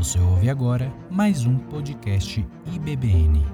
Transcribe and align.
Você 0.00 0.18
ouve 0.18 0.48
agora 0.48 0.90
mais 1.10 1.44
um 1.44 1.58
podcast 1.58 2.42
IBBN. 2.72 3.44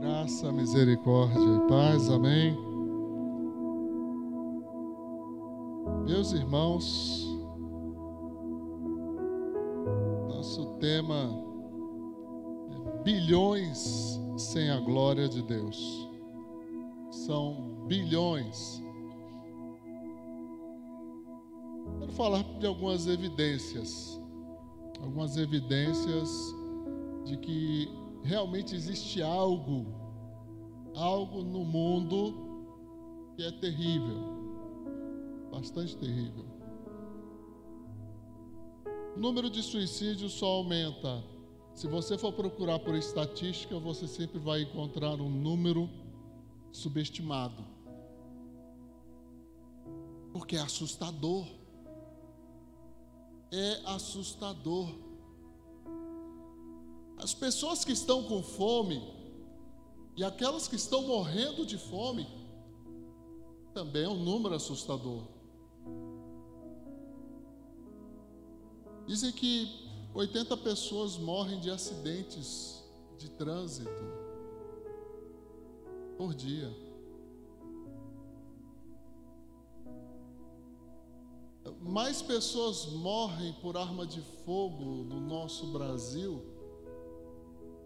Graça, 0.00 0.50
misericórdia 0.50 1.38
e 1.38 1.68
paz, 1.68 2.08
amém. 2.08 2.58
Meus 6.06 6.32
irmãos, 6.32 7.07
glória 15.08 15.26
de 15.26 15.40
Deus. 15.40 16.06
São 17.10 17.86
bilhões. 17.86 18.82
Quero 21.98 22.12
falar 22.12 22.42
de 22.58 22.66
algumas 22.66 23.06
evidências, 23.06 24.20
algumas 25.00 25.38
evidências 25.38 26.28
de 27.24 27.38
que 27.38 27.88
realmente 28.22 28.74
existe 28.74 29.22
algo, 29.22 29.86
algo 30.94 31.42
no 31.42 31.64
mundo 31.64 33.32
que 33.34 33.44
é 33.44 33.52
terrível, 33.52 34.18
bastante 35.50 35.96
terrível. 35.96 36.44
O 39.16 39.18
número 39.18 39.48
de 39.48 39.62
suicídios 39.62 40.34
só 40.34 40.48
aumenta. 40.48 41.24
Se 41.78 41.86
você 41.86 42.18
for 42.18 42.32
procurar 42.32 42.80
por 42.80 42.96
estatística, 42.96 43.78
você 43.78 44.08
sempre 44.08 44.36
vai 44.36 44.62
encontrar 44.62 45.14
um 45.20 45.30
número 45.30 45.88
subestimado. 46.72 47.64
Porque 50.32 50.56
é 50.56 50.60
assustador. 50.60 51.46
É 53.52 53.80
assustador. 53.84 54.88
As 57.16 57.32
pessoas 57.32 57.84
que 57.84 57.92
estão 57.92 58.24
com 58.24 58.42
fome 58.42 59.00
e 60.16 60.24
aquelas 60.24 60.66
que 60.66 60.74
estão 60.74 61.06
morrendo 61.06 61.64
de 61.64 61.78
fome 61.78 62.26
também 63.72 64.02
é 64.02 64.08
um 64.08 64.18
número 64.18 64.56
assustador. 64.56 65.22
Dizem 69.06 69.30
que 69.30 69.87
80 70.14 70.56
pessoas 70.58 71.16
morrem 71.16 71.60
de 71.60 71.70
acidentes 71.70 72.84
de 73.16 73.28
trânsito 73.30 73.90
por 76.16 76.34
dia. 76.34 76.70
Mais 81.80 82.20
pessoas 82.20 82.86
morrem 82.86 83.52
por 83.60 83.76
arma 83.76 84.06
de 84.06 84.20
fogo 84.44 85.04
no 85.04 85.20
nosso 85.20 85.66
Brasil 85.68 86.42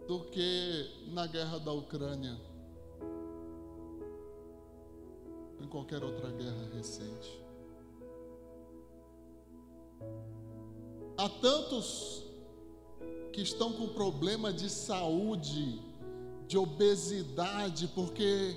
do 0.07 0.25
que 0.25 1.07
na 1.07 1.27
guerra 1.27 1.59
da 1.59 1.71
Ucrânia, 1.71 2.39
em 5.61 5.67
qualquer 5.67 6.03
outra 6.03 6.31
guerra 6.31 6.69
recente. 6.73 7.41
Há 11.17 11.29
tantos 11.29 12.23
que 13.31 13.41
estão 13.41 13.73
com 13.73 13.87
problema 13.89 14.51
de 14.51 14.69
saúde, 14.69 15.81
de 16.47 16.57
obesidade, 16.57 17.87
porque 17.95 18.55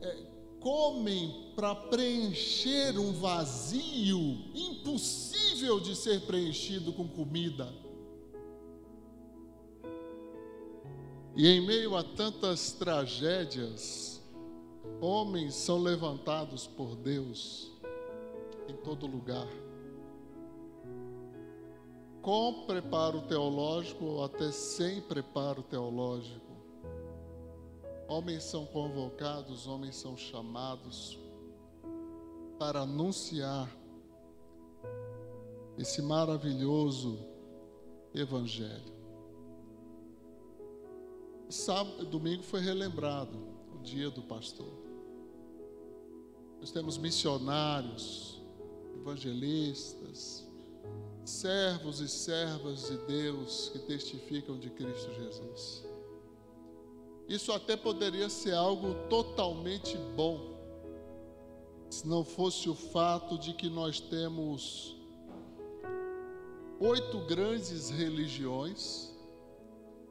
é, 0.00 0.16
comem 0.60 1.52
para 1.54 1.74
preencher 1.74 2.98
um 2.98 3.12
vazio 3.12 4.38
impossível 4.54 5.78
de 5.80 5.94
ser 5.94 6.22
preenchido 6.22 6.92
com 6.92 7.06
comida. 7.06 7.72
E 11.34 11.48
em 11.48 11.66
meio 11.66 11.94
a 11.94 12.02
tantas 12.02 12.72
tragédias, 12.72 14.22
homens 15.00 15.54
são 15.54 15.82
levantados 15.82 16.66
por 16.66 16.96
Deus 16.96 17.70
em 18.68 18.74
todo 18.76 19.06
lugar. 19.06 19.65
Com 22.26 22.64
preparo 22.66 23.20
teológico 23.22 24.04
ou 24.04 24.24
até 24.24 24.50
sem 24.50 25.00
preparo 25.00 25.62
teológico. 25.62 26.56
Homens 28.08 28.42
são 28.42 28.66
convocados, 28.66 29.68
homens 29.68 29.94
são 29.94 30.16
chamados 30.16 31.16
para 32.58 32.80
anunciar 32.80 33.70
esse 35.78 36.02
maravilhoso 36.02 37.16
Evangelho. 38.12 38.92
Sábado, 41.48 42.04
domingo 42.06 42.42
foi 42.42 42.60
relembrado 42.60 43.38
o 43.72 43.78
dia 43.84 44.10
do 44.10 44.22
pastor. 44.22 44.72
Nós 46.58 46.72
temos 46.72 46.98
missionários, 46.98 48.42
evangelistas, 48.96 50.45
servos 51.26 52.00
e 52.00 52.08
servas 52.08 52.88
de 52.88 52.96
Deus 53.06 53.70
que 53.72 53.78
testificam 53.80 54.58
de 54.58 54.70
Cristo 54.70 55.12
Jesus. 55.12 55.84
Isso 57.28 57.52
até 57.52 57.76
poderia 57.76 58.28
ser 58.28 58.54
algo 58.54 58.94
totalmente 59.08 59.96
bom, 60.14 60.56
se 61.90 62.06
não 62.06 62.24
fosse 62.24 62.68
o 62.68 62.74
fato 62.74 63.36
de 63.38 63.52
que 63.52 63.68
nós 63.68 64.00
temos 64.00 64.96
oito 66.78 67.18
grandes 67.26 67.90
religiões 67.90 69.16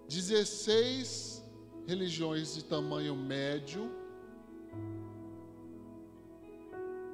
16 0.07 1.43
religiões 1.87 2.55
de 2.55 2.63
tamanho 2.63 3.15
médio 3.15 3.91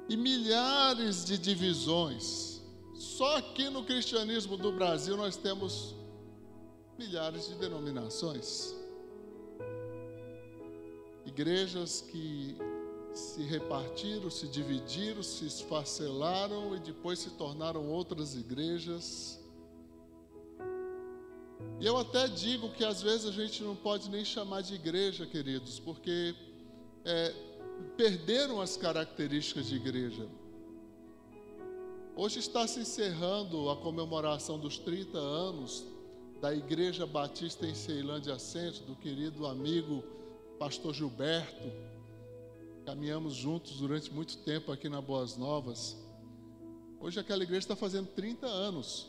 e 0.08 0.16
milhares 0.16 1.24
de 1.24 1.38
divisões. 1.38 2.51
Só 3.02 3.36
aqui 3.36 3.68
no 3.68 3.84
cristianismo 3.84 4.56
do 4.56 4.70
Brasil 4.72 5.16
nós 5.16 5.36
temos 5.36 5.94
milhares 6.98 7.48
de 7.48 7.54
denominações. 7.56 8.74
Igrejas 11.26 12.00
que 12.00 12.56
se 13.12 13.42
repartiram, 13.42 14.30
se 14.30 14.46
dividiram, 14.48 15.22
se 15.22 15.46
esfacelaram 15.46 16.76
e 16.76 16.80
depois 16.80 17.18
se 17.18 17.30
tornaram 17.30 17.88
outras 17.88 18.34
igrejas 18.34 19.42
e 21.82 21.86
eu 21.86 21.98
até 21.98 22.28
digo 22.28 22.68
que 22.70 22.84
às 22.84 23.02
vezes 23.02 23.26
a 23.26 23.32
gente 23.32 23.60
não 23.62 23.74
pode 23.74 24.08
nem 24.08 24.24
chamar 24.24 24.60
de 24.60 24.74
igreja, 24.74 25.26
queridos, 25.26 25.80
porque 25.80 26.32
é, 27.04 27.34
perderam 27.96 28.60
as 28.60 28.76
características 28.76 29.66
de 29.66 29.74
igreja. 29.74 30.28
Hoje 32.14 32.40
está 32.40 32.66
se 32.66 32.78
encerrando 32.78 33.70
a 33.70 33.76
comemoração 33.76 34.58
dos 34.58 34.76
30 34.76 35.16
anos 35.16 35.82
da 36.42 36.54
Igreja 36.54 37.06
Batista 37.06 37.66
em 37.66 37.74
Ceilândia 37.74 38.38
Centro, 38.38 38.84
do 38.84 38.94
querido 38.94 39.46
amigo 39.46 40.04
pastor 40.58 40.92
Gilberto. 40.92 41.72
Caminhamos 42.84 43.32
juntos 43.32 43.78
durante 43.78 44.12
muito 44.12 44.36
tempo 44.38 44.70
aqui 44.70 44.90
na 44.90 45.00
Boas 45.00 45.38
Novas. 45.38 45.96
Hoje 47.00 47.18
aquela 47.18 47.44
igreja 47.44 47.60
está 47.60 47.76
fazendo 47.76 48.08
30 48.08 48.46
anos. 48.46 49.08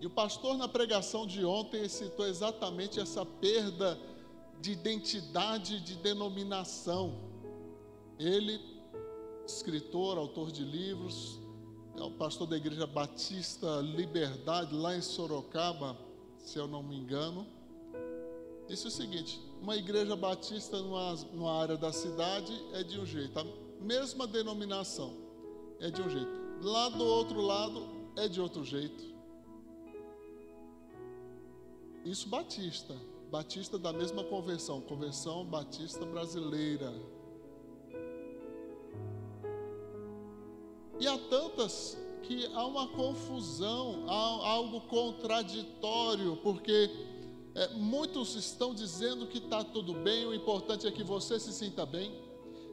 E 0.00 0.06
o 0.06 0.10
pastor, 0.10 0.58
na 0.58 0.66
pregação 0.66 1.28
de 1.28 1.44
ontem, 1.44 1.88
citou 1.88 2.26
exatamente 2.26 2.98
essa 2.98 3.24
perda 3.24 3.96
de 4.60 4.72
identidade 4.72 5.78
de 5.78 5.94
denominação. 5.94 7.14
Ele, 8.18 8.60
escritor, 9.46 10.18
autor 10.18 10.50
de 10.50 10.64
livros, 10.64 11.40
é 11.96 12.02
o 12.02 12.10
pastor 12.10 12.46
da 12.46 12.56
Igreja 12.56 12.86
Batista 12.86 13.80
Liberdade, 13.80 14.74
lá 14.74 14.96
em 14.96 15.00
Sorocaba, 15.00 15.96
se 16.38 16.58
eu 16.58 16.66
não 16.68 16.82
me 16.82 16.96
engano, 16.96 17.46
disse 18.68 18.86
o 18.86 18.90
seguinte: 18.90 19.40
uma 19.62 19.76
igreja 19.76 20.14
batista 20.14 20.80
numa, 20.80 21.14
numa 21.32 21.52
área 21.52 21.76
da 21.76 21.92
cidade 21.92 22.52
é 22.72 22.82
de 22.82 23.00
um 23.00 23.06
jeito, 23.06 23.38
a 23.38 23.44
mesma 23.80 24.26
denominação 24.26 25.14
é 25.80 25.90
de 25.90 26.02
um 26.02 26.08
jeito, 26.08 26.30
lá 26.60 26.88
do 26.88 27.04
outro 27.04 27.40
lado 27.40 27.86
é 28.16 28.28
de 28.28 28.40
outro 28.40 28.64
jeito. 28.64 29.16
Isso 32.04 32.28
Batista, 32.28 32.94
Batista 33.30 33.78
da 33.78 33.92
mesma 33.92 34.22
convenção, 34.22 34.80
Convenção 34.80 35.44
Batista 35.44 36.04
Brasileira. 36.06 36.94
E 40.98 41.06
há 41.06 41.18
tantas 41.18 41.96
que 42.22 42.46
há 42.54 42.66
uma 42.66 42.88
confusão, 42.88 44.04
há 44.08 44.48
algo 44.50 44.80
contraditório, 44.82 46.36
porque 46.42 46.90
é, 47.54 47.68
muitos 47.74 48.34
estão 48.34 48.74
dizendo 48.74 49.26
que 49.26 49.38
está 49.38 49.62
tudo 49.62 49.94
bem, 49.94 50.26
o 50.26 50.34
importante 50.34 50.86
é 50.86 50.90
que 50.90 51.04
você 51.04 51.38
se 51.38 51.52
sinta 51.52 51.86
bem, 51.86 52.12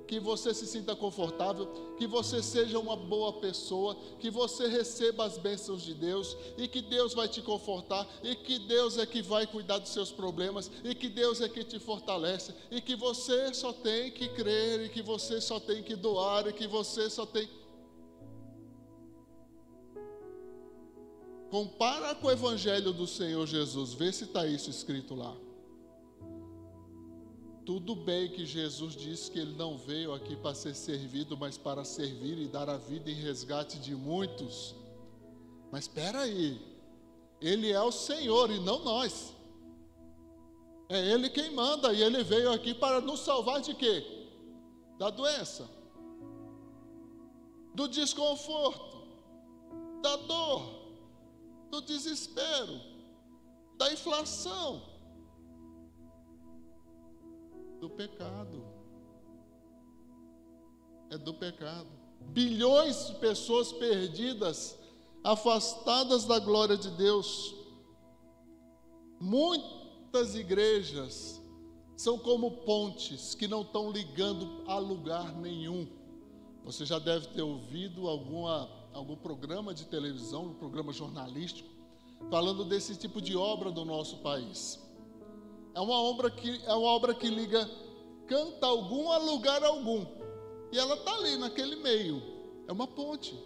que 0.08 0.20
você 0.20 0.54
se 0.54 0.68
sinta 0.68 0.96
confortável, 0.96 1.68
que 1.98 2.06
você 2.06 2.44
seja 2.44 2.78
uma 2.78 2.96
boa 2.96 3.34
pessoa, 3.34 3.96
que 4.20 4.30
você 4.30 4.68
receba 4.68 5.26
as 5.26 5.38
bênçãos 5.38 5.84
de 5.84 5.94
Deus 5.94 6.36
e 6.58 6.68
que 6.68 6.82
Deus 6.82 7.14
vai 7.14 7.28
te 7.28 7.42
confortar 7.42 8.08
e 8.22 8.36
que 8.36 8.60
Deus 8.60 8.98
é 8.98 9.06
que 9.06 9.22
vai 9.22 9.48
cuidar 9.48 9.80
dos 9.80 9.92
seus 9.92 10.12
problemas 10.12 10.70
e 10.84 10.94
que 10.94 11.08
Deus 11.08 11.42
é 11.42 11.48
que 11.48 11.64
te 11.64 11.80
fortalece 11.80 12.54
e 12.70 12.82
que 12.82 12.96
você 12.96 13.54
só 13.54 13.72
tem 13.72 14.12
que 14.12 14.28
crer 14.30 14.82
e 14.86 14.90
que 14.90 15.02
você 15.02 15.40
só 15.40 15.60
tem 15.60 15.82
que 15.82 15.96
doar 15.96 16.48
e 16.48 16.54
que 16.54 16.68
você 16.68 17.10
só 17.10 17.26
tem 17.26 17.48
Compara 21.54 22.16
com 22.16 22.26
o 22.26 22.32
Evangelho 22.32 22.92
do 22.92 23.06
Senhor 23.06 23.46
Jesus, 23.46 23.94
vê 23.94 24.12
se 24.12 24.24
está 24.24 24.48
isso 24.48 24.72
escrito 24.72 25.14
lá. 25.14 25.38
Tudo 27.64 27.96
bem 27.96 28.32
que 28.32 28.44
Jesus 28.44 28.96
disse 28.96 29.30
que 29.30 29.38
ele 29.38 29.54
não 29.56 29.78
veio 29.78 30.16
aqui 30.16 30.36
para 30.36 30.56
ser 30.56 30.74
servido, 30.74 31.38
mas 31.38 31.56
para 31.56 31.86
servir 31.86 32.40
e 32.40 32.48
dar 32.48 32.72
a 32.72 32.78
vida 32.78 33.12
em 33.12 33.14
resgate 33.14 33.78
de 33.78 33.94
muitos. 33.94 34.74
Mas 35.72 35.84
espera 35.84 36.22
aí, 36.22 36.60
ele 37.40 37.72
é 37.72 37.84
o 37.84 37.92
Senhor 37.92 38.50
e 38.50 38.60
não 38.60 38.84
nós. 38.84 39.32
É 40.90 41.06
ele 41.12 41.30
quem 41.30 41.54
manda 41.54 41.94
e 41.94 42.02
ele 42.02 42.24
veio 42.24 42.52
aqui 42.52 42.74
para 42.74 43.00
nos 43.00 43.20
salvar 43.20 43.62
de 43.62 43.76
quê? 43.76 44.04
Da 44.98 45.12
doença, 45.12 45.70
do 47.76 47.88
desconforto, 47.88 49.06
da 50.02 50.16
dor, 50.16 50.83
do 51.74 51.82
desespero, 51.82 52.80
da 53.80 53.92
inflação, 53.92 54.80
do 57.80 57.90
pecado. 57.90 58.64
É 61.10 61.18
do 61.18 61.34
pecado. 61.34 61.90
Bilhões 62.28 63.08
de 63.08 63.16
pessoas 63.16 63.72
perdidas, 63.72 64.78
afastadas 65.24 66.26
da 66.26 66.38
glória 66.38 66.78
de 66.78 66.92
Deus. 66.92 67.56
Muitas 69.20 70.36
igrejas 70.36 71.42
são 71.98 72.20
como 72.20 72.52
pontes 72.66 73.34
que 73.34 73.48
não 73.48 73.64
estão 73.64 73.90
ligando 73.90 74.64
a 74.68 74.78
lugar 74.78 75.34
nenhum. 75.38 75.88
Você 76.64 76.86
já 76.86 77.00
deve 77.00 77.30
ter 77.30 77.42
ouvido 77.42 78.08
alguma 78.08 78.83
algum 78.94 79.16
programa 79.16 79.74
de 79.74 79.86
televisão, 79.86 80.46
um 80.46 80.54
programa 80.54 80.94
jornalístico, 80.94 81.70
falando 82.30 82.64
desse 82.64 82.96
tipo 82.96 83.22
de 83.22 83.36
obra 83.36 83.72
do 83.72 83.84
nosso 83.84 84.18
país. 84.18 84.80
É 85.74 85.82
uma 85.82 86.00
obra 86.00 86.30
que, 86.30 86.62
é 86.66 86.74
uma 86.74 86.90
obra 86.90 87.14
que 87.14 87.28
liga 87.28 87.70
canta 88.28 88.68
algum 88.68 89.12
a 89.12 89.18
lugar 89.18 89.64
algum. 89.64 90.06
E 90.72 90.78
ela 90.78 90.96
está 90.96 91.14
ali 91.16 91.38
naquele 91.38 91.76
meio. 91.78 92.22
É 92.68 92.72
uma 92.72 92.88
ponte. 92.88 93.38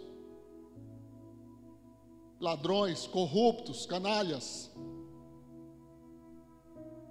Ladrões, 2.40 3.06
corruptos, 3.06 3.86
canalhas. 3.86 4.70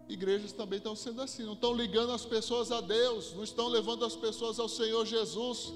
Igrejas 0.08 0.54
também 0.54 0.78
estão 0.78 0.96
sendo 0.96 1.22
assim, 1.22 1.44
não 1.44 1.54
estão 1.54 1.74
ligando 1.74 2.14
as 2.14 2.26
pessoas 2.26 2.72
a 2.72 2.80
Deus, 2.80 3.34
não 3.34 3.44
estão 3.44 3.68
levando 3.68 4.06
as 4.06 4.16
pessoas 4.16 4.58
ao 4.58 4.70
Senhor 4.70 5.06
Jesus 5.06 5.74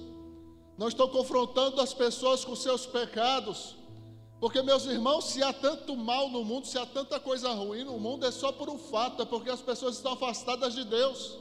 não 0.82 0.88
estou 0.88 1.08
confrontando 1.10 1.80
as 1.80 1.94
pessoas 1.94 2.44
com 2.44 2.56
seus 2.56 2.88
pecados, 2.88 3.76
porque, 4.40 4.64
meus 4.64 4.88
irmãos, 4.88 5.26
se 5.26 5.44
há 5.44 5.54
tanto 5.54 5.96
mal 5.96 6.28
no 6.28 6.44
mundo, 6.44 6.66
se 6.66 6.76
há 6.76 6.88
tanta 6.88 7.20
coisa 7.20 7.54
ruim 7.54 7.84
no 7.84 8.00
mundo, 8.00 8.26
é 8.26 8.32
só 8.32 8.52
por 8.52 8.68
um 8.68 8.80
fato, 8.80 9.22
é 9.22 9.26
porque 9.26 9.52
as 9.52 9.62
pessoas 9.62 9.98
estão 9.98 10.14
afastadas 10.14 10.74
de 10.74 10.84
Deus. 10.84 11.38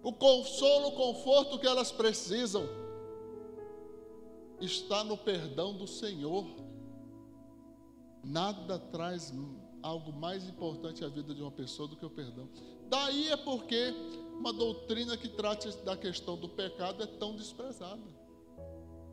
O 0.00 0.12
consolo, 0.12 0.90
o 0.90 0.92
conforto 0.92 1.58
que 1.58 1.66
elas 1.66 1.90
precisam 1.90 2.68
está 4.60 5.02
no 5.02 5.16
perdão 5.16 5.74
do 5.74 5.88
Senhor. 5.88 6.46
Nada 8.22 8.78
traz 8.78 9.34
algo 9.82 10.12
mais 10.12 10.48
importante 10.48 11.04
à 11.04 11.08
vida 11.08 11.34
de 11.34 11.42
uma 11.42 11.50
pessoa 11.50 11.88
do 11.88 11.96
que 11.96 12.06
o 12.06 12.10
perdão. 12.10 12.48
Daí 12.88 13.28
é 13.28 13.36
porque 13.36 13.92
uma 14.40 14.54
doutrina 14.54 15.18
que 15.18 15.28
trate 15.28 15.68
da 15.84 15.94
questão 15.94 16.34
do 16.34 16.48
pecado 16.48 17.02
é 17.02 17.06
tão 17.06 17.36
desprezada. 17.36 18.00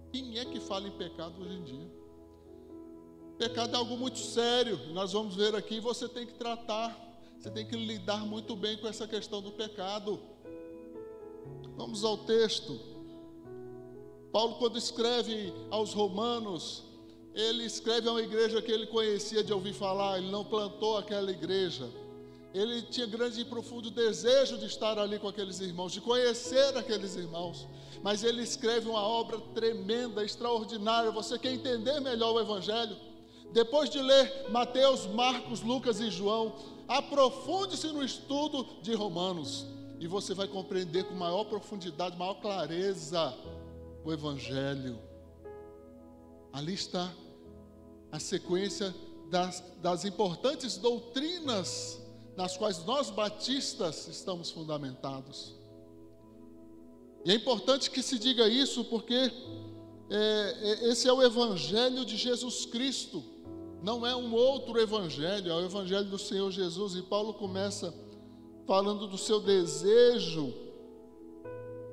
Quem 0.10 0.40
é 0.40 0.46
que 0.46 0.58
fala 0.58 0.88
em 0.88 0.92
pecado 0.92 1.42
hoje 1.42 1.54
em 1.54 1.64
dia? 1.64 1.92
Pecado 3.38 3.76
é 3.76 3.78
algo 3.78 3.98
muito 3.98 4.18
sério, 4.20 4.80
nós 4.94 5.12
vamos 5.12 5.36
ver 5.36 5.54
aqui, 5.54 5.82
você 5.82 6.08
tem 6.08 6.26
que 6.26 6.34
tratar, 6.36 6.98
você 7.38 7.52
tem 7.52 7.68
que 7.68 7.76
lidar 7.76 8.26
muito 8.26 8.56
bem 8.56 8.78
com 8.78 8.88
essa 8.88 9.06
questão 9.06 9.42
do 9.42 9.52
pecado. 9.52 10.18
Vamos 11.76 12.06
ao 12.06 12.20
texto. 12.20 12.80
Paulo, 14.32 14.56
quando 14.56 14.78
escreve 14.78 15.54
aos 15.70 15.92
Romanos, 15.94 16.86
ele 17.34 17.66
escreve 17.66 18.08
a 18.08 18.12
uma 18.12 18.22
igreja 18.22 18.62
que 18.62 18.72
ele 18.72 18.88
conhecia 18.88 19.44
de 19.44 19.52
ouvir 19.52 19.74
falar, 19.74 20.20
ele 20.20 20.32
não 20.32 20.46
plantou 20.46 20.98
aquela 20.98 21.30
igreja 21.30 21.92
ele 22.58 22.82
tinha 22.82 23.06
grande 23.06 23.42
e 23.42 23.46
profundo 23.46 23.92
desejo 23.92 24.58
de 24.58 24.66
estar 24.66 24.98
ali 24.98 25.20
com 25.20 25.28
aqueles 25.28 25.60
irmãos, 25.60 25.92
de 25.92 26.02
conhecer 26.02 26.76
aqueles 26.78 27.16
irmãos. 27.16 27.68
Mas 28.02 28.24
ele 28.24 28.42
escreve 28.42 28.88
uma 28.90 29.02
obra 29.02 29.40
tremenda, 29.54 30.24
extraordinária. 30.24 31.12
Você 31.12 31.38
quer 31.38 31.54
entender 31.54 32.00
melhor 32.00 32.34
o 32.34 32.40
Evangelho? 32.40 32.96
Depois 33.52 33.90
de 33.90 34.00
ler 34.00 34.50
Mateus, 34.50 35.06
Marcos, 35.06 35.62
Lucas 35.62 36.00
e 36.00 36.10
João, 36.10 36.56
aprofunde-se 36.88 37.88
no 37.88 38.04
estudo 38.04 38.66
de 38.82 38.94
Romanos 38.94 39.66
e 40.00 40.08
você 40.08 40.34
vai 40.34 40.48
compreender 40.48 41.06
com 41.06 41.16
maior 41.16 41.44
profundidade, 41.46 42.18
maior 42.18 42.36
clareza 42.36 43.36
o 44.04 44.12
Evangelho. 44.12 45.00
Ali 46.54 46.74
está 46.74 47.12
a 48.12 48.20
sequência 48.20 48.94
das, 49.30 49.64
das 49.82 50.06
importantes 50.06 50.78
doutrinas 50.78 52.07
nas 52.38 52.56
quais 52.56 52.86
nós 52.86 53.10
batistas 53.10 54.08
estamos 54.08 54.52
fundamentados. 54.52 55.56
E 57.26 57.32
é 57.32 57.34
importante 57.34 57.90
que 57.90 58.04
se 58.04 58.20
diga 58.20 58.48
isso 58.48 58.86
porque 58.86 59.16
é, 60.10 60.56
é, 60.62 60.90
esse 60.90 61.10
é 61.10 61.12
o 61.12 61.22
Evangelho 61.22 62.06
de 62.06 62.16
Jesus 62.16 62.68
Cristo, 62.68 63.24
não 63.82 64.06
é 64.06 64.16
um 64.16 64.34
outro 64.36 64.80
Evangelho, 64.80 65.52
é 65.52 65.56
o 65.56 65.66
Evangelho 65.66 66.06
do 66.06 66.20
Senhor 66.20 66.52
Jesus. 66.52 66.96
E 66.96 67.02
Paulo 67.02 67.34
começa 67.34 67.92
falando 68.68 69.08
do 69.08 69.18
seu 69.18 69.40
desejo 69.40 70.54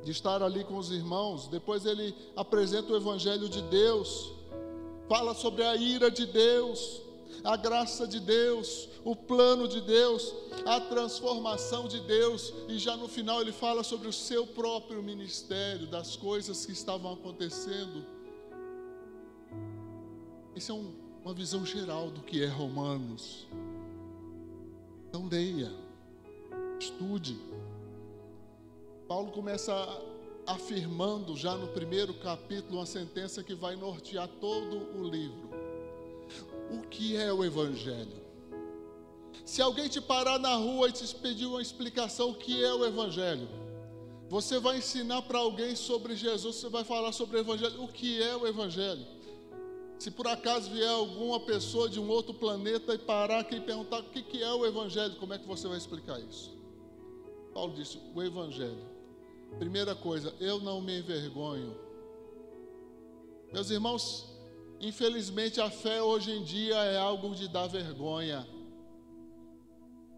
de 0.05 0.11
estar 0.11 0.43
ali 0.43 0.63
com 0.65 0.77
os 0.77 0.91
irmãos, 0.91 1.49
depois 1.49 1.87
ele 1.87 2.15
apresenta 2.37 2.93
o 2.93 2.97
Evangelho 2.97 3.49
de 3.49 3.63
Deus, 3.63 4.31
fala 5.09 5.33
sobre 5.35 5.65
a 5.65 5.75
ira 5.75 6.11
de 6.11 6.27
Deus, 6.27 7.01
a 7.43 7.57
graça 7.57 8.07
de 8.07 8.21
Deus, 8.21 8.89
o 9.05 9.17
plano 9.17 9.67
de 9.67 9.81
Deus, 9.81 10.35
a 10.65 10.81
transformação 10.81 11.89
de 11.89 12.01
Deus, 12.01 12.53
e 12.69 12.79
já 12.79 12.97
no 12.97 13.09
final 13.09 13.41
ele 13.41 13.53
fala 13.53 13.83
sobre 13.83 14.09
o 14.09 14.13
seu 14.13 14.47
próprio 14.47 15.03
ministério, 15.03 15.87
das 15.87 16.17
coisas 16.17 16.65
que 16.65 16.73
estavam 16.73 17.13
acontecendo. 17.13 18.05
Isso 20.55 20.71
é 20.71 20.75
um, 20.75 20.95
uma 21.25 21.35
visão 21.35 21.67
geral 21.67 22.11
do 22.11 22.23
que 22.23 22.43
é 22.43 22.47
Romanos. 22.47 23.47
Então 25.09 25.29
leia, 25.29 25.73
estude. 26.79 27.37
Paulo 29.07 29.33
começa 29.33 29.73
afirmando 30.47 31.37
já 31.37 31.57
no 31.57 31.69
primeiro 31.69 32.15
capítulo 32.15 32.79
uma 32.79 32.87
sentença 32.87 33.43
que 33.43 33.55
vai 33.55 33.77
nortear 33.77 34.29
todo 34.41 34.99
o 34.99 35.09
livro. 35.09 35.54
O 36.71 36.83
que 36.89 37.17
é 37.17 37.33
o 37.33 37.45
Evangelho? 37.45 38.25
Se 39.45 39.61
alguém 39.61 39.89
te 39.89 40.01
parar 40.01 40.39
na 40.39 40.55
rua 40.57 40.89
e 40.89 40.93
te 40.93 41.15
pedir 41.17 41.47
uma 41.47 41.61
explicação 41.61 42.31
o 42.31 42.35
que 42.35 42.65
é 42.65 42.73
o 42.73 42.85
Evangelho, 42.85 43.49
você 44.29 44.59
vai 44.59 44.79
ensinar 44.79 45.23
para 45.23 45.39
alguém 45.39 45.77
sobre 45.77 46.17
Jesus, 46.17 46.57
você 46.57 46.69
vai 46.69 46.85
falar 46.85 47.13
sobre 47.13 47.37
o 47.37 47.41
Evangelho, 47.41 47.83
o 47.83 47.89
que 47.89 48.23
é 48.23 48.35
o 48.37 48.47
Evangelho. 48.47 49.05
Se 49.99 50.11
por 50.11 50.27
acaso 50.27 50.71
vier 50.71 50.89
alguma 50.89 51.41
pessoa 51.41 51.89
de 51.89 52.01
um 52.01 52.09
outro 52.09 52.35
planeta 52.35 52.95
e 52.95 52.99
parar 52.99 53.41
aqui 53.41 53.57
e 53.57 53.61
perguntar 53.61 54.01
o 54.01 54.05
que 54.05 54.43
é 54.43 54.53
o 54.53 54.67
Evangelho, 54.67 55.15
como 55.17 55.35
é 55.35 55.39
que 55.39 55.47
você 55.47 55.69
vai 55.69 55.79
explicar 55.79 56.19
isso? 56.21 56.53
Paulo 57.53 57.75
disse: 57.75 57.99
o 58.15 58.23
Evangelho. 58.23 58.95
Primeira 59.59 59.95
coisa, 59.95 60.35
eu 60.41 60.59
não 60.59 60.81
me 60.81 60.99
envergonho. 60.99 61.77
Meus 63.53 63.71
irmãos, 63.71 64.34
Infelizmente, 64.81 65.61
a 65.61 65.71
fé 65.71 66.03
hoje 66.03 66.31
em 66.31 66.43
dia 66.43 66.77
é 66.77 66.99
algo 66.99 67.35
de 67.35 67.49
dar 67.49 67.67
vergonha, 67.67 68.47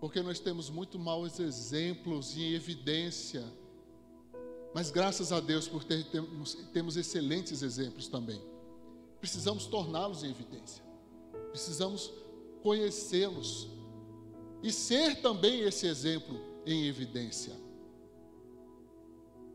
porque 0.00 0.20
nós 0.22 0.38
temos 0.40 0.70
muito 0.70 0.98
maus 0.98 1.38
exemplos 1.38 2.36
em 2.36 2.52
evidência, 2.52 3.44
mas 4.75 4.90
graças 4.90 5.32
a 5.32 5.40
Deus 5.40 5.66
por 5.66 5.84
ter, 5.84 6.04
temos, 6.04 6.54
temos 6.72 6.96
excelentes 6.96 7.62
exemplos 7.62 8.08
também. 8.08 8.40
precisamos 9.20 9.66
torná-los 9.66 10.22
em 10.22 10.30
evidência. 10.30 10.84
Precisamos 11.50 12.12
conhecê-los 12.62 13.68
e 14.62 14.70
ser 14.70 15.20
também 15.22 15.60
esse 15.60 15.86
exemplo 15.86 16.38
em 16.66 16.86
evidência. 16.86 17.54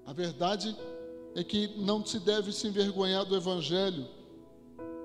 A 0.06 0.14
verdade 0.14 0.76
é 1.36 1.44
que 1.44 1.68
não 1.78 2.06
se 2.06 2.20
deve 2.20 2.52
se 2.52 2.68
envergonhar 2.68 3.26
do 3.26 3.36
Evangelho, 3.36 4.08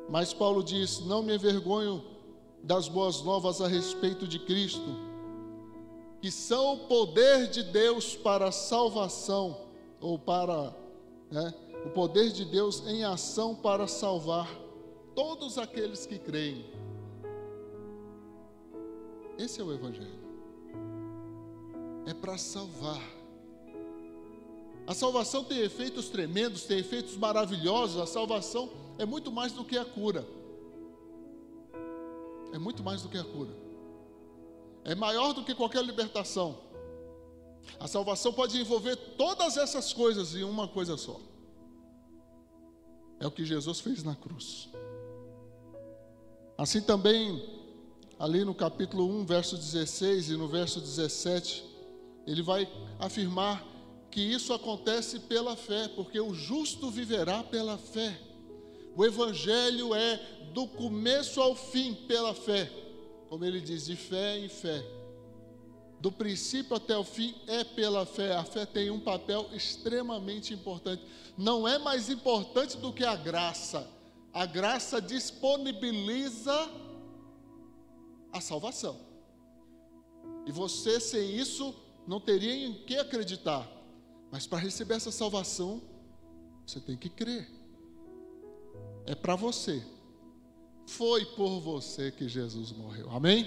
mas 0.09 0.33
Paulo 0.33 0.63
diz: 0.63 1.01
Não 1.01 1.23
me 1.23 1.35
envergonho 1.35 2.05
das 2.63 2.89
boas 2.89 3.23
novas 3.23 3.61
a 3.61 3.69
respeito 3.69 4.27
de 4.27 4.39
Cristo, 4.39 4.97
que 6.21 6.31
são 6.31 6.75
o 6.75 6.79
poder 6.87 7.49
de 7.49 7.63
Deus 7.63 8.17
para 8.17 8.49
a 8.49 8.53
salvação, 8.53 9.61
ou 10.01 10.19
para 10.19 10.75
né, 11.31 11.55
o 11.85 11.91
poder 11.91 12.31
de 12.33 12.45
Deus 12.45 12.87
em 12.87 13.05
ação 13.05 13.55
para 13.55 13.87
salvar 13.87 14.49
todos 15.15 15.59
aqueles 15.59 16.07
que 16.07 16.19
creem. 16.19 16.65
Esse 19.39 19.61
é 19.61 19.65
o 19.65 19.73
Evangelho. 19.73 20.27
É 22.07 22.15
para 22.15 22.39
salvar. 22.39 23.03
A 24.87 24.95
salvação 24.95 25.43
tem 25.43 25.59
efeitos 25.59 26.09
tremendos, 26.09 26.65
tem 26.65 26.79
efeitos 26.79 27.17
maravilhosos. 27.17 28.01
A 28.01 28.07
salvação 28.07 28.71
é 28.99 29.05
muito 29.05 29.31
mais 29.31 29.53
do 29.53 29.65
que 29.65 29.77
a 29.77 29.85
cura. 29.85 30.27
É 32.53 32.59
muito 32.59 32.83
mais 32.83 33.03
do 33.03 33.09
que 33.09 33.19
a 33.19 33.25
cura. 33.25 33.55
É 34.85 34.95
maior 34.95 35.33
do 35.33 35.45
que 35.45 35.55
qualquer 35.55 35.85
libertação. 35.85 36.59
A 37.81 37.89
salvação 37.89 38.33
pode 38.33 38.59
envolver 38.59 38.97
todas 39.19 39.57
essas 39.57 39.93
coisas 39.93 40.35
em 40.35 40.45
uma 40.45 40.69
coisa 40.69 40.97
só. 40.97 41.21
É 43.19 43.27
o 43.27 43.31
que 43.31 43.45
Jesus 43.45 43.81
fez 43.81 44.05
na 44.05 44.15
cruz. 44.15 44.69
Assim 46.57 46.81
também, 46.81 47.43
ali 48.19 48.45
no 48.45 48.55
capítulo 48.55 49.07
1, 49.21 49.27
verso 49.27 49.57
16 49.57 50.31
e 50.31 50.37
no 50.37 50.49
verso 50.49 50.81
17, 50.81 51.65
ele 52.27 52.43
vai 52.43 52.69
afirmar 52.99 53.65
que 54.11 54.21
isso 54.21 54.55
acontece 54.55 55.21
pela 55.21 55.55
fé, 55.55 55.89
porque 55.89 56.19
o 56.19 56.33
justo 56.33 56.91
viverá 56.91 57.43
pela 57.43 57.77
fé. 57.77 58.19
O 58.97 59.05
Evangelho 59.05 59.95
é 59.95 60.17
do 60.55 60.67
começo 60.67 61.39
ao 61.39 61.55
fim 61.55 61.93
pela 61.93 62.33
fé, 62.33 62.73
como 63.29 63.45
ele 63.45 63.61
diz, 63.61 63.85
de 63.85 63.95
fé 63.95 64.39
em 64.39 64.49
fé. 64.49 64.83
Do 66.01 66.11
princípio 66.11 66.75
até 66.75 66.97
o 66.97 67.05
fim 67.05 67.35
é 67.47 67.63
pela 67.63 68.07
fé. 68.07 68.35
A 68.35 68.45
fé 68.45 68.65
tem 68.65 68.91
um 68.91 68.99
papel 68.99 69.51
extremamente 69.53 70.55
importante. 70.55 71.03
Não 71.37 71.69
é 71.69 71.79
mais 71.79 72.09
importante 72.09 72.79
do 72.79 72.91
que 72.91 73.05
a 73.05 73.15
graça. 73.15 73.87
A 74.33 74.47
graça 74.47 75.01
disponibiliza 75.01 76.71
a 78.33 78.41
salvação. 78.41 78.99
E 80.47 80.53
você, 80.53 81.01
sem 81.01 81.37
isso, 81.37 81.75
não 82.07 82.21
teria 82.21 82.67
em 82.67 82.73
que 82.85 82.97
acreditar. 82.97 83.71
Mas 84.31 84.47
para 84.47 84.59
receber 84.59 84.95
essa 84.95 85.11
salvação, 85.11 85.83
você 86.65 86.81
tem 86.81 86.97
que 86.97 87.11
crer 87.11 87.56
é 89.07 89.15
para 89.15 89.37
você. 89.37 89.83
Foi 90.87 91.25
por 91.25 91.61
você 91.61 92.11
que 92.11 92.29
Jesus 92.29 92.73
morreu. 92.73 93.11
Amém? 93.11 93.47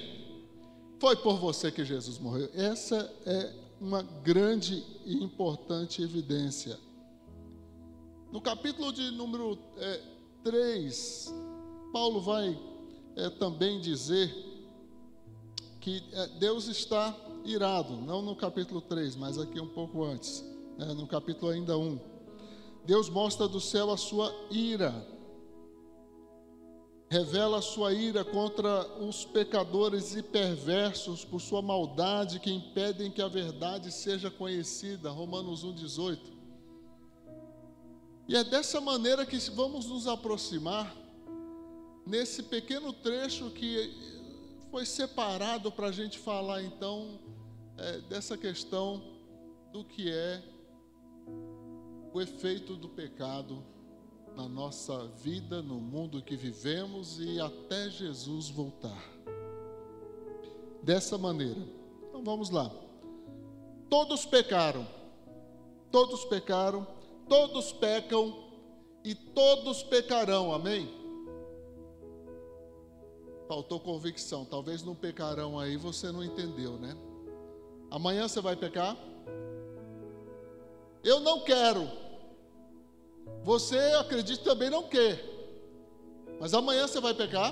Foi 0.99 1.15
por 1.15 1.37
você 1.37 1.71
que 1.71 1.85
Jesus 1.85 2.17
morreu. 2.17 2.49
Essa 2.53 2.97
é 3.25 3.53
uma 3.79 4.01
grande 4.01 4.83
e 5.05 5.23
importante 5.23 6.01
evidência. 6.01 6.77
No 8.31 8.41
capítulo 8.41 8.91
de 8.91 9.09
número 9.11 9.57
é, 9.77 10.01
3, 10.43 11.33
Paulo 11.93 12.21
vai 12.21 12.59
é, 13.15 13.29
também 13.29 13.79
dizer 13.79 14.33
que 15.79 16.03
é, 16.11 16.27
Deus 16.39 16.67
está 16.67 17.15
irado, 17.45 17.95
não 17.95 18.21
no 18.21 18.35
capítulo 18.35 18.81
3, 18.81 19.15
mas 19.15 19.37
aqui 19.37 19.59
um 19.59 19.69
pouco 19.69 20.03
antes, 20.03 20.43
né, 20.77 20.93
no 20.93 21.07
capítulo 21.07 21.51
ainda 21.51 21.77
1. 21.77 21.97
Deus 22.85 23.09
mostra 23.09 23.47
do 23.47 23.61
céu 23.61 23.91
a 23.91 23.97
sua 23.97 24.33
ira 24.51 24.93
revela 27.09 27.57
a 27.57 27.61
sua 27.61 27.91
ira 27.91 28.23
contra 28.23 28.85
os 29.01 29.25
pecadores 29.25 30.15
e 30.15 30.21
perversos 30.21 31.25
por 31.25 31.41
sua 31.41 31.61
maldade 31.61 32.39
que 32.39 32.51
impedem 32.51 33.11
que 33.11 33.21
a 33.21 33.27
verdade 33.27 33.91
seja 33.91 34.29
conhecida. 34.29 35.09
Romanos 35.09 35.65
1,18. 35.65 36.19
E 38.27 38.35
é 38.35 38.43
dessa 38.43 38.79
maneira 38.79 39.25
que 39.25 39.37
vamos 39.49 39.87
nos 39.87 40.05
aproximar 40.05 40.95
nesse 42.05 42.43
pequeno 42.43 42.93
trecho 42.93 43.49
que 43.49 43.91
foi 44.69 44.85
separado 44.85 45.71
para 45.71 45.87
a 45.87 45.91
gente 45.91 46.19
falar 46.19 46.61
então 46.61 47.19
é, 47.75 48.01
dessa 48.01 48.37
questão 48.37 49.01
do 49.73 49.83
que 49.83 50.11
é 50.11 50.43
o 52.13 52.21
efeito 52.21 52.75
do 52.75 52.87
pecado 52.87 53.63
na 54.39 54.47
nossa 54.47 55.05
vida, 55.21 55.61
no 55.61 55.75
mundo 55.75 56.21
que 56.21 56.37
vivemos 56.37 57.19
e 57.19 57.41
até 57.41 57.89
Jesus 57.89 58.47
voltar. 58.47 59.03
Dessa 60.81 61.17
maneira. 61.17 61.59
Então 62.07 62.23
vamos 62.23 62.49
lá. 62.49 62.71
Todos 63.89 64.25
pecaram, 64.25 64.87
todos 65.91 66.23
pecaram, 66.23 66.87
todos 67.27 67.73
pecam 67.73 68.33
e 69.03 69.13
todos 69.13 69.83
pecarão, 69.83 70.53
amém? 70.53 70.89
Faltou 73.45 73.77
convicção, 73.81 74.45
talvez 74.45 74.83
não 74.83 74.95
pecarão 74.95 75.59
aí, 75.59 75.75
você 75.75 76.13
não 76.13 76.23
entendeu, 76.23 76.77
né? 76.77 76.95
Amanhã 77.91 78.25
você 78.25 78.39
vai 78.39 78.55
pecar? 78.55 78.95
Eu 81.03 81.19
não 81.19 81.41
quero. 81.41 82.08
Você 83.49 83.79
acredita 83.99 84.43
também 84.43 84.69
não 84.69 84.83
quer. 84.83 85.25
Mas 86.39 86.53
amanhã 86.53 86.87
você 86.87 87.01
vai 87.01 87.15
pecar? 87.15 87.51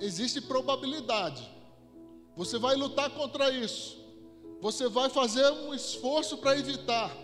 Existe 0.00 0.40
probabilidade. 0.40 1.48
Você 2.36 2.58
vai 2.58 2.74
lutar 2.74 3.08
contra 3.10 3.48
isso. 3.52 3.96
Você 4.60 4.88
vai 4.88 5.08
fazer 5.08 5.48
um 5.52 5.72
esforço 5.72 6.38
para 6.38 6.58
evitar. 6.58 7.16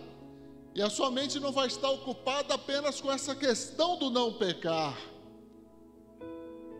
E 0.73 0.81
a 0.81 0.89
sua 0.89 1.11
mente 1.11 1.37
não 1.37 1.51
vai 1.51 1.67
estar 1.67 1.89
ocupada 1.89 2.53
apenas 2.53 3.01
com 3.01 3.11
essa 3.11 3.35
questão 3.35 3.97
do 3.99 4.09
não 4.09 4.31
pecar. 4.31 4.97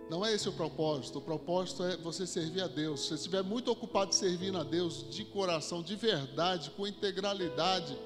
Não 0.10 0.26
é 0.26 0.34
esse 0.34 0.48
o 0.48 0.54
propósito. 0.54 1.20
O 1.20 1.22
propósito 1.22 1.84
é 1.84 1.98
você 1.98 2.26
servir 2.26 2.62
a 2.62 2.68
Deus. 2.70 3.02
Se 3.02 3.08
você 3.10 3.16
estiver 3.16 3.44
muito 3.44 3.70
ocupado 3.70 4.16
servindo 4.16 4.58
a 4.58 4.64
Deus 4.64 5.14
de 5.14 5.26
coração, 5.26 5.84
de 5.84 5.98
verdade, 5.98 6.72
com 6.72 6.88
integralidade, 6.88 7.98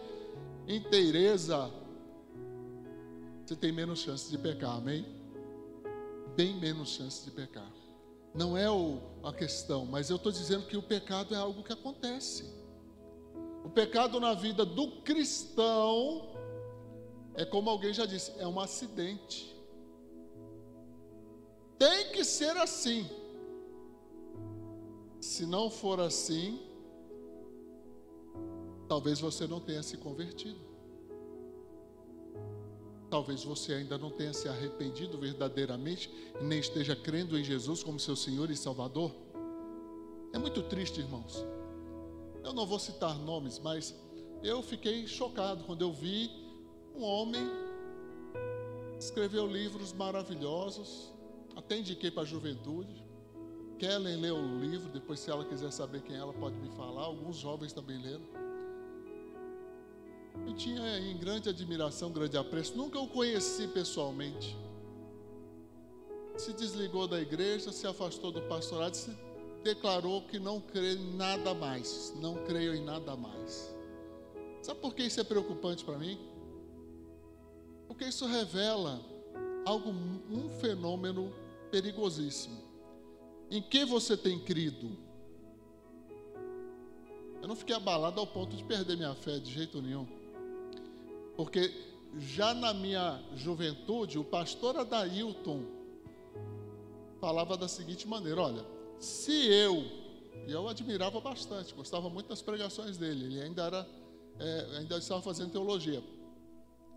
inteireza, 0.68 1.72
você 3.48 3.56
tem 3.56 3.72
menos 3.72 4.00
chances 4.00 4.30
de 4.30 4.38
pecar, 4.38 4.76
amém? 4.76 5.06
Bem 6.36 6.60
menos 6.60 6.90
chances 6.90 7.24
de 7.24 7.32
pecar. 7.32 7.72
Não 8.34 8.58
é 8.58 8.70
o, 8.70 9.00
a 9.24 9.32
questão, 9.32 9.86
mas 9.86 10.10
eu 10.10 10.18
estou 10.18 10.34
dizendo 10.34 10.66
que 10.68 10.76
o 10.76 10.84
pecado 10.84 11.34
é 11.34 11.38
algo 11.38 11.64
que 11.64 11.72
acontece. 11.72 12.54
O 13.64 13.70
pecado 13.70 14.20
na 14.20 14.34
vida 14.34 14.66
do 14.66 15.02
cristão 15.02 16.36
é 17.36 17.46
como 17.46 17.70
alguém 17.70 17.94
já 17.94 18.06
disse, 18.06 18.34
é 18.38 18.46
um 18.46 18.60
acidente. 18.60 19.56
Tem 21.80 22.12
que 22.12 22.26
ser 22.26 22.58
assim. 22.58 23.10
Se 25.22 25.46
não 25.46 25.70
for 25.70 26.02
assim, 26.02 26.62
talvez 28.90 29.22
você 29.22 29.48
não 29.48 29.62
tenha 29.62 29.82
se 29.82 29.96
convertido. 29.96 30.67
Talvez 33.10 33.44
você 33.44 33.74
ainda 33.74 33.98
não 33.98 34.10
tenha 34.10 34.34
se 34.34 34.50
arrependido 34.50 35.18
verdadeiramente 35.18 36.12
e 36.40 36.44
nem 36.44 36.60
esteja 36.60 36.96
crendo 36.96 37.38
em 37.38 37.44
Jesus 37.44 37.84
como 37.84 38.00
seu 38.00 38.16
Senhor 38.16 38.52
e 38.52 38.58
Salvador. 38.58 39.12
É 40.34 40.38
muito 40.38 40.62
triste, 40.64 41.00
irmãos. 41.00 41.46
Eu 42.44 42.54
não 42.54 42.66
vou 42.66 42.80
citar 42.80 43.18
nomes, 43.18 43.60
mas 43.60 43.96
eu 44.44 44.62
fiquei 44.62 45.08
chocado 45.08 45.64
quando 45.64 45.82
eu 45.82 45.92
vi 45.92 46.30
um 46.96 47.04
homem 47.04 47.50
escreveu 49.00 49.46
livros 49.46 49.94
maravilhosos, 49.94 51.14
até 51.56 51.78
indiquei 51.78 52.10
para 52.10 52.24
a 52.24 52.26
juventude. 52.26 53.06
Kellen 53.78 54.18
leu 54.18 54.36
o 54.36 54.60
livro, 54.60 54.90
depois 54.90 55.20
se 55.20 55.30
ela 55.30 55.46
quiser 55.46 55.72
saber 55.72 56.02
quem 56.02 56.16
ela 56.16 56.34
pode 56.34 56.58
me 56.58 56.70
falar, 56.72 57.04
alguns 57.04 57.38
jovens 57.38 57.74
também 57.74 58.02
leram. 58.02 58.26
Eu 60.46 60.54
tinha 60.54 61.00
em 61.00 61.18
grande 61.18 61.50
admiração, 61.50 62.12
grande 62.12 62.38
apreço. 62.38 62.76
Nunca 62.76 63.00
o 63.00 63.08
conheci 63.08 63.68
pessoalmente. 63.68 64.56
Se 66.38 66.54
desligou 66.54 67.08
da 67.08 67.20
igreja, 67.20 67.72
se 67.72 67.88
afastou 67.88 68.32
do 68.32 68.42
pastorado, 68.44 68.94
se 68.94 69.12
declarou 69.64 70.22
que 70.22 70.40
não 70.40 70.62
crê 70.62 70.94
em 70.94 71.16
nada 71.16 71.54
mais. 71.54 72.14
Não 72.22 72.36
creio 72.46 72.76
em 72.76 72.84
nada 72.84 73.16
mais. 73.16 73.76
Sabe 74.62 74.80
por 74.80 74.94
que 74.94 75.04
isso 75.04 75.20
é 75.20 75.24
preocupante 75.24 75.84
para 75.84 75.98
mim? 75.98 76.20
Porque 77.88 78.06
isso 78.06 78.26
revela 78.26 79.02
algo, 79.66 79.90
um 79.90 80.50
fenômeno 80.60 81.34
perigosíssimo. 81.72 82.58
Em 83.50 83.62
que 83.62 83.86
você 83.86 84.18
tem 84.18 84.40
crido? 84.40 84.98
Eu 87.42 87.48
não 87.48 87.56
fiquei 87.56 87.76
abalado 87.76 88.20
ao 88.20 88.28
ponto 88.28 88.56
de 88.56 88.64
perder 88.64 88.98
minha 88.98 89.16
fé 89.16 89.40
de 89.40 89.52
jeito 89.52 89.82
nenhum. 89.82 90.08
Porque 91.38 91.72
já 92.18 92.52
na 92.56 92.74
minha 92.74 93.24
juventude, 93.36 94.18
o 94.18 94.24
pastor 94.24 94.76
Adailton 94.76 95.64
falava 97.22 97.56
da 97.56 97.68
seguinte 97.68 98.08
maneira: 98.08 98.42
olha, 98.42 98.66
se 99.00 99.48
eu, 99.48 99.86
e 100.48 100.52
eu 100.52 100.68
admirava 100.68 101.22
bastante, 101.22 101.76
gostava 101.76 102.10
muito 102.10 102.28
das 102.28 102.42
pregações 102.42 102.98
dele, 102.98 103.26
ele 103.26 103.42
ainda 103.42 103.64
era, 103.66 103.88
é, 104.40 104.78
ainda 104.80 104.98
estava 104.98 105.22
fazendo 105.22 105.52
teologia. 105.52 106.04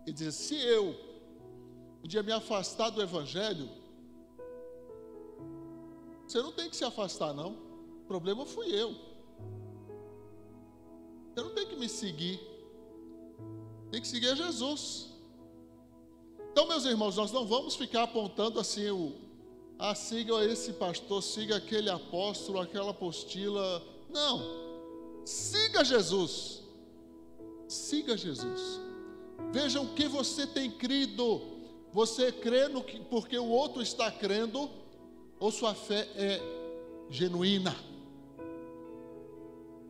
Ele 0.05 0.13
dizia: 0.13 0.31
se 0.31 0.55
eu 0.55 0.95
um 2.03 2.07
dia 2.07 2.23
me 2.23 2.31
afastar 2.31 2.89
do 2.89 2.99
evangelho, 2.99 3.69
você 6.25 6.41
não 6.41 6.51
tem 6.51 6.67
que 6.67 6.75
se 6.75 6.83
afastar, 6.83 7.31
não. 7.31 7.51
O 7.51 8.05
problema 8.07 8.43
fui 8.43 8.73
eu. 8.73 8.95
Você 11.29 11.43
não 11.43 11.51
tem 11.51 11.67
que 11.67 11.75
me 11.75 11.87
seguir. 11.87 12.50
Tem 13.91 14.01
que 14.01 14.07
seguir 14.07 14.29
a 14.29 14.35
Jesus. 14.35 15.09
Então, 16.51 16.67
meus 16.67 16.85
irmãos, 16.85 17.17
nós 17.17 17.31
não 17.31 17.45
vamos 17.45 17.75
ficar 17.75 18.03
apontando 18.03 18.59
assim 18.59 18.89
o 18.89 19.13
ah, 19.83 19.95
siga 19.95 20.45
esse 20.45 20.73
pastor, 20.73 21.23
siga 21.23 21.55
aquele 21.55 21.89
apóstolo, 21.89 22.59
aquela 22.59 22.91
apostila. 22.91 23.81
Não. 24.11 24.39
Siga 25.25 25.83
Jesus. 25.83 26.61
Siga 27.67 28.15
Jesus. 28.15 28.79
Vejam 29.51 29.85
o 29.85 29.93
que 29.95 30.07
você 30.07 30.45
tem 30.45 30.69
crido. 30.69 31.41
Você 31.91 32.31
crê 32.31 32.67
no 32.67 32.83
que 32.83 32.99
porque 32.99 33.37
o 33.37 33.47
outro 33.47 33.81
está 33.81 34.11
crendo 34.11 34.69
ou 35.39 35.51
sua 35.51 35.73
fé 35.73 36.07
é 36.15 36.39
genuína? 37.09 37.75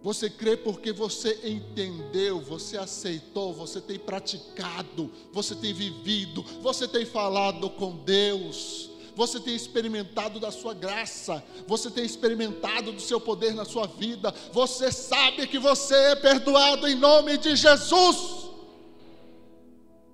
Você 0.04 0.30
crê 0.32 0.58
porque 0.58 0.92
você 0.92 1.40
entendeu, 1.44 2.42
você 2.42 2.76
aceitou, 2.76 3.54
você 3.54 3.80
tem 3.80 4.00
praticado, 4.00 5.12
você 5.32 5.54
tem 5.54 5.74
vivido, 5.74 6.44
você 6.60 6.88
tem 6.88 7.06
falado 7.06 7.70
com 7.70 7.98
Deus, 7.98 8.90
você 9.16 9.40
tem 9.40 9.56
experimentado 9.56 10.40
da 10.40 10.52
sua 10.52 10.74
graça, 10.74 11.44
você 11.68 11.92
tem 11.92 12.04
experimentado 12.04 12.92
do 12.92 13.00
seu 13.00 13.22
poder 13.22 13.54
na 13.54 13.64
sua 13.64 13.86
vida, 13.86 14.34
você 14.52 14.92
sabe 14.92 15.46
que 15.46 15.60
você 15.60 15.94
é 15.94 16.16
perdoado 16.16 16.88
em 16.88 16.96
nome 16.96 17.38
de 17.38 17.56
Jesus. 17.56 18.50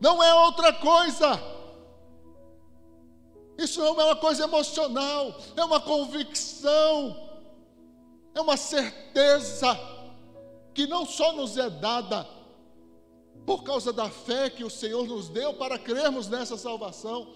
Não 0.01 0.21
é 0.21 0.33
outra 0.33 0.73
coisa. 0.73 1.41
Isso 3.57 3.79
não 3.79 3.99
é 4.01 4.03
uma 4.03 4.15
coisa 4.17 4.43
emocional, 4.43 5.39
é 5.55 5.63
uma 5.63 5.79
convicção 5.79 7.26
é 8.37 8.41
uma 8.41 8.55
certeza 8.55 9.77
que 10.73 10.85
não 10.85 11.05
só 11.05 11.33
nos 11.33 11.57
é 11.57 11.69
dada 11.69 12.27
por 13.47 13.63
causa 13.63 13.91
da 13.91 14.09
fé 14.09 14.49
que 14.49 14.63
o 14.63 14.69
Senhor 14.69 15.07
nos 15.07 15.27
deu 15.27 15.55
para 15.55 15.79
crermos 15.79 16.27
nessa 16.27 16.55
salvação, 16.55 17.33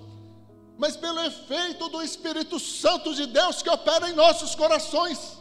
mas 0.78 0.96
pelo 0.96 1.20
efeito 1.22 1.90
do 1.90 2.04
Espírito 2.04 2.60
Santo 2.60 3.16
de 3.16 3.26
Deus 3.26 3.64
que 3.64 3.70
opera 3.70 4.10
em 4.10 4.14
nossos 4.14 4.54
corações, 4.54 5.38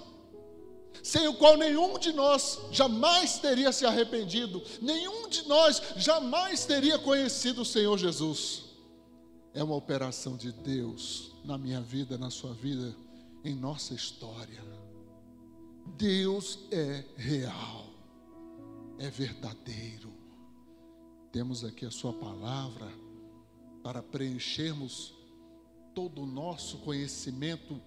sem 1.02 1.28
o 1.28 1.34
qual 1.34 1.58
nenhum 1.58 1.98
de 1.98 2.12
nós 2.12 2.58
jamais 2.70 3.38
teria 3.38 3.70
se 3.70 3.84
arrependido, 3.84 4.62
nenhum 4.80 5.28
de 5.28 5.46
nós 5.46 5.82
jamais 5.96 6.64
teria 6.64 6.98
conhecido 6.98 7.62
o 7.62 7.66
Senhor 7.66 7.98
Jesus. 7.98 8.64
É 9.52 9.62
uma 9.62 9.76
operação 9.76 10.38
de 10.38 10.52
Deus 10.52 11.32
na 11.44 11.58
minha 11.58 11.82
vida, 11.82 12.16
na 12.16 12.30
sua 12.30 12.54
vida, 12.54 12.96
em 13.44 13.54
nossa 13.54 13.92
história. 13.92 14.79
Deus 15.96 16.58
é 16.70 17.04
real, 17.16 17.86
é 18.98 19.08
verdadeiro. 19.10 20.12
Temos 21.32 21.64
aqui 21.64 21.86
a 21.86 21.90
Sua 21.90 22.12
palavra 22.12 22.90
para 23.82 24.02
preenchermos 24.02 25.14
todo 25.94 26.22
o 26.22 26.26
nosso 26.26 26.78
conhecimento 26.78 27.80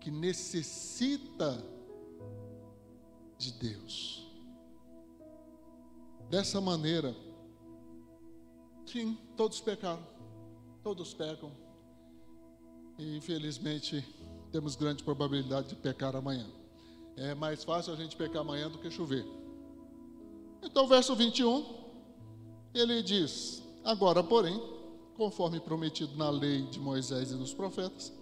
que 0.00 0.10
necessita 0.10 1.64
de 3.38 3.52
Deus. 3.52 4.30
Dessa 6.28 6.60
maneira, 6.60 7.14
sim, 8.86 9.18
todos 9.36 9.60
pecaram, 9.60 10.06
todos 10.82 11.12
pecam, 11.12 11.52
e 12.98 13.16
infelizmente 13.16 14.04
temos 14.50 14.76
grande 14.76 15.02
probabilidade 15.02 15.70
de 15.70 15.76
pecar 15.76 16.14
amanhã 16.14 16.61
é 17.16 17.34
mais 17.34 17.62
fácil 17.64 17.92
a 17.92 17.96
gente 17.96 18.16
pecar 18.16 18.42
amanhã 18.42 18.68
do 18.70 18.78
que 18.78 18.90
chover. 18.90 19.24
Então, 20.62 20.86
verso 20.86 21.14
21, 21.14 21.64
ele 22.74 23.02
diz: 23.02 23.62
Agora, 23.84 24.22
porém, 24.22 24.60
conforme 25.16 25.60
prometido 25.60 26.16
na 26.16 26.30
lei 26.30 26.62
de 26.62 26.78
Moisés 26.78 27.32
e 27.32 27.36
dos 27.36 27.52
profetas, 27.52 28.12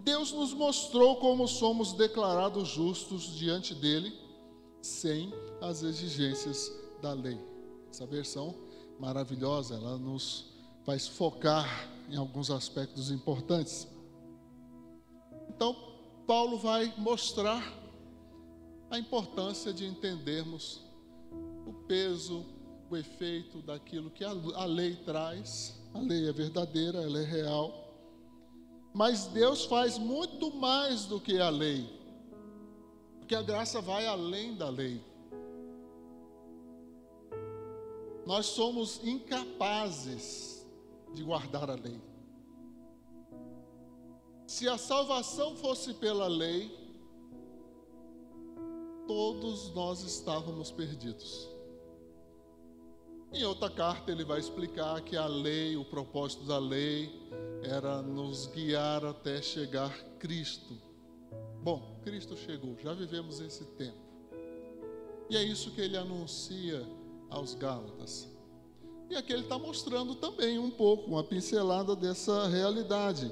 Deus 0.00 0.32
nos 0.32 0.52
mostrou 0.52 1.16
como 1.16 1.48
somos 1.48 1.92
declarados 1.94 2.68
justos 2.68 3.34
diante 3.34 3.74
dele, 3.74 4.12
sem 4.82 5.32
as 5.60 5.82
exigências 5.82 6.70
da 7.00 7.12
lei. 7.12 7.38
Essa 7.90 8.06
versão 8.06 8.54
maravilhosa, 8.98 9.74
ela 9.74 9.98
nos 9.98 10.52
faz 10.84 11.08
focar 11.08 11.88
em 12.10 12.16
alguns 12.16 12.50
aspectos 12.50 13.10
importantes. 13.10 13.88
Então, 15.48 15.74
Paulo 16.26 16.58
vai 16.58 16.92
mostrar 16.98 17.83
a 18.94 18.98
importância 18.98 19.72
de 19.72 19.84
entendermos 19.84 20.80
o 21.66 21.72
peso, 21.86 22.46
o 22.88 22.96
efeito 22.96 23.60
daquilo 23.60 24.08
que 24.08 24.24
a 24.24 24.64
lei 24.64 24.94
traz. 25.04 25.80
A 25.92 25.98
lei 25.98 26.28
é 26.28 26.32
verdadeira, 26.32 27.02
ela 27.02 27.18
é 27.18 27.24
real. 27.24 27.92
Mas 28.92 29.26
Deus 29.26 29.64
faz 29.64 29.98
muito 29.98 30.54
mais 30.54 31.06
do 31.06 31.20
que 31.20 31.40
a 31.40 31.50
lei, 31.50 31.88
porque 33.18 33.34
a 33.34 33.42
graça 33.42 33.80
vai 33.80 34.06
além 34.06 34.54
da 34.54 34.68
lei. 34.68 35.02
Nós 38.24 38.46
somos 38.46 39.04
incapazes 39.04 40.64
de 41.12 41.24
guardar 41.24 41.68
a 41.68 41.74
lei. 41.74 42.00
Se 44.46 44.68
a 44.68 44.78
salvação 44.78 45.56
fosse 45.56 45.94
pela 45.94 46.28
lei, 46.28 46.83
todos 49.06 49.72
nós 49.74 50.02
estávamos 50.02 50.70
perdidos. 50.70 51.48
Em 53.32 53.44
outra 53.44 53.68
carta, 53.68 54.12
ele 54.12 54.24
vai 54.24 54.38
explicar 54.38 55.00
que 55.00 55.16
a 55.16 55.26
lei, 55.26 55.76
o 55.76 55.84
propósito 55.84 56.44
da 56.44 56.58
lei, 56.58 57.12
era 57.62 58.00
nos 58.00 58.46
guiar 58.46 59.04
até 59.04 59.42
chegar 59.42 59.92
Cristo. 60.18 60.78
Bom, 61.62 61.98
Cristo 62.04 62.36
chegou, 62.36 62.76
já 62.78 62.92
vivemos 62.92 63.40
esse 63.40 63.64
tempo. 63.64 63.98
E 65.28 65.36
é 65.36 65.42
isso 65.42 65.70
que 65.72 65.80
ele 65.80 65.96
anuncia 65.96 66.86
aos 67.28 67.54
Gálatas. 67.54 68.28
E 69.10 69.16
aqui 69.16 69.32
ele 69.32 69.42
está 69.42 69.58
mostrando 69.58 70.14
também 70.14 70.58
um 70.58 70.70
pouco, 70.70 71.10
uma 71.10 71.24
pincelada 71.24 71.96
dessa 71.96 72.46
realidade. 72.46 73.30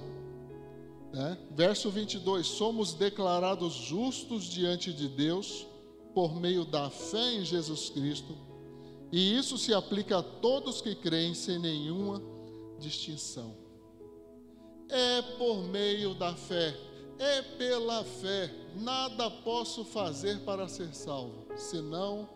Né? 1.12 1.36
Verso 1.50 1.90
22: 1.90 2.46
Somos 2.46 2.94
declarados 2.94 3.74
justos 3.74 4.44
diante 4.44 4.92
de 4.92 5.08
Deus 5.08 5.66
por 6.14 6.34
meio 6.34 6.64
da 6.64 6.90
fé 6.90 7.34
em 7.34 7.44
Jesus 7.44 7.90
Cristo, 7.90 8.36
e 9.10 9.36
isso 9.36 9.58
se 9.58 9.74
aplica 9.74 10.18
a 10.18 10.22
todos 10.22 10.80
que 10.80 10.94
creem 10.94 11.34
sem 11.34 11.58
nenhuma 11.58 12.22
distinção. 12.78 13.54
É 14.88 15.22
por 15.38 15.62
meio 15.64 16.14
da 16.14 16.34
fé, 16.34 16.74
é 17.18 17.42
pela 17.42 18.04
fé, 18.04 18.50
nada 18.76 19.30
posso 19.30 19.84
fazer 19.84 20.40
para 20.40 20.68
ser 20.68 20.94
salvo, 20.94 21.46
senão 21.56 22.28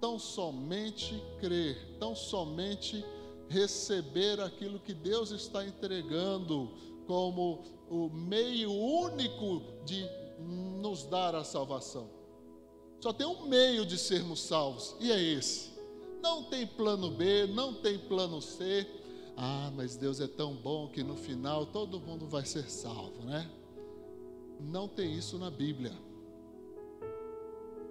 tão 0.00 0.18
somente 0.18 1.22
crer, 1.40 1.96
tão 1.98 2.14
somente 2.14 3.04
receber 3.48 4.40
aquilo 4.40 4.80
que 4.80 4.92
Deus 4.92 5.30
está 5.30 5.64
entregando 5.64 6.72
como 7.06 7.62
o 7.88 8.08
meio 8.08 8.72
único 8.72 9.62
de 9.84 10.06
nos 10.80 11.04
dar 11.04 11.34
a 11.34 11.44
salvação. 11.44 12.08
Só 13.00 13.12
tem 13.12 13.26
um 13.26 13.46
meio 13.46 13.84
de 13.84 13.98
sermos 13.98 14.40
salvos, 14.40 14.96
e 15.00 15.12
é 15.12 15.20
esse. 15.20 15.72
Não 16.22 16.44
tem 16.44 16.66
plano 16.66 17.10
B, 17.10 17.46
não 17.46 17.74
tem 17.74 17.98
plano 17.98 18.40
C. 18.40 18.86
Ah, 19.36 19.70
mas 19.74 19.96
Deus 19.96 20.20
é 20.20 20.26
tão 20.26 20.54
bom 20.54 20.88
que 20.88 21.02
no 21.02 21.16
final 21.16 21.66
todo 21.66 22.00
mundo 22.00 22.26
vai 22.26 22.46
ser 22.46 22.70
salvo, 22.70 23.22
né? 23.24 23.50
Não 24.60 24.88
tem 24.88 25.12
isso 25.12 25.38
na 25.38 25.50
Bíblia. 25.50 25.92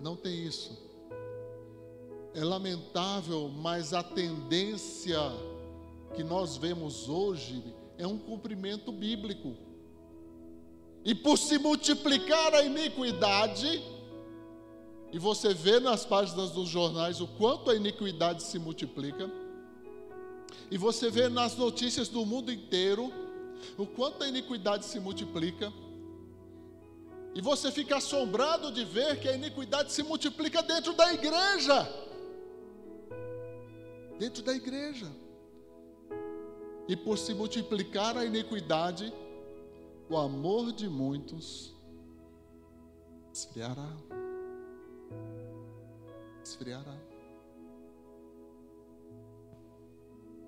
Não 0.01 0.15
tem 0.15 0.45
isso. 0.45 0.81
É 2.33 2.43
lamentável, 2.43 3.49
mas 3.49 3.93
a 3.93 4.01
tendência 4.01 5.19
que 6.15 6.23
nós 6.23 6.57
vemos 6.57 7.07
hoje 7.07 7.63
é 7.97 8.07
um 8.07 8.17
cumprimento 8.17 8.91
bíblico. 8.91 9.55
E 11.05 11.13
por 11.13 11.37
se 11.37 11.57
multiplicar 11.57 12.53
a 12.55 12.63
iniquidade, 12.63 13.83
e 15.11 15.19
você 15.19 15.53
vê 15.53 15.79
nas 15.79 16.05
páginas 16.05 16.51
dos 16.51 16.69
jornais 16.69 17.19
o 17.19 17.27
quanto 17.27 17.69
a 17.69 17.75
iniquidade 17.75 18.43
se 18.43 18.57
multiplica, 18.57 19.29
e 20.71 20.77
você 20.77 21.09
vê 21.09 21.27
nas 21.27 21.57
notícias 21.57 22.07
do 22.07 22.25
mundo 22.25 22.51
inteiro 22.51 23.11
o 23.77 23.85
quanto 23.85 24.23
a 24.23 24.27
iniquidade 24.27 24.85
se 24.85 24.99
multiplica, 24.99 25.71
e 27.35 27.41
você 27.41 27.71
fica 27.71 27.97
assombrado 27.97 28.71
de 28.71 28.85
ver 28.85 29.19
que 29.19 29.27
a 29.27 29.35
iniquidade 29.35 29.91
se 29.91 30.03
multiplica 30.03 30.61
dentro 30.61 30.93
da 30.93 31.11
igreja. 31.13 31.89
Dentro 34.19 34.43
da 34.43 34.53
igreja. 34.53 35.11
E 36.87 36.95
por 36.95 37.17
se 37.17 37.33
multiplicar 37.33 38.15
a 38.17 38.23
iniquidade, 38.23 39.11
o 40.13 40.17
amor 40.17 40.71
de 40.71 40.87
muitos 40.87 41.75
esfriará. 43.33 43.97
Esfriará. 46.43 46.95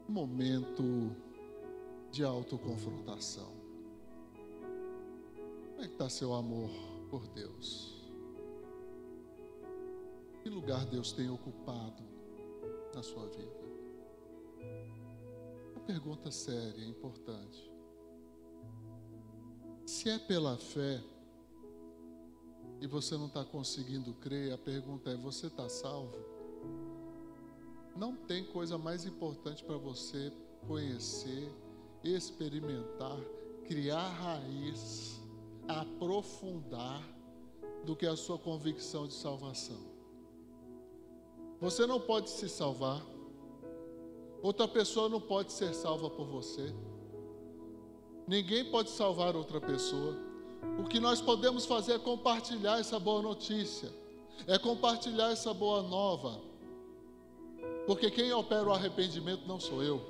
Momento 0.07 0.83
de 2.11 2.23
autoconfrontação. 2.23 3.51
Como 5.71 5.81
é 5.81 5.87
que 5.87 5.93
está 5.93 6.09
seu 6.09 6.35
amor 6.35 6.69
por 7.09 7.27
Deus? 7.29 8.07
Que 10.43 10.49
lugar 10.51 10.85
Deus 10.85 11.11
tem 11.11 11.27
ocupado 11.27 12.03
na 12.93 13.01
sua 13.01 13.25
vida? 13.29 13.65
Uma 15.71 15.81
pergunta 15.87 16.29
séria, 16.29 16.85
importante. 16.85 17.74
Se 19.85 20.09
é 20.09 20.17
pela 20.17 20.57
fé 20.57 21.01
e 22.81 22.87
você 22.87 23.15
não 23.17 23.27
está 23.27 23.43
conseguindo 23.45 24.13
crer, 24.15 24.51
a 24.53 24.57
pergunta 24.57 25.11
é: 25.11 25.15
você 25.15 25.47
está 25.47 25.69
salvo? 25.69 26.17
Não 27.95 28.15
tem 28.15 28.43
coisa 28.43 28.77
mais 28.77 29.05
importante 29.05 29.63
para 29.63 29.77
você 29.77 30.31
conhecer, 30.67 31.49
experimentar, 32.03 33.17
criar 33.67 34.09
raiz 34.09 35.25
aprofundar 35.67 37.03
do 37.83 37.95
que 37.95 38.05
a 38.05 38.15
sua 38.15 38.37
convicção 38.37 39.07
de 39.07 39.13
salvação. 39.13 39.79
Você 41.59 41.85
não 41.85 41.99
pode 41.99 42.29
se 42.29 42.49
salvar, 42.49 43.03
outra 44.41 44.67
pessoa 44.67 45.09
não 45.09 45.21
pode 45.21 45.51
ser 45.51 45.73
salva 45.73 46.09
por 46.09 46.27
você, 46.27 46.73
ninguém 48.27 48.65
pode 48.65 48.89
salvar 48.89 49.35
outra 49.35 49.59
pessoa. 49.59 50.15
O 50.79 50.83
que 50.83 50.99
nós 50.99 51.21
podemos 51.21 51.65
fazer 51.65 51.93
é 51.93 51.99
compartilhar 51.99 52.79
essa 52.79 52.99
boa 52.99 53.21
notícia, 53.21 53.89
é 54.47 54.57
compartilhar 54.57 55.31
essa 55.31 55.53
boa 55.53 55.81
nova, 55.83 56.41
porque 57.85 58.09
quem 58.09 58.33
opera 58.33 58.63
o 58.63 58.73
arrependimento 58.73 59.47
não 59.47 59.59
sou 59.59 59.83
eu, 59.83 60.01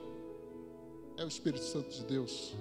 é 1.17 1.23
o 1.23 1.27
Espírito 1.27 1.63
Santo 1.63 1.89
de 1.89 2.03
Deus. 2.05 2.53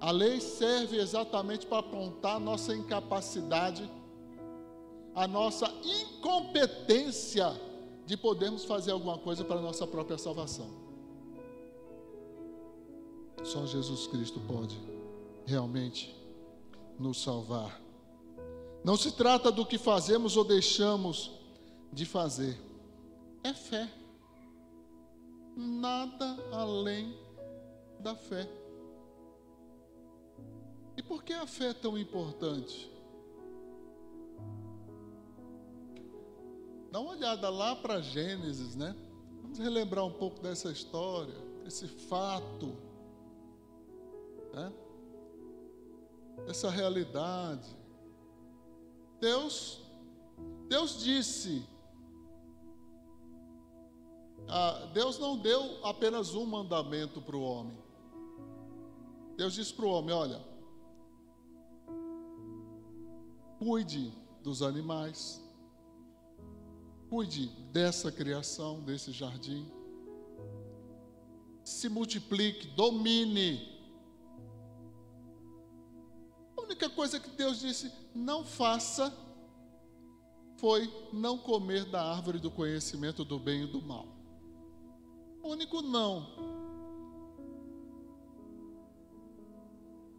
A 0.00 0.10
lei 0.10 0.40
serve 0.40 0.96
exatamente 0.96 1.66
para 1.66 1.80
apontar 1.80 2.36
a 2.36 2.40
nossa 2.40 2.74
incapacidade, 2.74 3.88
a 5.14 5.28
nossa 5.28 5.70
incompetência 5.84 7.52
de 8.06 8.16
podermos 8.16 8.64
fazer 8.64 8.92
alguma 8.92 9.18
coisa 9.18 9.44
para 9.44 9.58
a 9.58 9.62
nossa 9.62 9.86
própria 9.86 10.16
salvação. 10.16 10.79
Só 13.42 13.66
Jesus 13.66 14.06
Cristo 14.06 14.40
pode 14.40 14.78
realmente 15.46 16.14
nos 16.98 17.22
salvar. 17.22 17.80
Não 18.84 18.96
se 18.96 19.12
trata 19.12 19.50
do 19.50 19.66
que 19.66 19.78
fazemos 19.78 20.36
ou 20.36 20.44
deixamos 20.44 21.32
de 21.92 22.04
fazer, 22.04 22.58
é 23.42 23.52
fé. 23.52 23.90
Nada 25.56 26.38
além 26.52 27.14
da 27.98 28.14
fé. 28.14 28.48
E 30.96 31.02
por 31.02 31.22
que 31.22 31.32
a 31.32 31.46
fé 31.46 31.68
é 31.68 31.74
tão 31.74 31.98
importante? 31.98 32.90
Dá 36.90 37.00
uma 37.00 37.12
olhada 37.12 37.48
lá 37.48 37.76
para 37.76 38.00
Gênesis, 38.00 38.74
né? 38.74 38.96
Vamos 39.42 39.58
relembrar 39.58 40.04
um 40.04 40.12
pouco 40.12 40.40
dessa 40.40 40.70
história, 40.70 41.34
desse 41.64 41.86
fato, 41.86 42.76
né? 44.52 44.72
Essa 46.48 46.70
realidade. 46.70 47.76
Deus, 49.20 49.82
Deus 50.68 51.02
disse, 51.02 51.66
ah, 54.48 54.90
Deus 54.94 55.18
não 55.18 55.36
deu 55.36 55.84
apenas 55.84 56.34
um 56.34 56.46
mandamento 56.46 57.20
para 57.20 57.36
o 57.36 57.42
homem. 57.42 57.78
Deus 59.36 59.54
disse 59.54 59.72
para 59.72 59.84
o 59.84 59.90
homem: 59.90 60.14
olha, 60.14 60.40
Cuide 63.60 64.10
dos 64.42 64.62
animais. 64.62 65.38
Cuide 67.10 67.48
dessa 67.70 68.10
criação, 68.10 68.80
desse 68.80 69.12
jardim. 69.12 69.66
Se 71.62 71.90
multiplique, 71.90 72.68
domine. 72.68 73.69
Única 76.80 76.88
coisa 76.88 77.20
que 77.20 77.28
Deus 77.30 77.60
disse 77.60 77.92
não 78.14 78.42
faça 78.42 79.14
foi 80.56 80.90
não 81.12 81.36
comer 81.36 81.84
da 81.84 82.02
árvore 82.02 82.38
do 82.38 82.50
conhecimento 82.50 83.22
do 83.22 83.38
bem 83.38 83.64
e 83.64 83.66
do 83.66 83.82
mal. 83.82 84.06
Único 85.42 85.82
não. 85.82 86.26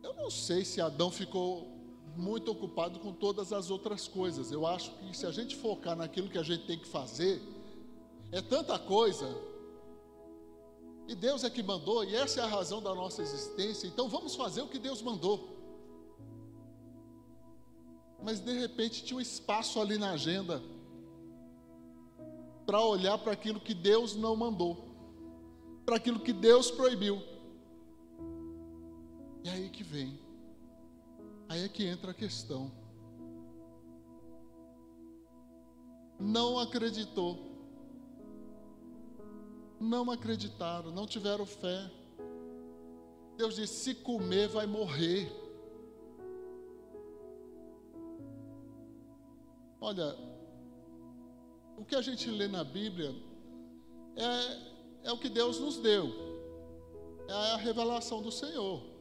Eu 0.03 0.13
não 0.13 0.29
sei 0.29 0.63
se 0.63 0.79
Adão 0.79 1.09
ficou 1.09 1.67
muito 2.15 2.51
ocupado 2.51 2.99
com 2.99 3.11
todas 3.11 3.51
as 3.51 3.71
outras 3.71 4.07
coisas. 4.07 4.51
Eu 4.51 4.67
acho 4.67 4.91
que 4.97 5.17
se 5.17 5.25
a 5.25 5.31
gente 5.31 5.55
focar 5.55 5.95
naquilo 5.95 6.29
que 6.29 6.37
a 6.37 6.43
gente 6.43 6.65
tem 6.65 6.77
que 6.77 6.87
fazer, 6.87 7.41
é 8.31 8.41
tanta 8.41 8.77
coisa. 8.77 9.27
E 11.07 11.15
Deus 11.15 11.43
é 11.43 11.49
que 11.49 11.63
mandou, 11.63 12.03
e 12.03 12.15
essa 12.15 12.39
é 12.39 12.43
a 12.43 12.47
razão 12.47 12.81
da 12.81 12.93
nossa 12.93 13.21
existência. 13.21 13.87
Então 13.87 14.07
vamos 14.07 14.35
fazer 14.35 14.61
o 14.61 14.67
que 14.67 14.77
Deus 14.77 15.01
mandou. 15.01 15.50
Mas 18.23 18.39
de 18.39 18.57
repente 18.59 19.03
tinha 19.03 19.17
um 19.17 19.21
espaço 19.21 19.79
ali 19.79 19.97
na 19.97 20.11
agenda 20.11 20.61
para 22.65 22.81
olhar 22.81 23.17
para 23.17 23.31
aquilo 23.31 23.59
que 23.59 23.73
Deus 23.73 24.15
não 24.15 24.35
mandou, 24.35 24.95
para 25.85 25.95
aquilo 25.95 26.19
que 26.19 26.31
Deus 26.31 26.69
proibiu. 26.69 27.21
E 29.43 29.49
aí 29.49 29.69
que 29.69 29.83
vem 29.83 30.19
Aí 31.51 31.65
é 31.65 31.67
que 31.67 31.85
entra 31.85 32.11
a 32.11 32.13
questão. 32.13 32.71
Não 36.17 36.57
acreditou. 36.57 37.37
Não 39.77 40.09
acreditaram, 40.09 40.91
não 40.91 41.05
tiveram 41.05 41.45
fé. 41.45 41.91
Deus 43.35 43.57
disse: 43.57 43.83
se 43.83 43.95
comer, 43.95 44.47
vai 44.47 44.65
morrer. 44.65 45.29
Olha, 49.81 50.15
o 51.77 51.83
que 51.83 51.95
a 51.95 52.01
gente 52.01 52.29
lê 52.29 52.47
na 52.47 52.63
Bíblia 52.63 53.13
é, 54.15 55.09
é 55.09 55.11
o 55.11 55.17
que 55.17 55.27
Deus 55.27 55.59
nos 55.59 55.77
deu, 55.77 56.07
é 57.27 57.33
a 57.33 57.57
revelação 57.57 58.21
do 58.21 58.31
Senhor 58.31 58.91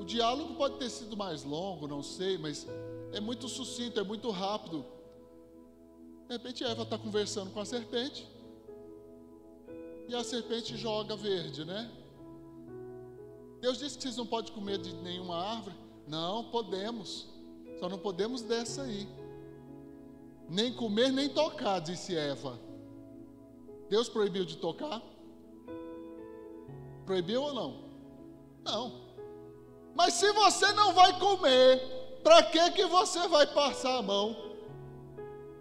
o 0.00 0.04
diálogo 0.04 0.54
pode 0.54 0.78
ter 0.78 0.88
sido 0.88 1.14
mais 1.14 1.44
longo, 1.44 1.86
não 1.86 2.02
sei, 2.02 2.38
mas 2.38 2.66
é 3.12 3.20
muito 3.20 3.46
sucinto, 3.48 4.00
é 4.00 4.02
muito 4.02 4.30
rápido. 4.30 4.82
De 6.26 6.32
repente 6.32 6.64
Eva 6.64 6.84
está 6.84 6.96
conversando 6.96 7.50
com 7.50 7.60
a 7.60 7.66
serpente 7.66 8.26
e 10.08 10.14
a 10.14 10.24
serpente 10.24 10.74
joga 10.74 11.14
verde, 11.14 11.66
né? 11.66 11.90
Deus 13.60 13.78
disse 13.78 13.96
que 13.96 14.04
vocês 14.04 14.16
não 14.16 14.26
podem 14.26 14.54
comer 14.54 14.78
de 14.78 14.94
nenhuma 14.94 15.36
árvore. 15.36 15.76
Não, 16.06 16.44
podemos. 16.44 17.28
Só 17.80 17.88
não 17.88 17.98
podemos 17.98 18.42
dessa 18.42 18.82
aí. 18.82 19.08
Nem 20.46 20.70
comer, 20.74 21.10
nem 21.10 21.30
tocar, 21.30 21.80
disse 21.80 22.14
Eva. 22.14 22.60
Deus 23.88 24.06
proibiu 24.06 24.44
de 24.44 24.58
tocar? 24.58 25.02
Proibiu 27.06 27.42
ou 27.42 27.54
não? 27.54 27.84
Não. 28.62 29.00
Mas 29.94 30.12
se 30.14 30.30
você 30.32 30.72
não 30.74 30.92
vai 30.92 31.18
comer, 31.18 31.80
para 32.22 32.42
que 32.42 32.70
que 32.72 32.84
você 32.84 33.26
vai 33.28 33.46
passar 33.46 33.96
a 33.96 34.02
mão? 34.02 34.36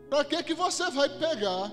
Para 0.09 0.25
que 0.25 0.43
que 0.43 0.53
você 0.53 0.89
vai 0.91 1.07
pegar? 1.07 1.71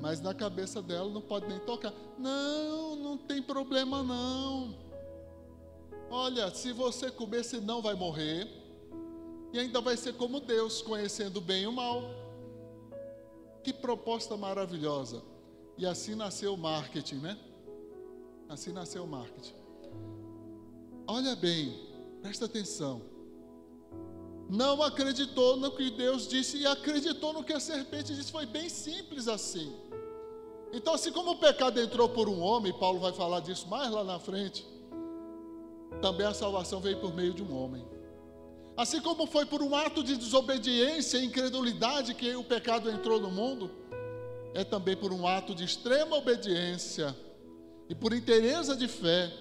Mas 0.00 0.20
na 0.20 0.32
cabeça 0.32 0.80
dela 0.80 1.10
não 1.10 1.20
pode 1.20 1.46
nem 1.46 1.58
tocar. 1.60 1.92
Não, 2.18 2.96
não 2.96 3.18
tem 3.18 3.42
problema 3.42 4.02
não. 4.02 4.74
Olha, 6.10 6.50
se 6.54 6.72
você 6.72 7.10
comer, 7.10 7.44
você 7.44 7.60
não 7.60 7.82
vai 7.82 7.94
morrer. 7.94 8.63
E 9.54 9.58
ainda 9.60 9.80
vai 9.80 9.96
ser 9.96 10.14
como 10.14 10.40
Deus, 10.40 10.82
conhecendo 10.82 11.36
o 11.36 11.40
bem 11.40 11.62
e 11.62 11.66
o 11.68 11.72
mal. 11.72 12.02
Que 13.62 13.72
proposta 13.72 14.36
maravilhosa. 14.36 15.22
E 15.78 15.86
assim 15.86 16.16
nasceu 16.16 16.54
o 16.54 16.58
marketing, 16.58 17.18
né? 17.18 17.38
Assim 18.48 18.72
nasceu 18.72 19.04
o 19.04 19.06
marketing. 19.06 19.54
Olha 21.06 21.36
bem, 21.36 21.72
presta 22.20 22.46
atenção. 22.46 23.00
Não 24.50 24.82
acreditou 24.82 25.56
no 25.56 25.70
que 25.70 25.88
Deus 25.88 26.26
disse 26.26 26.58
e 26.58 26.66
acreditou 26.66 27.32
no 27.32 27.44
que 27.44 27.52
a 27.52 27.60
serpente 27.60 28.12
disse. 28.12 28.32
Foi 28.32 28.46
bem 28.46 28.68
simples 28.68 29.28
assim. 29.28 29.72
Então, 30.72 30.94
assim 30.94 31.12
como 31.12 31.30
o 31.30 31.38
pecado 31.38 31.80
entrou 31.80 32.08
por 32.08 32.28
um 32.28 32.40
homem, 32.40 32.72
Paulo 32.72 32.98
vai 32.98 33.12
falar 33.12 33.38
disso 33.38 33.68
mais 33.68 33.88
lá 33.92 34.02
na 34.02 34.18
frente, 34.18 34.66
também 36.02 36.26
a 36.26 36.34
salvação 36.34 36.80
veio 36.80 36.98
por 37.00 37.14
meio 37.14 37.32
de 37.32 37.44
um 37.44 37.56
homem. 37.56 37.93
Assim 38.76 39.00
como 39.00 39.26
foi 39.26 39.46
por 39.46 39.62
um 39.62 39.74
ato 39.74 40.02
de 40.02 40.16
desobediência 40.16 41.18
e 41.18 41.26
incredulidade 41.26 42.12
que 42.14 42.34
o 42.34 42.42
pecado 42.42 42.90
entrou 42.90 43.20
no 43.20 43.30
mundo, 43.30 43.70
é 44.52 44.64
também 44.64 44.96
por 44.96 45.12
um 45.12 45.26
ato 45.26 45.54
de 45.54 45.64
extrema 45.64 46.16
obediência 46.16 47.14
e 47.88 47.94
por 47.94 48.12
interesse 48.12 48.76
de 48.76 48.88
fé 48.88 49.32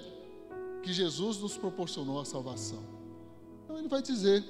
que 0.83 0.93
Jesus 0.93 1.37
nos 1.37 1.57
proporcionou 1.57 2.19
a 2.19 2.25
salvação. 2.25 2.83
Então 3.63 3.77
ele 3.77 3.87
vai 3.87 4.01
dizer, 4.01 4.43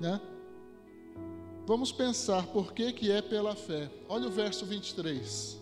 né? 0.00 0.20
Vamos 1.66 1.90
pensar 1.90 2.46
por 2.46 2.72
que 2.72 2.92
que 2.92 3.10
é 3.10 3.20
pela 3.20 3.54
fé. 3.54 3.90
Olha 4.08 4.28
o 4.28 4.30
verso 4.30 4.64
23. 4.64 5.58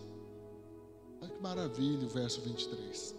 Olha 1.21 1.31
que 1.31 1.41
maravilha 1.41 2.05
o 2.05 2.09
verso 2.09 2.39
23. 2.41 3.15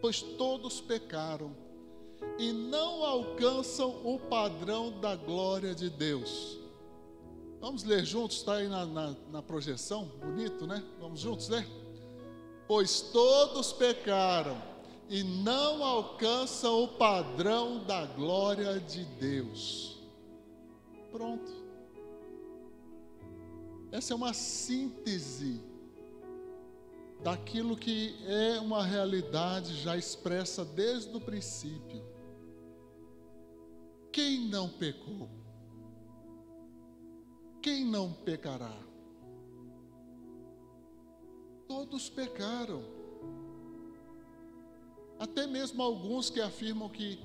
Pois 0.00 0.20
todos 0.20 0.80
pecaram 0.80 1.63
e 2.38 2.52
não 2.52 3.04
alcançam 3.04 3.90
o 4.04 4.18
padrão 4.18 4.90
da 5.00 5.14
glória 5.14 5.74
de 5.74 5.88
Deus. 5.88 6.58
Vamos 7.60 7.84
ler 7.84 8.04
juntos, 8.04 8.38
está 8.38 8.56
aí 8.56 8.68
na, 8.68 8.84
na, 8.84 9.16
na, 9.30 9.42
projeção, 9.42 10.04
bonito, 10.20 10.66
né? 10.66 10.84
Vamos 11.00 11.20
juntos 11.20 11.48
ler? 11.48 11.66
Pois 12.66 13.00
todos 13.00 13.72
pecaram 13.72 14.60
e 15.08 15.22
não 15.22 15.82
alcançam 15.82 16.82
o 16.82 16.88
padrão 16.88 17.82
da 17.84 18.04
glória 18.04 18.78
de 18.80 19.04
Deus. 19.04 19.98
Pronto. 21.10 21.52
Essa 23.92 24.12
é 24.12 24.16
uma 24.16 24.34
síntese 24.34 25.60
daquilo 27.22 27.76
que 27.76 28.14
é 28.26 28.58
uma 28.60 28.84
realidade 28.84 29.74
já 29.76 29.96
expressa 29.96 30.64
desde 30.64 31.16
o 31.16 31.20
princípio. 31.20 32.13
Quem 34.14 34.46
não 34.46 34.68
pecou? 34.68 35.28
Quem 37.60 37.84
não 37.84 38.12
pecará? 38.12 38.72
Todos 41.66 42.08
pecaram. 42.08 42.84
Até 45.18 45.48
mesmo 45.48 45.82
alguns 45.82 46.30
que 46.30 46.40
afirmam 46.40 46.88
que 46.88 47.18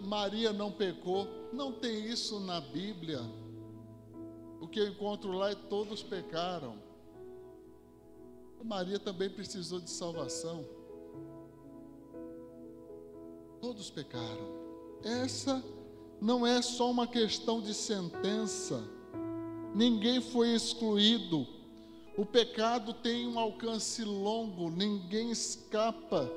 Maria 0.00 0.52
não 0.52 0.70
pecou, 0.70 1.26
não 1.52 1.72
tem 1.72 2.06
isso 2.06 2.38
na 2.38 2.60
Bíblia. 2.60 3.18
O 4.60 4.68
que 4.68 4.78
eu 4.78 4.86
encontro 4.86 5.32
lá 5.32 5.50
é 5.50 5.56
todos 5.56 6.04
pecaram. 6.04 6.78
Maria 8.62 9.00
também 9.00 9.28
precisou 9.28 9.80
de 9.80 9.90
salvação. 9.90 10.64
Todos 13.60 13.90
pecaram. 13.90 14.54
Essa 15.02 15.60
não 16.20 16.46
é 16.46 16.62
só 16.62 16.90
uma 16.90 17.06
questão 17.06 17.60
de 17.60 17.74
sentença. 17.74 18.82
Ninguém 19.74 20.20
foi 20.20 20.54
excluído. 20.54 21.46
O 22.16 22.24
pecado 22.24 22.94
tem 22.94 23.26
um 23.28 23.38
alcance 23.38 24.02
longo, 24.02 24.70
ninguém 24.70 25.30
escapa. 25.30 26.30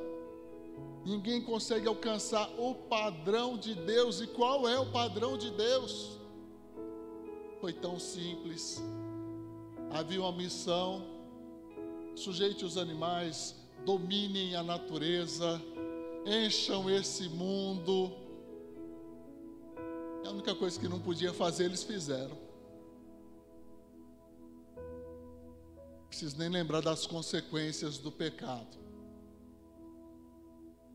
Ninguém 1.06 1.42
consegue 1.42 1.88
alcançar 1.88 2.50
o 2.58 2.76
padrão 2.76 3.58
de 3.58 3.74
Deus. 3.74 4.20
E 4.20 4.28
qual 4.28 4.68
é 4.68 4.78
o 4.78 4.92
padrão 4.92 5.38
de 5.38 5.50
Deus? 5.52 6.20
Foi 7.62 7.72
tão 7.72 7.98
simples. 7.98 8.84
Havia 9.92 10.20
uma 10.20 10.34
missão: 10.34 11.06
sujeite 12.16 12.66
os 12.66 12.78
animais, 12.78 13.56
dominem 13.86 14.56
a 14.56 14.64
natureza, 14.64 15.62
encham 16.26 16.90
esse 16.90 17.30
mundo 17.30 18.12
a 20.26 20.32
única 20.32 20.54
coisa 20.56 20.80
que 20.80 20.88
não 20.88 21.00
podia 21.00 21.34
fazer, 21.34 21.66
eles 21.66 21.84
fizeram. 21.84 22.38
Preciso 26.10 26.38
nem 26.38 26.50
lembrar 26.50 26.82
das 26.82 27.06
consequências 27.06 27.98
do 27.98 28.12
pecado. 28.12 28.78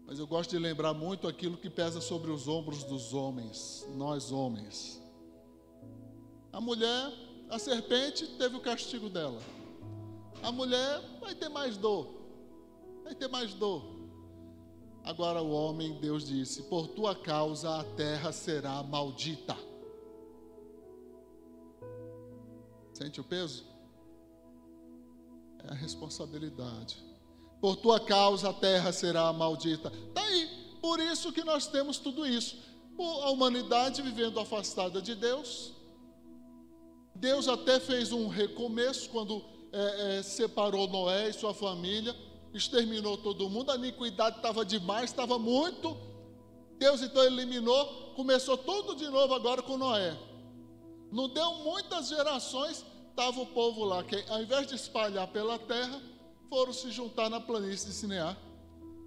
Mas 0.07 0.19
eu 0.19 0.27
gosto 0.27 0.51
de 0.51 0.59
lembrar 0.59 0.93
muito 0.93 1.27
aquilo 1.27 1.57
que 1.57 1.71
pesa 1.71 2.01
sobre 2.01 2.31
os 2.31 2.47
ombros 2.47 2.85
dos 2.85 3.15
homens, 3.15 3.87
nós 3.95 4.31
homens. 4.31 5.01
A 6.53 6.61
mulher, 6.61 7.13
a 7.49 7.59
serpente, 7.59 8.27
teve 8.37 8.57
o 8.57 8.61
castigo 8.61 9.09
dela. 9.09 9.41
A 10.43 10.53
mulher 10.53 11.01
vai 11.21 11.35
ter 11.35 11.49
mais 11.49 11.77
dor. 11.77 12.07
Vai 13.03 13.15
ter 13.15 13.29
mais 13.29 13.55
dor. 13.55 13.94
Agora 15.05 15.43
o 15.43 15.51
homem, 15.51 15.93
Deus 16.01 16.27
disse: 16.27 16.62
Por 16.62 16.88
tua 16.88 17.14
causa 17.14 17.79
a 17.79 17.85
terra 17.85 18.33
será 18.33 18.83
maldita. 18.83 19.55
Sente 22.95 23.21
o 23.21 23.25
peso? 23.25 23.64
É 25.62 25.73
a 25.73 25.75
responsabilidade. 25.75 27.05
Por 27.61 27.77
tua 27.77 28.01
causa 28.01 28.49
a 28.49 28.55
terra 28.55 28.93
será 28.93 29.31
maldita. 29.33 29.93
Está 30.09 30.23
aí. 30.23 30.49
Por 30.81 30.99
isso 30.99 31.33
que 31.33 31.45
nós 31.45 31.67
temos 31.67 31.99
tudo 31.99 32.27
isso. 32.27 32.57
A 32.99 33.31
humanidade 33.31 34.01
vivendo 34.01 34.40
afastada 34.40 35.03
de 35.03 35.14
Deus. 35.14 35.73
Deus 37.14 37.47
até 37.47 37.79
fez 37.79 38.11
um 38.11 38.29
recomeço 38.29 39.11
quando 39.11 39.45
é, 39.73 40.19
é, 40.19 40.23
separou 40.23 40.88
Noé 40.88 41.29
e 41.29 41.33
sua 41.33 41.53
família 41.53 42.14
exterminou 42.55 43.19
todo 43.19 43.51
mundo, 43.51 43.73
a 43.73 43.77
iniquidade 43.77 44.37
estava 44.37 44.64
demais, 44.64 45.11
estava 45.11 45.38
muito. 45.38 45.97
Deus 46.79 47.03
então 47.03 47.23
eliminou, 47.25 48.12
começou 48.14 48.57
tudo 48.57 48.95
de 48.95 49.09
novo 49.09 49.35
agora 49.35 49.61
com 49.62 49.77
Noé. 49.77 50.17
Não 51.11 51.29
deu 51.29 51.55
muitas 51.57 52.09
gerações, 52.09 52.85
estava 53.11 53.40
o 53.40 53.47
povo 53.47 53.85
lá, 53.85 54.03
que 54.05 54.25
ao 54.29 54.40
invés 54.43 54.67
de 54.67 54.75
espalhar 54.75 55.27
pela 55.29 55.59
terra, 55.59 56.01
foram 56.49 56.73
se 56.73 56.90
juntar 56.90 57.29
na 57.29 57.40
planície 57.40 57.88
de 57.88 57.93
Sinear. 57.93 58.37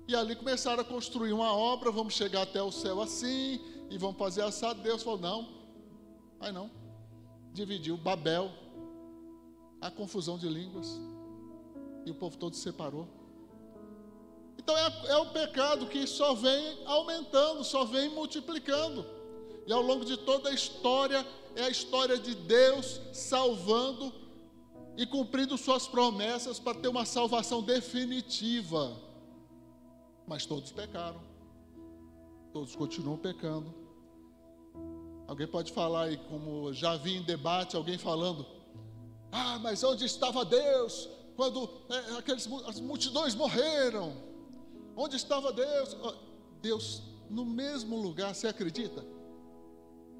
E 0.07 0.15
ali 0.15 0.35
começaram 0.35 0.81
a 0.81 0.85
construir 0.85 1.33
uma 1.33 1.53
obra, 1.53 1.91
vamos 1.91 2.13
chegar 2.13 2.43
até 2.43 2.61
o 2.61 2.71
céu 2.71 3.01
assim, 3.01 3.59
e 3.89 3.97
vamos 3.97 4.17
fazer 4.17 4.41
assado. 4.41 4.81
Deus 4.81 5.03
falou, 5.03 5.19
não, 5.19 5.47
aí 6.39 6.51
não. 6.51 6.69
Dividiu 7.53 7.97
Babel, 7.97 8.51
a 9.81 9.91
confusão 9.91 10.37
de 10.37 10.47
línguas, 10.47 10.99
e 12.05 12.11
o 12.11 12.15
povo 12.15 12.37
todo 12.37 12.55
se 12.55 12.61
separou. 12.61 13.07
Então 14.67 14.77
é, 14.77 15.11
é 15.11 15.15
o 15.15 15.27
pecado 15.27 15.87
que 15.87 16.05
só 16.05 16.33
vem 16.33 16.77
aumentando, 16.85 17.63
só 17.63 17.85
vem 17.85 18.09
multiplicando. 18.09 19.05
E 19.65 19.71
ao 19.71 19.81
longo 19.81 20.03
de 20.03 20.17
toda 20.17 20.49
a 20.49 20.53
história, 20.53 21.25
é 21.55 21.63
a 21.63 21.69
história 21.69 22.17
de 22.17 22.35
Deus 22.35 22.99
salvando 23.13 24.13
e 24.97 25.05
cumprindo 25.05 25.57
suas 25.57 25.87
promessas 25.87 26.59
para 26.59 26.77
ter 26.77 26.89
uma 26.89 27.05
salvação 27.05 27.63
definitiva. 27.63 28.93
Mas 30.27 30.45
todos 30.45 30.69
pecaram, 30.73 31.21
todos 32.51 32.75
continuam 32.75 33.15
pecando. 33.15 33.73
Alguém 35.29 35.47
pode 35.47 35.71
falar 35.71 36.07
aí, 36.07 36.17
como 36.17 36.73
já 36.73 36.97
vi 36.97 37.15
em 37.15 37.23
debate, 37.23 37.77
alguém 37.77 37.97
falando: 37.97 38.45
Ah, 39.31 39.57
mas 39.59 39.81
onde 39.81 40.03
estava 40.03 40.43
Deus 40.43 41.07
quando 41.37 41.69
é, 41.89 42.17
aqueles, 42.17 42.49
as 42.67 42.81
multidões 42.81 43.33
morreram? 43.33 44.27
Onde 44.97 45.15
estava 45.15 45.53
Deus? 45.53 45.95
Deus 46.59 47.03
no 47.29 47.45
mesmo 47.45 47.95
lugar, 48.01 48.33
você 48.33 48.47
acredita? 48.47 49.05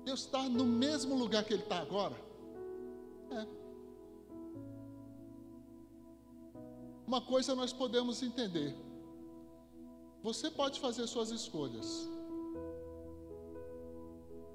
Deus 0.06 0.22
está 0.22 0.48
no 0.48 0.64
mesmo 0.64 1.16
lugar 1.16 1.44
que 1.44 1.54
Ele 1.54 1.64
está 1.64 1.80
agora? 1.80 2.16
É. 3.32 3.48
Uma 7.08 7.22
coisa 7.22 7.56
nós 7.56 7.74
podemos 7.74 8.22
entender: 8.22 8.76
você 10.22 10.52
pode 10.52 10.80
fazer 10.80 11.08
suas 11.08 11.32
escolhas, 11.32 12.08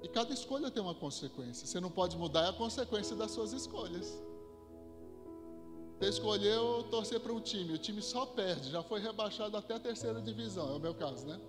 e 0.01 0.07
cada 0.07 0.33
escolha 0.33 0.71
tem 0.71 0.81
uma 0.81 0.95
consequência. 0.95 1.67
Você 1.67 1.81
não 1.81 1.91
pode 1.91 2.17
mudar 2.17 2.47
a 2.47 2.53
consequência 2.53 3.13
das 3.15 3.31
suas 3.31 3.51
escolhas. 3.51 4.17
Você 6.03 6.09
escolheu 6.09 6.85
torcer 6.91 7.17
para 7.17 7.31
um 7.31 7.39
time, 7.39 7.75
o 7.75 7.77
time 7.77 8.01
só 8.01 8.25
perde, 8.25 8.69
já 8.69 8.83
foi 8.83 8.99
rebaixado 8.99 9.55
até 9.55 9.75
a 9.75 9.79
terceira 9.79 10.19
divisão, 10.19 10.73
é 10.73 10.75
o 10.75 10.79
meu 10.79 10.93
caso, 10.93 11.25
né? 11.25 11.39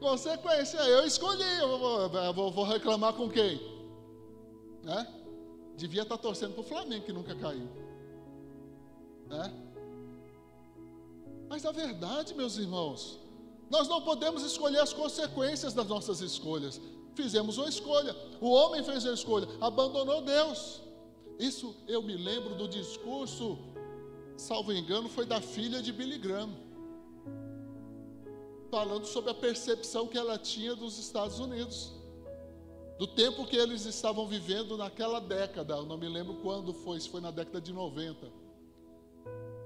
Consequência, 0.00 0.78
eu 0.78 1.04
escolhi, 1.06 1.58
eu 1.60 1.78
vou, 1.78 2.32
vou, 2.32 2.50
vou 2.50 2.64
reclamar 2.64 3.12
com 3.12 3.28
quem? 3.28 3.60
Né? 4.82 5.06
Devia 5.76 6.00
estar 6.00 6.16
torcendo 6.16 6.54
para 6.54 6.62
o 6.62 6.64
Flamengo 6.64 7.04
que 7.04 7.12
nunca 7.12 7.34
caiu. 7.34 7.68
Né? 9.26 9.52
Mas 11.46 11.66
a 11.66 11.72
verdade, 11.72 12.34
meus 12.34 12.56
irmãos, 12.56 13.18
nós 13.68 13.86
não 13.86 14.00
podemos 14.00 14.42
escolher 14.42 14.78
as 14.78 14.94
consequências 14.94 15.74
das 15.74 15.86
nossas 15.86 16.22
escolhas. 16.22 16.80
Fizemos 17.14 17.58
uma 17.58 17.68
escolha. 17.68 18.16
O 18.40 18.48
homem 18.48 18.82
fez 18.82 19.04
a 19.04 19.12
escolha, 19.12 19.46
abandonou 19.60 20.22
Deus. 20.22 20.87
Isso 21.38 21.74
eu 21.86 22.02
me 22.02 22.16
lembro 22.16 22.56
do 22.56 22.66
discurso, 22.66 23.58
salvo 24.36 24.72
engano, 24.72 25.08
foi 25.08 25.24
da 25.24 25.40
filha 25.40 25.80
de 25.80 25.92
Billy 25.92 26.18
Graham, 26.18 26.50
falando 28.70 29.06
sobre 29.06 29.30
a 29.30 29.34
percepção 29.34 30.08
que 30.08 30.18
ela 30.18 30.36
tinha 30.36 30.74
dos 30.74 30.98
Estados 30.98 31.38
Unidos, 31.38 31.92
do 32.98 33.06
tempo 33.06 33.46
que 33.46 33.56
eles 33.56 33.84
estavam 33.84 34.26
vivendo 34.26 34.76
naquela 34.76 35.20
década, 35.20 35.74
eu 35.74 35.86
não 35.86 35.96
me 35.96 36.08
lembro 36.08 36.34
quando 36.42 36.74
foi, 36.74 36.98
se 36.98 37.08
foi 37.08 37.20
na 37.20 37.30
década 37.30 37.60
de 37.60 37.72
90, 37.72 38.26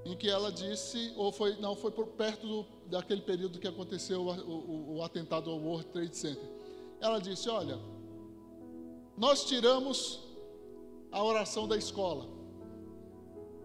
em 0.05 0.15
que 0.15 0.29
ela 0.29 0.51
disse, 0.51 1.11
ou 1.15 1.31
foi, 1.31 1.55
não, 1.55 1.75
foi 1.75 1.89
por 1.89 2.07
perto 2.07 2.45
do, 2.45 2.65
daquele 2.87 3.21
período 3.21 3.57
que 3.57 3.67
aconteceu 3.67 4.21
o, 4.21 4.29
o, 4.29 4.97
o 4.97 5.03
atentado 5.03 5.49
ao 5.49 5.57
World 5.57 5.87
Trade 5.87 6.15
Center. 6.15 6.49
Ela 6.99 7.19
disse: 7.19 7.49
Olha, 7.49 7.79
nós 9.17 9.45
tiramos 9.45 10.19
a 11.13 11.23
oração 11.23 11.67
da 11.67 11.77
escola. 11.77 12.27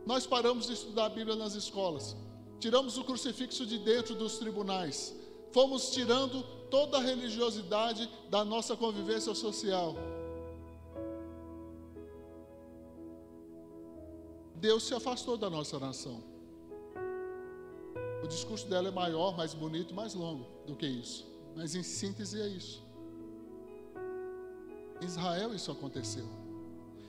Nós 0.04 0.26
paramos 0.26 0.66
de 0.66 0.74
estudar 0.74 1.06
a 1.06 1.08
Bíblia 1.08 1.34
nas 1.34 1.54
escolas. 1.54 2.14
Tiramos 2.60 2.98
o 2.98 3.04
crucifixo 3.04 3.64
de 3.64 3.78
dentro 3.78 4.14
dos 4.14 4.38
tribunais. 4.38 5.16
Fomos 5.50 5.90
tirando 5.90 6.42
toda 6.70 6.98
a 6.98 7.00
religiosidade 7.00 8.08
da 8.28 8.44
nossa 8.44 8.76
convivência 8.76 9.34
social. 9.34 9.96
Deus 14.54 14.82
se 14.82 14.94
afastou 14.94 15.38
da 15.38 15.48
nossa 15.48 15.78
nação. 15.78 16.22
O 18.22 18.26
discurso 18.26 18.66
dela 18.66 18.88
é 18.88 18.90
maior, 18.90 19.36
mais 19.36 19.54
bonito, 19.54 19.94
mais 19.94 20.14
longo 20.14 20.46
do 20.66 20.74
que 20.74 20.86
isso. 20.86 21.26
Mas 21.56 21.74
em 21.74 21.82
síntese 21.82 22.40
é 22.40 22.48
isso. 22.48 22.82
Em 25.00 25.06
Israel 25.06 25.54
isso 25.54 25.70
aconteceu. 25.70 26.47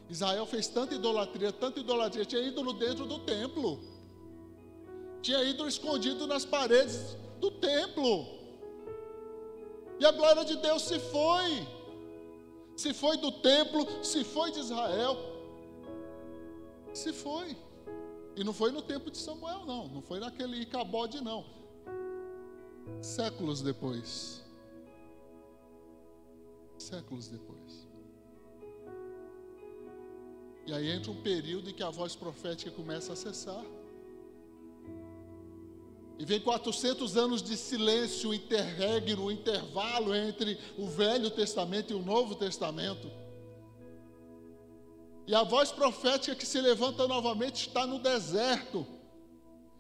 Israel 0.09 0.45
fez 0.47 0.67
tanta 0.67 0.95
idolatria, 0.95 1.51
tanta 1.51 1.79
idolatria, 1.79 2.25
tinha 2.25 2.41
ídolo 2.41 2.73
dentro 2.73 3.05
do 3.05 3.19
templo. 3.19 3.79
Tinha 5.21 5.43
ídolo 5.43 5.69
escondido 5.69 6.25
nas 6.25 6.45
paredes 6.45 7.15
do 7.39 7.51
templo. 7.51 8.25
E 9.99 10.05
a 10.05 10.11
glória 10.11 10.43
de 10.43 10.55
Deus 10.57 10.81
se 10.83 10.97
foi. 10.99 11.67
Se 12.75 12.93
foi 12.93 13.17
do 13.17 13.31
templo, 13.31 13.85
se 14.03 14.23
foi 14.23 14.51
de 14.51 14.59
Israel. 14.59 15.17
Se 16.93 17.13
foi. 17.13 17.55
E 18.35 18.43
não 18.43 18.53
foi 18.53 18.71
no 18.71 18.81
tempo 18.81 19.11
de 19.11 19.17
Samuel, 19.17 19.65
não. 19.65 19.89
Não 19.89 20.01
foi 20.01 20.19
naquele 20.19 20.61
Icabode, 20.61 21.21
não. 21.21 21.45
Séculos 23.01 23.61
depois. 23.61 24.43
Séculos 26.77 27.27
depois. 27.27 27.88
E 30.69 30.73
aí 30.73 30.91
entra 30.91 31.11
um 31.11 31.15
período 31.15 31.67
em 31.67 31.73
que 31.73 31.81
a 31.81 31.89
voz 31.89 32.15
profética 32.15 32.69
começa 32.69 33.13
a 33.13 33.15
cessar. 33.15 33.65
E 36.19 36.23
vem 36.23 36.39
400 36.39 37.17
anos 37.17 37.41
de 37.41 37.57
silêncio, 37.57 38.31
interregno, 38.35 39.31
intervalo 39.31 40.13
entre 40.13 40.59
o 40.77 40.87
Velho 40.87 41.31
Testamento 41.31 41.91
e 41.91 41.95
o 41.95 42.03
Novo 42.03 42.35
Testamento. 42.35 43.09
E 45.25 45.33
a 45.33 45.41
voz 45.41 45.71
profética 45.71 46.35
que 46.35 46.45
se 46.45 46.61
levanta 46.61 47.07
novamente 47.07 47.67
está 47.67 47.87
no 47.87 47.97
deserto, 47.97 48.85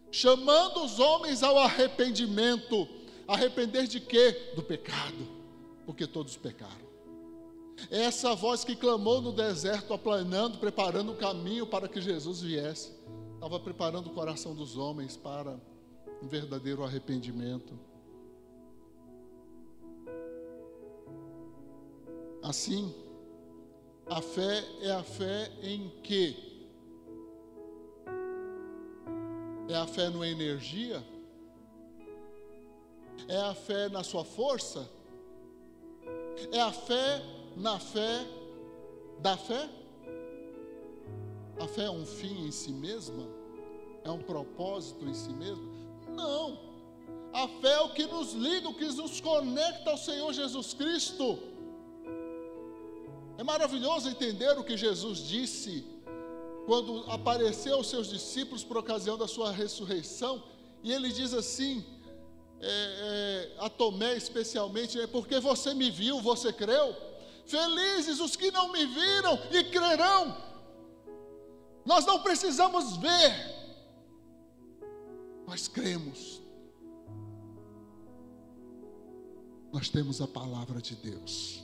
chamando 0.09 0.83
os 0.83 0.99
homens 0.99 1.43
ao 1.43 1.59
arrependimento. 1.59 2.87
Arrepender 3.27 3.85
de 3.85 3.99
quê? 3.99 4.53
Do 4.55 4.63
pecado, 4.63 5.27
porque 5.85 6.07
todos 6.07 6.35
pecaram. 6.35 6.88
Essa 7.89 8.35
voz 8.35 8.63
que 8.63 8.75
clamou 8.75 9.21
no 9.21 9.31
deserto, 9.31 9.93
aplanando, 9.93 10.57
preparando 10.57 11.11
o 11.11 11.15
caminho 11.15 11.65
para 11.65 11.87
que 11.87 12.01
Jesus 12.01 12.41
viesse. 12.41 12.93
Estava 13.35 13.59
preparando 13.59 14.07
o 14.07 14.13
coração 14.13 14.53
dos 14.53 14.77
homens 14.77 15.15
para 15.15 15.59
um 16.21 16.27
verdadeiro 16.27 16.83
arrependimento. 16.83 17.73
Assim, 22.43 22.93
a 24.07 24.21
fé 24.21 24.65
é 24.81 24.91
a 24.91 25.03
fé 25.03 25.51
em 25.61 25.89
quê? 26.03 26.35
É 29.69 29.75
a 29.75 29.85
fé 29.85 30.09
na 30.09 30.27
energia? 30.27 31.03
É 33.27 33.37
a 33.37 33.53
fé 33.53 33.87
na 33.87 34.03
sua 34.03 34.25
força? 34.25 34.89
É 36.51 36.59
a 36.59 36.71
fé 36.71 37.21
na 37.55 37.79
fé 37.79 38.25
da 39.19 39.37
fé? 39.37 39.69
A 41.59 41.67
fé 41.67 41.83
é 41.83 41.91
um 41.91 42.05
fim 42.05 42.47
em 42.47 42.51
si 42.51 42.71
mesma? 42.71 43.27
É 44.03 44.09
um 44.09 44.21
propósito 44.21 45.05
em 45.05 45.13
si 45.13 45.31
mesma? 45.33 45.69
Não. 46.15 46.59
A 47.33 47.47
fé 47.47 47.73
é 47.73 47.81
o 47.81 47.89
que 47.89 48.05
nos 48.05 48.33
liga, 48.33 48.67
o 48.69 48.73
que 48.73 48.85
nos 48.85 49.19
conecta 49.19 49.91
ao 49.91 49.97
Senhor 49.97 50.31
Jesus 50.33 50.73
Cristo. 50.73 51.37
É 53.37 53.43
maravilhoso 53.43 54.09
entender 54.09 54.57
o 54.57 54.63
que 54.63 54.75
Jesus 54.75 55.19
disse 55.19 55.85
quando 56.65 57.03
apareceu 57.09 57.75
aos 57.75 57.89
seus 57.89 58.09
discípulos 58.09 58.63
por 58.63 58.77
ocasião 58.77 59.17
da 59.17 59.27
sua 59.27 59.51
ressurreição, 59.51 60.43
e 60.83 60.91
ele 60.91 61.09
diz 61.11 61.33
assim, 61.33 61.83
é, 62.61 62.67
é, 62.67 63.51
a 63.57 63.69
Tomé 63.69 64.15
especialmente, 64.15 64.99
é 64.99 65.07
porque 65.07 65.39
você 65.39 65.73
me 65.73 65.89
viu, 65.89 66.21
você 66.21 66.53
creu? 66.53 66.95
Felizes 67.49 68.19
os 68.19 68.35
que 68.35 68.51
não 68.51 68.71
me 68.71 68.85
viram 68.85 69.33
e 69.51 69.63
crerão. 69.71 70.37
Nós 71.83 72.05
não 72.05 72.21
precisamos 72.21 72.97
ver, 72.97 73.33
nós 75.47 75.67
cremos. 75.67 76.39
Nós 79.73 79.89
temos 79.89 80.21
a 80.21 80.27
palavra 80.27 80.79
de 80.79 80.95
Deus. 80.95 81.63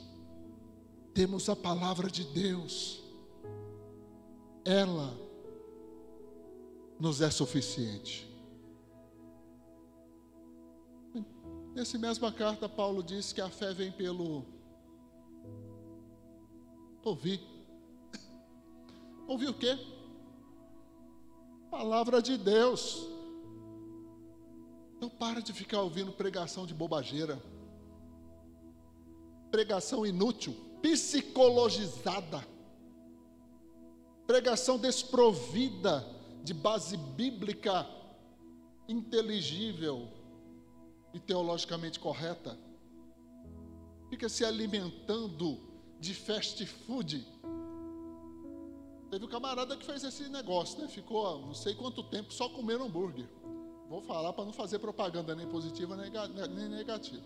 Temos 1.14 1.48
a 1.48 1.54
palavra 1.54 2.10
de 2.10 2.24
Deus. 2.24 3.00
Ela 4.64 5.16
nos 6.98 7.20
é 7.20 7.30
suficiente. 7.30 8.26
Nessa 11.74 11.96
mesma 11.96 12.32
carta, 12.32 12.68
Paulo 12.68 13.04
diz 13.04 13.32
que 13.32 13.40
a 13.40 13.50
fé 13.50 13.72
vem 13.72 13.92
pelo 13.92 14.55
Ouvir. 17.06 17.40
Ouvir 19.28 19.48
o 19.48 19.54
quê? 19.54 19.78
Palavra 21.70 22.20
de 22.20 22.36
Deus. 22.36 23.06
Então 24.96 25.08
para 25.08 25.40
de 25.40 25.52
ficar 25.52 25.82
ouvindo 25.82 26.10
pregação 26.10 26.66
de 26.66 26.74
bobageira. 26.74 27.40
Pregação 29.52 30.04
inútil, 30.04 30.52
psicologizada. 30.82 32.44
Pregação 34.26 34.76
desprovida 34.76 36.04
de 36.42 36.52
base 36.52 36.96
bíblica 36.96 37.86
inteligível 38.88 40.08
e 41.14 41.20
teologicamente 41.20 42.00
correta. 42.00 42.58
Fica 44.10 44.28
se 44.28 44.44
alimentando 44.44 45.75
de 45.98 46.14
fast 46.14 46.64
food. 46.66 47.26
Teve 49.10 49.24
um 49.24 49.28
camarada 49.28 49.76
que 49.76 49.86
fez 49.86 50.02
esse 50.02 50.28
negócio, 50.28 50.80
né? 50.80 50.88
Ficou 50.88 51.40
não 51.40 51.54
sei 51.54 51.74
quanto 51.74 52.02
tempo 52.02 52.32
só 52.32 52.48
comendo 52.48 52.84
hambúrguer. 52.84 53.28
Vou 53.88 54.02
falar 54.02 54.32
para 54.32 54.44
não 54.44 54.52
fazer 54.52 54.78
propaganda 54.80 55.34
nem 55.34 55.46
positiva 55.46 55.96
nem 55.96 56.68
negativa. 56.68 57.22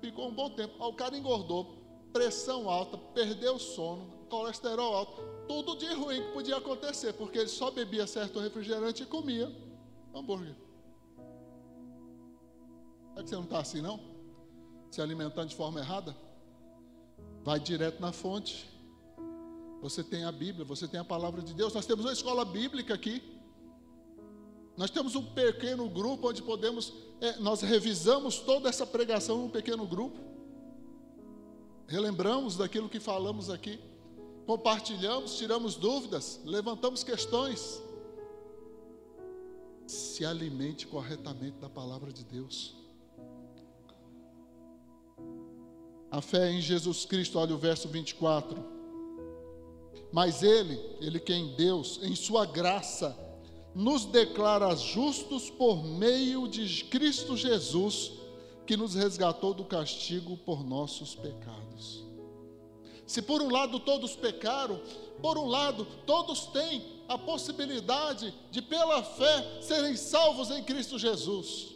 Ficou 0.00 0.28
um 0.28 0.34
bom 0.34 0.50
tempo. 0.50 0.82
O 0.82 0.94
cara 0.94 1.16
engordou, 1.16 1.76
pressão 2.12 2.68
alta, 2.68 2.96
perdeu 2.96 3.56
o 3.56 3.58
sono, 3.58 4.10
colesterol 4.30 4.94
alto, 4.94 5.22
tudo 5.46 5.76
de 5.76 5.92
ruim 5.92 6.22
que 6.22 6.32
podia 6.32 6.56
acontecer, 6.56 7.12
porque 7.12 7.38
ele 7.38 7.48
só 7.48 7.70
bebia 7.70 8.06
certo 8.06 8.40
refrigerante 8.40 9.02
e 9.02 9.06
comia 9.06 9.54
hambúrguer. 10.14 10.56
É 13.16 13.22
que 13.22 13.28
você 13.28 13.34
não 13.34 13.44
está 13.44 13.60
assim, 13.60 13.82
não? 13.82 14.00
Se 14.90 15.02
alimentando 15.02 15.48
de 15.48 15.56
forma 15.56 15.78
errada? 15.78 16.16
Vai 17.42 17.58
direto 17.58 18.00
na 18.00 18.12
fonte 18.12 18.68
Você 19.82 20.04
tem 20.04 20.24
a 20.24 20.32
Bíblia, 20.32 20.64
você 20.64 20.86
tem 20.86 21.00
a 21.00 21.04
palavra 21.04 21.40
de 21.40 21.54
Deus. 21.54 21.72
Nós 21.72 21.86
temos 21.86 22.04
uma 22.04 22.12
escola 22.12 22.44
bíblica 22.44 22.92
aqui. 22.92 23.22
Nós 24.76 24.90
temos 24.90 25.14
um 25.14 25.22
pequeno 25.22 25.88
grupo 25.88 26.28
onde 26.28 26.42
podemos, 26.42 26.92
é, 27.20 27.38
nós 27.38 27.62
revisamos 27.62 28.38
toda 28.40 28.68
essa 28.68 28.86
pregação 28.86 29.38
num 29.38 29.48
pequeno 29.48 29.86
grupo. 29.86 30.18
Relembramos 31.86 32.56
daquilo 32.56 32.88
que 32.88 33.00
falamos 33.00 33.50
aqui. 33.50 33.80
Compartilhamos, 34.46 35.36
tiramos 35.36 35.76
dúvidas, 35.76 36.40
levantamos 36.44 37.02
questões. 37.02 37.82
Se 39.86 40.24
alimente 40.24 40.86
corretamente 40.86 41.56
da 41.58 41.68
palavra 41.68 42.12
de 42.12 42.24
Deus. 42.24 42.79
A 46.10 46.20
fé 46.20 46.50
em 46.50 46.60
Jesus 46.60 47.04
Cristo, 47.04 47.38
olha 47.38 47.54
o 47.54 47.58
verso 47.58 47.88
24. 47.88 48.62
Mas 50.12 50.42
Ele, 50.42 50.78
Ele 51.00 51.20
que 51.20 51.32
é 51.32 51.44
Deus, 51.56 52.00
em 52.02 52.16
Sua 52.16 52.44
graça, 52.44 53.16
nos 53.74 54.04
declara 54.04 54.74
justos 54.74 55.48
por 55.48 55.84
meio 55.84 56.48
de 56.48 56.84
Cristo 56.84 57.36
Jesus, 57.36 58.12
que 58.66 58.76
nos 58.76 58.94
resgatou 58.94 59.54
do 59.54 59.64
castigo 59.64 60.36
por 60.38 60.64
nossos 60.64 61.14
pecados. 61.14 62.04
Se 63.06 63.20
por 63.20 63.42
um 63.42 63.50
lado 63.50 63.80
todos 63.80 64.14
pecaram, 64.14 64.80
por 65.20 65.36
um 65.36 65.46
lado 65.46 65.84
todos 66.06 66.46
têm 66.46 66.82
a 67.08 67.18
possibilidade 67.18 68.32
de, 68.52 68.62
pela 68.62 69.02
fé, 69.02 69.60
serem 69.60 69.96
salvos 69.96 70.50
em 70.50 70.62
Cristo 70.62 70.98
Jesus. 70.98 71.74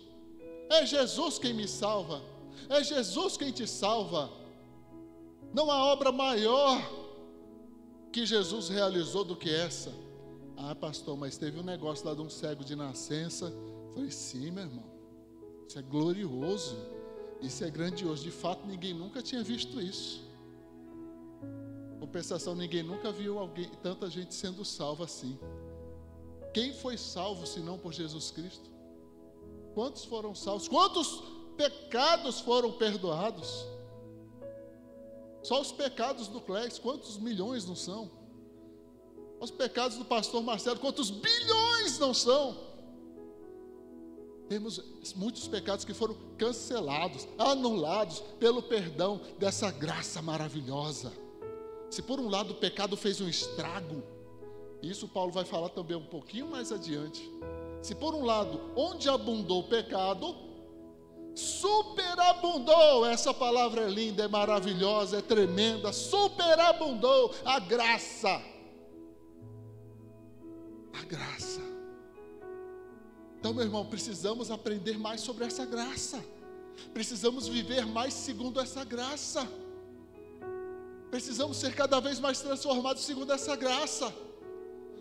É 0.70 0.86
Jesus 0.86 1.38
quem 1.38 1.52
me 1.52 1.66
salva, 1.66 2.22
é 2.68 2.82
Jesus 2.82 3.36
quem 3.36 3.52
te 3.52 3.66
salva. 3.66 4.30
Não 5.52 5.70
há 5.70 5.84
obra 5.84 6.10
maior 6.10 6.80
que 8.12 8.24
Jesus 8.24 8.68
realizou 8.68 9.24
do 9.24 9.36
que 9.36 9.50
essa. 9.50 9.92
Ah, 10.56 10.74
pastor, 10.74 11.16
mas 11.16 11.36
teve 11.36 11.58
um 11.58 11.62
negócio 11.62 12.06
lá 12.06 12.14
de 12.14 12.20
um 12.20 12.30
cego 12.30 12.64
de 12.64 12.76
nascença. 12.76 13.52
falei, 13.92 14.10
sim, 14.10 14.50
meu 14.50 14.64
irmão. 14.64 14.84
Isso 15.68 15.78
é 15.78 15.82
glorioso. 15.82 16.76
Isso 17.40 17.64
é 17.64 17.70
grandioso. 17.70 18.22
De 18.22 18.30
fato, 18.30 18.66
ninguém 18.66 18.94
nunca 18.94 19.20
tinha 19.20 19.42
visto 19.42 19.80
isso. 19.80 20.22
Compensação, 22.00 22.54
ninguém 22.54 22.82
nunca 22.82 23.10
viu 23.10 23.38
alguém, 23.38 23.68
tanta 23.82 24.08
gente 24.08 24.34
sendo 24.34 24.64
salva 24.64 25.04
assim. 25.04 25.38
Quem 26.52 26.72
foi 26.72 26.96
salvo 26.96 27.46
senão 27.46 27.76
por 27.78 27.92
Jesus 27.92 28.30
Cristo? 28.30 28.70
Quantos 29.74 30.04
foram 30.04 30.34
salvos? 30.34 30.68
Quantos 30.68 31.22
pecados 31.56 32.40
foram 32.40 32.72
perdoados? 32.72 33.66
Só 35.42 35.60
os 35.60 35.72
pecados 35.72 36.28
do 36.28 36.40
Clex, 36.40 36.78
quantos 36.78 37.18
milhões 37.18 37.66
não 37.66 37.76
são? 37.76 38.10
Os 39.40 39.50
pecados 39.50 39.98
do 39.98 40.04
pastor 40.04 40.42
Marcelo, 40.42 40.78
quantos 40.78 41.10
bilhões 41.10 41.98
não 41.98 42.14
são? 42.14 42.56
Temos 44.48 44.80
muitos 45.16 45.46
pecados 45.48 45.84
que 45.84 45.92
foram 45.92 46.16
cancelados, 46.38 47.26
anulados 47.38 48.20
pelo 48.38 48.62
perdão 48.62 49.20
dessa 49.38 49.70
graça 49.70 50.22
maravilhosa. 50.22 51.12
Se 51.90 52.02
por 52.02 52.18
um 52.18 52.28
lado 52.28 52.52
o 52.52 52.56
pecado 52.56 52.96
fez 52.96 53.20
um 53.20 53.28
estrago, 53.28 54.02
isso 54.82 55.08
Paulo 55.08 55.32
vai 55.32 55.44
falar 55.44 55.70
também 55.70 55.96
um 55.96 56.04
pouquinho 56.04 56.46
mais 56.46 56.72
adiante. 56.72 57.30
Se 57.82 57.94
por 57.94 58.14
um 58.14 58.24
lado, 58.24 58.60
onde 58.76 59.08
abundou 59.08 59.60
o 59.60 59.68
pecado, 59.68 60.34
superabundou, 61.34 63.06
essa 63.06 63.34
palavra 63.34 63.82
é 63.82 63.88
linda, 63.88 64.24
é 64.24 64.28
maravilhosa, 64.28 65.18
é 65.18 65.22
tremenda, 65.22 65.92
superabundou 65.92 67.34
a 67.44 67.58
graça 67.58 68.54
a 70.94 71.04
graça. 71.04 71.60
Então, 73.38 73.52
meu 73.52 73.64
irmão, 73.64 73.84
precisamos 73.84 74.50
aprender 74.50 74.98
mais 74.98 75.20
sobre 75.20 75.44
essa 75.44 75.66
graça. 75.66 76.24
Precisamos 76.92 77.46
viver 77.46 77.84
mais 77.84 78.14
segundo 78.14 78.60
essa 78.60 78.84
graça. 78.84 79.46
Precisamos 81.10 81.56
ser 81.58 81.74
cada 81.74 82.00
vez 82.00 82.18
mais 82.18 82.40
transformados 82.40 83.04
segundo 83.04 83.32
essa 83.32 83.54
graça. 83.54 84.12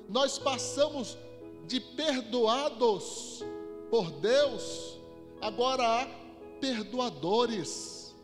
Nós 0.09 0.37
passamos 0.37 1.17
de 1.65 1.79
perdoados 1.79 3.41
por 3.89 4.11
Deus, 4.11 4.99
agora 5.39 5.83
há 5.83 6.22
perdoadores. 6.63 8.15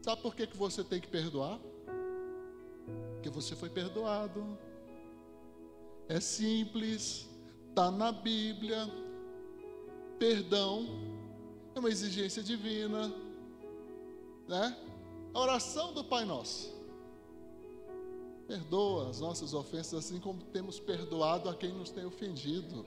Sabe 0.00 0.22
por 0.22 0.32
que, 0.32 0.46
que 0.46 0.56
você 0.56 0.84
tem 0.84 1.00
que 1.00 1.08
perdoar? 1.08 1.58
Porque 3.14 3.28
você 3.28 3.56
foi 3.56 3.68
perdoado 3.68 4.56
é 6.08 6.20
simples, 6.20 7.28
está 7.68 7.90
na 7.90 8.12
Bíblia. 8.12 8.88
Perdão 10.20 10.86
é 11.74 11.80
uma 11.80 11.88
exigência 11.88 12.44
divina, 12.44 13.12
né? 14.46 14.76
A 15.34 15.40
oração 15.40 15.92
do 15.92 16.04
Pai 16.04 16.24
Nosso. 16.24 16.72
Perdoa 18.46 19.10
as 19.10 19.18
nossas 19.18 19.52
ofensas, 19.52 20.04
assim 20.04 20.20
como 20.20 20.42
temos 20.44 20.78
perdoado 20.78 21.48
a 21.48 21.54
quem 21.56 21.72
nos 21.72 21.90
tem 21.90 22.04
ofendido. 22.04 22.86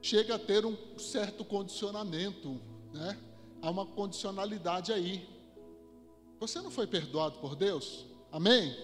Chega 0.00 0.36
a 0.36 0.38
ter 0.38 0.64
um 0.64 0.76
certo 0.96 1.44
condicionamento, 1.44 2.60
né? 2.92 3.18
Há 3.60 3.70
uma 3.70 3.86
condicionalidade 3.86 4.92
aí. 4.92 5.28
Você 6.40 6.60
não 6.60 6.70
foi 6.70 6.86
perdoado 6.86 7.38
por 7.38 7.56
Deus? 7.56 8.06
Amém? 8.30 8.76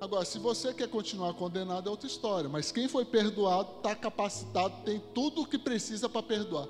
Agora, 0.00 0.24
se 0.24 0.38
você 0.38 0.74
quer 0.74 0.88
continuar 0.88 1.32
condenado, 1.34 1.88
é 1.88 1.90
outra 1.90 2.06
história. 2.06 2.48
Mas 2.48 2.70
quem 2.70 2.88
foi 2.88 3.04
perdoado, 3.04 3.78
está 3.78 3.94
capacitado, 3.94 4.84
tem 4.84 5.00
tudo 5.14 5.42
o 5.42 5.46
que 5.46 5.58
precisa 5.58 6.08
para 6.08 6.22
perdoar. 6.22 6.68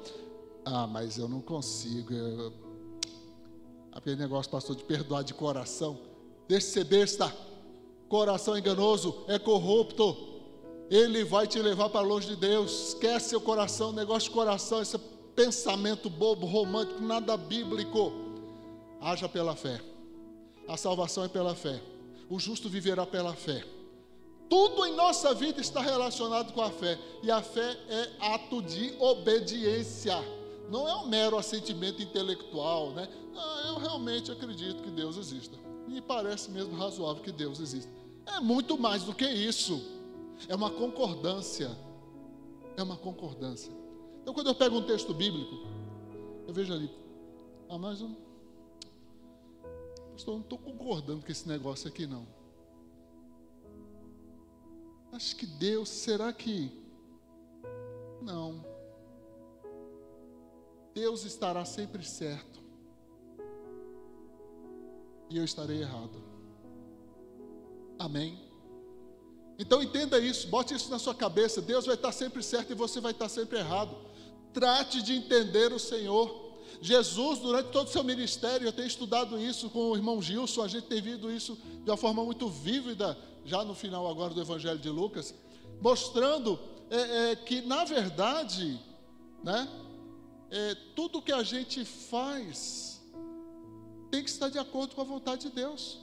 Ah, 0.64 0.86
mas 0.86 1.18
eu 1.18 1.28
não 1.28 1.40
consigo. 1.40 2.12
Eu... 2.12 2.52
Aquele 3.92 4.16
negócio, 4.16 4.50
pastor, 4.50 4.76
de 4.76 4.84
perdoar 4.84 5.22
de 5.22 5.34
coração. 5.34 5.98
Deixa 6.48 6.66
de 6.66 6.72
ser 6.72 6.84
besta. 6.84 7.34
Coração 8.08 8.56
enganoso 8.56 9.24
é 9.26 9.38
corrupto. 9.38 10.16
Ele 10.88 11.24
vai 11.24 11.48
te 11.48 11.58
levar 11.58 11.88
para 11.88 12.00
longe 12.00 12.28
de 12.28 12.36
Deus. 12.36 12.88
Esquece 12.88 13.30
seu 13.30 13.40
coração, 13.40 13.92
negócio 13.92 14.28
de 14.28 14.34
coração, 14.34 14.80
esse 14.80 14.96
pensamento 15.36 16.10
bobo, 16.10 16.46
romântico, 16.46 17.00
nada 17.00 17.36
bíblico. 17.36 18.12
Haja 19.00 19.28
pela 19.28 19.54
fé. 19.54 19.80
A 20.66 20.76
salvação 20.76 21.22
é 21.22 21.28
pela 21.28 21.54
fé 21.54 21.80
o 22.28 22.38
justo 22.38 22.68
viverá 22.68 23.06
pela 23.06 23.34
fé. 23.34 23.64
Tudo 24.48 24.86
em 24.86 24.94
nossa 24.94 25.34
vida 25.34 25.60
está 25.60 25.80
relacionado 25.80 26.52
com 26.52 26.60
a 26.60 26.70
fé, 26.70 26.98
e 27.22 27.30
a 27.30 27.42
fé 27.42 27.76
é 27.88 28.10
ato 28.20 28.62
de 28.62 28.94
obediência. 28.98 30.16
Não 30.70 30.88
é 30.88 30.94
um 30.96 31.08
mero 31.08 31.36
assentimento 31.36 32.02
intelectual, 32.02 32.90
né? 32.90 33.08
Não, 33.32 33.60
eu 33.66 33.74
realmente 33.76 34.30
acredito 34.30 34.82
que 34.82 34.90
Deus 34.90 35.16
exista. 35.16 35.56
E 35.88 36.00
parece 36.00 36.50
mesmo 36.50 36.76
razoável 36.76 37.22
que 37.22 37.32
Deus 37.32 37.60
exista. 37.60 37.90
É 38.26 38.40
muito 38.40 38.76
mais 38.78 39.04
do 39.04 39.14
que 39.14 39.26
isso. 39.26 39.80
É 40.48 40.54
uma 40.54 40.70
concordância. 40.70 41.76
É 42.76 42.82
uma 42.82 42.96
concordância. 42.96 43.72
Então, 44.26 44.34
quando 44.34 44.48
eu 44.48 44.56
pego 44.56 44.78
um 44.78 44.82
texto 44.82 45.14
bíblico, 45.14 45.54
eu 46.48 46.52
vejo 46.52 46.72
ali, 46.74 46.90
ah, 47.68 47.78
mas 47.78 48.00
eu 48.00 48.10
não 50.26 50.40
estou 50.40 50.58
concordando 50.58 51.24
com 51.24 51.30
esse 51.30 51.46
negócio 51.46 51.86
aqui, 51.86 52.08
não. 52.08 52.26
Acho 55.12 55.36
que 55.36 55.46
Deus, 55.46 55.88
será 55.88 56.32
que. 56.32 56.72
Não. 58.20 58.64
Deus 60.92 61.24
estará 61.24 61.64
sempre 61.64 62.04
certo. 62.04 62.60
E 65.30 65.38
eu 65.38 65.44
estarei 65.44 65.82
errado. 65.82 66.20
Amém? 67.96 68.44
Então 69.56 69.80
entenda 69.80 70.18
isso, 70.18 70.48
bote 70.48 70.74
isso 70.74 70.90
na 70.90 70.98
sua 70.98 71.14
cabeça. 71.14 71.62
Deus 71.62 71.86
vai 71.86 71.94
estar 71.94 72.10
sempre 72.10 72.42
certo 72.42 72.72
e 72.72 72.74
você 72.74 73.00
vai 73.00 73.12
estar 73.12 73.28
sempre 73.28 73.60
errado. 73.60 74.05
Trate 74.56 75.02
de 75.02 75.12
entender 75.12 75.70
o 75.70 75.78
Senhor. 75.78 76.54
Jesus, 76.80 77.40
durante 77.40 77.68
todo 77.68 77.88
o 77.88 77.90
seu 77.90 78.02
ministério, 78.02 78.66
eu 78.66 78.72
tenho 78.72 78.88
estudado 78.88 79.38
isso 79.38 79.68
com 79.68 79.90
o 79.90 79.94
irmão 79.94 80.22
Gilson, 80.22 80.62
a 80.62 80.66
gente 80.66 80.86
tem 80.86 81.02
visto 81.02 81.30
isso 81.30 81.58
de 81.84 81.90
uma 81.90 81.96
forma 81.98 82.24
muito 82.24 82.48
vívida, 82.48 83.18
já 83.44 83.62
no 83.62 83.74
final 83.74 84.08
agora 84.08 84.32
do 84.32 84.40
Evangelho 84.40 84.78
de 84.78 84.88
Lucas, 84.88 85.34
mostrando 85.78 86.58
é, 86.88 87.32
é, 87.32 87.36
que, 87.36 87.60
na 87.60 87.84
verdade, 87.84 88.80
né, 89.44 89.68
é, 90.50 90.74
tudo 90.94 91.20
que 91.20 91.32
a 91.32 91.42
gente 91.42 91.84
faz 91.84 93.04
tem 94.10 94.24
que 94.24 94.30
estar 94.30 94.48
de 94.48 94.58
acordo 94.58 94.94
com 94.94 95.02
a 95.02 95.04
vontade 95.04 95.50
de 95.50 95.54
Deus. 95.54 95.98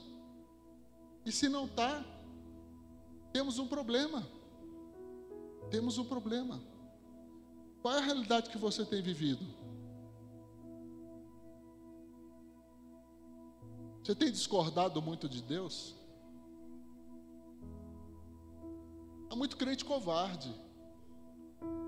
E 1.26 1.32
se 1.32 1.48
não 1.48 1.64
está, 1.64 2.04
temos 3.32 3.58
um 3.58 3.66
problema. 3.66 4.24
Temos 5.72 5.98
um 5.98 6.04
problema. 6.04 6.62
Qual 7.84 7.94
é 7.94 7.98
a 7.98 8.00
realidade 8.02 8.48
que 8.48 8.56
você 8.56 8.82
tem 8.82 9.02
vivido? 9.02 9.44
Você 14.02 14.14
tem 14.14 14.32
discordado 14.32 15.02
muito 15.02 15.28
de 15.28 15.42
Deus? 15.42 15.94
Há 19.28 19.36
muito 19.36 19.58
crente 19.58 19.84
covarde, 19.84 20.50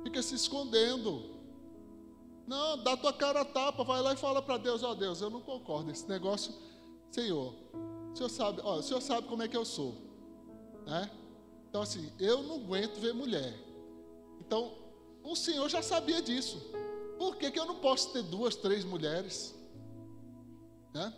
fica 0.03 0.21
se 0.21 0.35
escondendo. 0.35 1.35
Não, 2.47 2.77
dá 2.83 2.95
tua 2.95 3.15
cara 3.15 3.41
a 3.41 3.45
tapa, 3.47 3.83
vai 3.83 4.03
lá 4.03 4.13
e 4.13 4.19
fala 4.19 4.43
para 4.43 4.59
Deus: 4.59 4.83
Ó 4.83 4.91
oh, 4.91 4.95
Deus, 4.95 5.23
eu 5.23 5.31
não 5.31 5.41
concordo 5.41 5.91
esse 5.91 6.07
negócio, 6.07 6.55
Senhor. 7.11 7.55
O 8.13 8.15
senhor 8.15 8.29
sabe, 8.29 8.61
ó, 8.63 8.81
o 8.81 8.83
senhor 8.83 9.01
sabe 9.01 9.27
como 9.29 9.43
é 9.43 9.49
que 9.49 9.57
eu 9.57 9.65
sou, 9.65 9.95
né? 10.85 11.11
Então, 11.71 11.81
assim, 11.81 12.13
eu 12.19 12.43
não 12.43 12.57
aguento 12.57 13.01
ver 13.01 13.15
mulher. 13.15 13.59
Então, 14.39 14.85
o 15.27 15.37
Senhor 15.37 15.69
já 15.69 15.83
sabia 15.83 16.23
disso. 16.23 16.59
Por 17.19 17.37
que, 17.37 17.51
que 17.51 17.59
eu 17.59 17.67
não 17.67 17.77
posso 17.77 18.13
ter 18.13 18.23
duas, 18.23 18.55
três 18.55 18.85
mulheres? 18.85 19.55
Né? 20.95 21.13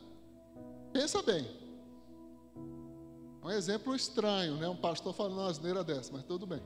Pensa 0.93 1.23
bem. 1.23 1.47
Um 3.43 3.51
exemplo 3.51 3.95
estranho, 3.95 4.57
né? 4.57 4.69
Um 4.69 4.77
pastor 4.77 5.13
falando 5.13 5.35
uma 5.35 5.49
asneira 5.49 5.85
dessa, 5.85 6.13
mas 6.13 6.25
tudo 6.25 6.47
bem. 6.47 6.61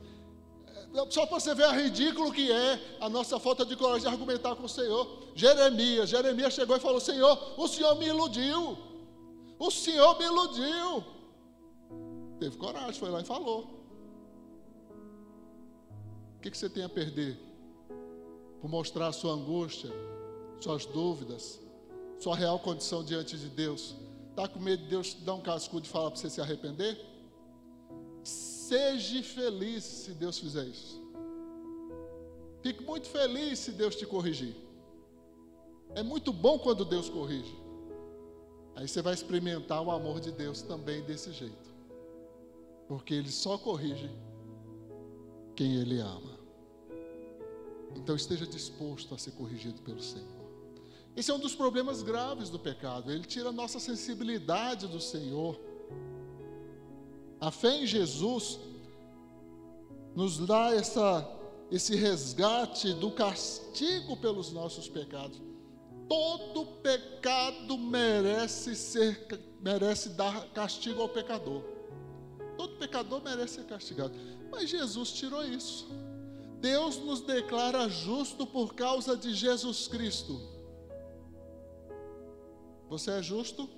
É, 0.94 1.10
só 1.10 1.26
para 1.26 1.38
você 1.40 1.54
ver 1.54 1.64
a 1.64 1.72
ridículo 1.72 2.32
que 2.32 2.50
é 2.50 2.96
a 3.00 3.08
nossa 3.08 3.38
falta 3.38 3.64
de 3.64 3.76
coragem 3.76 4.02
de 4.02 4.08
argumentar 4.08 4.54
com 4.56 4.64
o 4.64 4.68
Senhor. 4.68 5.22
Jeremias, 5.34 6.08
Jeremias 6.08 6.54
chegou 6.54 6.76
e 6.76 6.80
falou: 6.80 7.00
Senhor, 7.00 7.54
o 7.56 7.68
Senhor 7.68 7.94
me 7.96 8.06
iludiu. 8.06 8.78
O 9.58 9.70
Senhor 9.70 10.18
me 10.18 10.24
iludiu. 10.24 11.04
Teve 12.38 12.56
coragem, 12.56 12.98
foi 12.98 13.10
lá 13.10 13.20
e 13.20 13.24
falou. 13.24 13.81
Que, 16.42 16.50
que 16.50 16.58
você 16.58 16.68
tem 16.68 16.82
a 16.82 16.88
perder? 16.88 17.38
Por 18.60 18.68
mostrar 18.68 19.06
a 19.06 19.12
sua 19.12 19.32
angústia, 19.32 19.90
suas 20.60 20.84
dúvidas, 20.84 21.60
sua 22.18 22.34
real 22.34 22.58
condição 22.58 23.04
diante 23.04 23.38
de 23.38 23.48
Deus. 23.48 23.94
Está 24.30 24.48
com 24.48 24.58
medo 24.58 24.82
de 24.82 24.88
Deus 24.88 25.14
dar 25.14 25.34
um 25.34 25.40
cascudo 25.40 25.86
e 25.86 25.88
falar 25.88 26.10
para 26.10 26.18
você 26.18 26.28
se 26.28 26.40
arrepender? 26.40 26.98
Seja 28.24 29.22
feliz 29.22 29.84
se 29.84 30.14
Deus 30.14 30.38
fizer 30.38 30.64
isso. 30.64 31.00
Fique 32.60 32.82
muito 32.82 33.08
feliz 33.08 33.60
se 33.60 33.70
Deus 33.70 33.94
te 33.94 34.04
corrigir. 34.04 34.56
É 35.94 36.02
muito 36.02 36.32
bom 36.32 36.58
quando 36.58 36.84
Deus 36.84 37.08
corrige. 37.08 37.56
Aí 38.74 38.88
você 38.88 39.00
vai 39.00 39.14
experimentar 39.14 39.80
o 39.80 39.92
amor 39.92 40.18
de 40.18 40.32
Deus 40.32 40.62
também 40.62 41.02
desse 41.02 41.30
jeito. 41.32 41.70
Porque 42.88 43.14
Ele 43.14 43.30
só 43.30 43.56
corrige 43.58 44.10
quem 45.54 45.76
Ele 45.76 45.98
ama. 46.00 46.38
Então 47.96 48.16
esteja 48.16 48.46
disposto 48.46 49.14
a 49.14 49.18
ser 49.18 49.32
corrigido 49.32 49.80
pelo 49.82 50.02
Senhor. 50.02 50.42
Esse 51.14 51.30
é 51.30 51.34
um 51.34 51.38
dos 51.38 51.54
problemas 51.54 52.02
graves 52.02 52.48
do 52.48 52.58
pecado. 52.58 53.12
Ele 53.12 53.24
tira 53.24 53.50
a 53.50 53.52
nossa 53.52 53.78
sensibilidade 53.78 54.86
do 54.86 55.00
Senhor. 55.00 55.60
A 57.38 57.50
fé 57.50 57.82
em 57.82 57.86
Jesus 57.86 58.58
nos 60.14 60.38
dá 60.38 60.74
essa, 60.74 61.28
esse 61.70 61.94
resgate 61.96 62.94
do 62.94 63.10
castigo 63.10 64.16
pelos 64.16 64.52
nossos 64.52 64.88
pecados. 64.88 65.40
Todo 66.08 66.66
pecado 66.82 67.76
merece 67.78 68.74
ser 68.74 69.26
merece 69.60 70.08
dar 70.10 70.48
castigo 70.48 71.00
ao 71.00 71.08
pecador. 71.08 71.62
Todo 72.62 72.76
pecador 72.76 73.20
merece 73.20 73.56
ser 73.56 73.64
castigado. 73.64 74.14
Mas 74.48 74.70
Jesus 74.70 75.10
tirou 75.10 75.44
isso. 75.44 75.88
Deus 76.60 76.96
nos 76.96 77.20
declara 77.20 77.88
justo 77.88 78.46
por 78.46 78.72
causa 78.72 79.16
de 79.16 79.34
Jesus 79.34 79.88
Cristo. 79.88 80.40
Você 82.88 83.10
é 83.10 83.20
justo? 83.20 83.68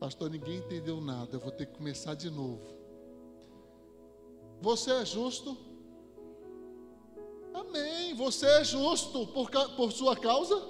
Pastor, 0.00 0.28
ninguém 0.28 0.56
entendeu 0.56 1.00
nada. 1.00 1.36
Eu 1.36 1.40
vou 1.40 1.52
ter 1.52 1.66
que 1.66 1.76
começar 1.76 2.16
de 2.16 2.28
novo. 2.28 2.74
Você 4.60 4.90
é 4.90 5.04
justo? 5.04 5.56
Amém. 7.54 8.16
Você 8.16 8.46
é 8.46 8.64
justo 8.64 9.28
por, 9.28 9.48
por 9.76 9.92
sua 9.92 10.16
causa? 10.16 10.60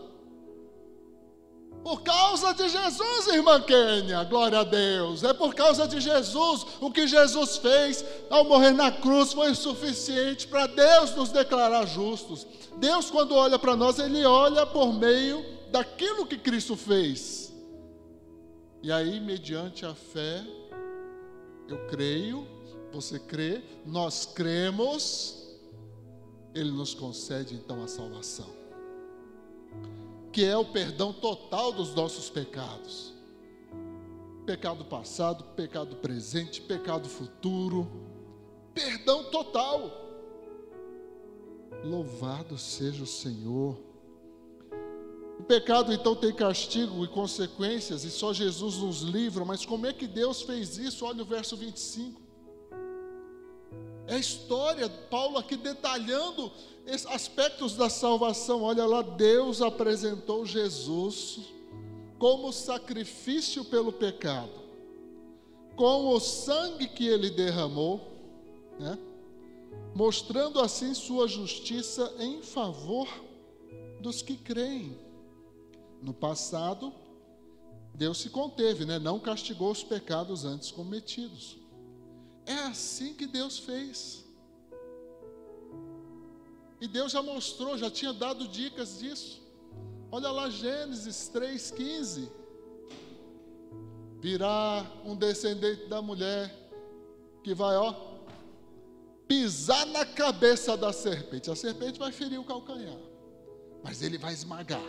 Por 1.85 2.01
causa 2.01 2.55
de 2.55 2.67
Jesus, 2.67 3.27
irmã 3.27 3.61
Kênia, 3.61 4.25
glória 4.25 4.61
a 4.61 4.65
Deus. 4.65 5.23
É 5.23 5.35
por 5.35 5.55
causa 5.55 5.87
de 5.87 6.01
Jesus. 6.01 6.67
O 6.81 6.91
que 6.91 7.07
Jesus 7.07 7.59
fez 7.59 8.03
ao 8.31 8.43
morrer 8.43 8.73
na 8.73 8.91
cruz 8.91 9.35
foi 9.35 9.55
suficiente 9.55 10.49
para 10.49 10.67
Deus 10.67 11.15
nos 11.15 11.29
declarar 11.29 11.85
justos. 11.85 12.47
Deus, 12.79 13.11
quando 13.11 13.35
olha 13.35 13.59
para 13.59 13.77
nós, 13.77 13.99
Ele 13.99 14.25
olha 14.25 14.65
por 14.65 14.95
meio 14.95 15.45
daquilo 15.71 16.25
que 16.25 16.39
Cristo 16.39 16.75
fez. 16.75 17.53
E 18.83 18.91
aí, 18.91 19.21
mediante 19.21 19.85
a 19.85 19.95
fé, 19.95 20.43
eu 21.69 21.87
creio, 21.89 22.49
você 22.91 23.19
crê, 23.19 23.63
nós 23.85 24.25
cremos, 24.25 25.55
Ele 26.55 26.71
nos 26.71 26.95
concede 26.95 27.55
então 27.55 27.85
a 27.85 27.89
salvação, 27.89 28.49
que 30.35 30.45
é 30.45 30.57
o 30.57 30.65
perdão 30.67 31.13
total 31.13 31.73
dos 31.73 31.95
nossos 31.95 32.29
pecados 32.29 33.15
pecado 34.45 34.85
passado, 34.85 35.43
pecado 35.57 35.97
presente, 35.97 36.61
pecado 36.61 37.09
futuro, 37.09 37.91
perdão 38.75 39.25
total. 39.31 39.91
Louvado 41.83 42.59
seja 42.59 43.03
o 43.03 43.07
Senhor. 43.07 43.79
O 45.39 45.43
pecado 45.43 45.93
então 45.93 46.15
tem 46.15 46.33
castigo 46.33 47.05
e 47.05 47.09
consequências, 47.09 48.05
e 48.05 48.11
só 48.11 48.33
Jesus 48.33 48.77
nos 48.77 49.01
livra, 49.01 49.45
mas 49.45 49.67
como 49.67 49.87
é 49.87 49.93
que 49.93 50.07
Deus 50.07 50.43
fez 50.43 50.79
isso? 50.79 51.05
Olha 51.05 51.23
o 51.23 51.27
verso 51.27 51.57
25. 51.57 52.21
É 54.07 54.15
a 54.15 54.19
história, 54.19 54.89
Paulo 54.89 55.39
aqui 55.39 55.57
detalhando 55.57 56.53
aspectos 57.07 57.77
da 57.77 57.89
salvação. 57.89 58.63
Olha 58.63 58.85
lá, 58.87 59.03
Deus 59.03 59.63
apresentou 59.63 60.45
Jesus 60.45 61.41
como 62.19 62.53
sacrifício 62.53 63.65
pelo 63.65 63.93
pecado, 63.93 64.63
com 65.77 66.09
o 66.09 66.21
sangue 66.21 66.89
que 66.89 67.07
ele 67.07 67.31
derramou, 67.31 68.01
né? 68.79 68.99
mostrando 69.95 70.61
assim 70.61 70.95
sua 70.95 71.29
justiça 71.29 72.15
em 72.19 72.43
favor 72.43 73.09
dos 74.01 74.23
que 74.23 74.37
creem. 74.37 74.97
No 76.03 76.13
passado, 76.13 76.93
Deus 77.95 78.19
se 78.19 78.31
conteve, 78.31 78.85
né? 78.85 78.99
não 78.99 79.19
castigou 79.19 79.71
os 79.71 79.83
pecados 79.83 80.45
antes 80.45 80.71
cometidos. 80.71 81.57
É 82.47 82.55
assim 82.55 83.15
que 83.15 83.27
Deus 83.27 83.59
fez. 83.59 84.24
E 86.81 86.89
Deus 86.89 87.13
já 87.13 87.23
mostrou, 87.23 87.79
já 87.79 87.91
tinha 87.91 88.13
dado 88.13 88.47
dicas 88.49 88.99
disso. 88.99 89.43
Olha 90.11 90.31
lá 90.31 90.49
Gênesis 90.51 91.31
3,15. 91.35 92.31
Virá 94.21 94.87
um 95.05 95.17
descendente 95.17 95.87
da 95.87 96.01
mulher 96.01 96.53
que 97.43 97.55
vai, 97.55 97.77
ó, 97.77 97.95
pisar 99.29 99.85
na 99.87 100.07
cabeça 100.07 100.77
da 100.77 100.93
serpente. 100.93 101.51
A 101.51 101.57
serpente 101.57 101.99
vai 101.99 102.13
ferir 102.13 102.39
o 102.39 102.45
calcanhar, 102.45 102.99
mas 103.83 104.03
ele 104.03 104.17
vai 104.17 104.33
esmagar. 104.33 104.85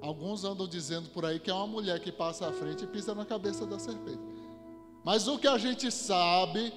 Alguns 0.00 0.44
andam 0.44 0.68
dizendo 0.68 1.08
por 1.10 1.24
aí 1.24 1.40
que 1.40 1.50
é 1.50 1.54
uma 1.54 1.66
mulher 1.66 2.00
que 2.00 2.12
passa 2.12 2.48
à 2.48 2.52
frente 2.52 2.84
e 2.84 2.86
pisa 2.86 3.14
na 3.14 3.24
cabeça 3.24 3.66
da 3.66 3.78
serpente. 3.78 4.20
Mas 5.02 5.26
o 5.26 5.38
que 5.38 5.48
a 5.48 5.56
gente 5.56 5.90
sabe 5.90 6.72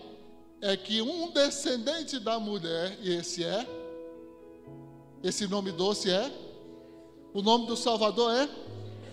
é 0.61 0.75
que 0.75 1.01
um 1.01 1.31
descendente 1.31 2.19
da 2.19 2.39
mulher, 2.39 2.97
e 3.01 3.13
esse 3.13 3.43
é, 3.43 3.67
esse 5.23 5.47
nome 5.47 5.71
doce 5.71 6.09
é, 6.09 6.31
o 7.33 7.41
nome 7.41 7.67
do 7.67 7.77
Salvador 7.77 8.33
é, 8.33 8.49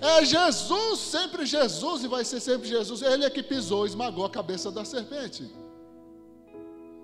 é 0.00 0.24
Jesus, 0.24 1.00
sempre 1.00 1.44
Jesus 1.44 2.04
e 2.04 2.08
vai 2.08 2.24
ser 2.24 2.40
sempre 2.40 2.68
Jesus. 2.68 3.02
Ele 3.02 3.24
é 3.24 3.30
que 3.30 3.42
pisou, 3.42 3.86
esmagou 3.86 4.24
a 4.24 4.30
cabeça 4.30 4.70
da 4.70 4.84
serpente. 4.84 5.50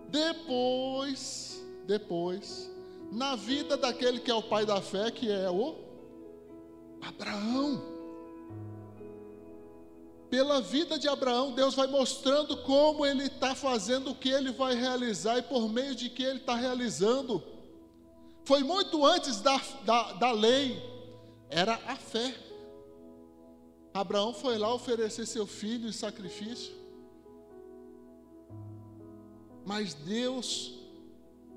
Depois, 0.09 1.63
depois, 1.87 2.71
na 3.11 3.37
vida 3.37 3.77
daquele 3.77 4.21
que 4.21 4.31
é 4.31 4.35
o 4.35 4.43
pai 4.43 4.67
da 4.67 4.81
fé, 4.81 5.11
que 5.11 5.31
é 5.31 5.51
o 5.51 5.77
Abraão. 7.01 7.92
Pela 10.33 10.63
vida 10.63 10.99
de 10.99 11.07
Abraão, 11.07 11.53
Deus 11.53 11.75
vai 11.75 11.87
mostrando 11.87 12.57
como 12.57 13.05
ele 13.05 13.25
está 13.25 13.55
fazendo 13.55 14.13
o 14.13 14.15
que 14.15 14.31
ele 14.31 14.51
vai 14.51 14.75
realizar 14.75 15.37
e 15.37 15.43
por 15.43 15.69
meio 15.69 15.95
de 15.95 16.09
que 16.09 16.23
ele 16.23 16.39
está 16.39 16.55
realizando. 16.55 17.45
Foi 18.43 18.63
muito 18.63 19.05
antes 19.05 19.43
da, 19.43 19.61
da, 19.85 20.13
da 20.15 20.33
lei, 20.33 20.83
era 21.51 21.75
a 21.87 21.97
fé. 21.97 22.35
Abraão 23.93 24.33
foi 24.33 24.57
lá 24.57 24.73
oferecer 24.73 25.27
seu 25.27 25.47
filho 25.47 25.87
em 25.87 25.93
sacrifício. 25.93 26.73
Mas 29.67 29.93
Deus 29.93 30.73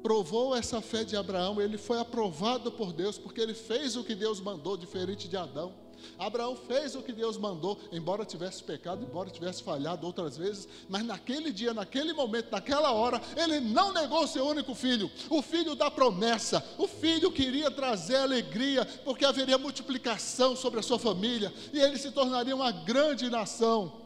provou 0.04 0.54
essa 0.54 0.82
fé 0.82 1.06
de 1.06 1.16
Abraão, 1.16 1.62
ele 1.62 1.78
foi 1.78 1.98
aprovado 1.98 2.70
por 2.74 2.92
Deus, 2.92 3.18
porque 3.18 3.40
ele 3.40 3.54
fez 3.54 3.96
o 3.96 4.04
que 4.04 4.14
Deus 4.14 4.42
mandou, 4.42 4.76
diferente 4.76 5.30
de 5.30 5.38
Adão. 5.38 5.85
Abraão 6.18 6.56
fez 6.56 6.96
o 6.96 7.02
que 7.02 7.12
Deus 7.12 7.38
mandou, 7.38 7.80
embora 7.92 8.26
tivesse 8.26 8.64
pecado, 8.64 9.04
embora 9.04 9.30
tivesse 9.30 9.64
falhado 9.64 10.06
outras 10.06 10.38
vezes, 10.38 10.68
mas 10.90 11.04
naquele 11.04 11.52
dia, 11.52 11.74
naquele 11.74 12.14
momento, 12.14 12.52
naquela 12.52 12.92
hora, 12.92 13.22
ele 13.36 13.60
não 13.60 13.94
negou 13.94 14.28
seu 14.28 14.46
único 14.46 14.74
filho, 14.74 15.10
o 15.30 15.42
filho 15.42 15.76
da 15.76 15.90
promessa, 15.92 16.64
o 16.78 16.88
filho 16.88 17.32
que 17.32 17.44
iria 17.44 17.70
trazer 17.72 18.18
alegria, 18.18 18.86
porque 19.04 19.26
haveria 19.26 19.58
multiplicação 19.58 20.56
sobre 20.56 20.80
a 20.80 20.84
sua 20.84 21.00
família 21.00 21.54
e 21.74 21.80
ele 21.80 21.98
se 21.98 22.12
tornaria 22.12 22.56
uma 22.56 22.72
grande 22.72 23.30
nação. 23.30 24.02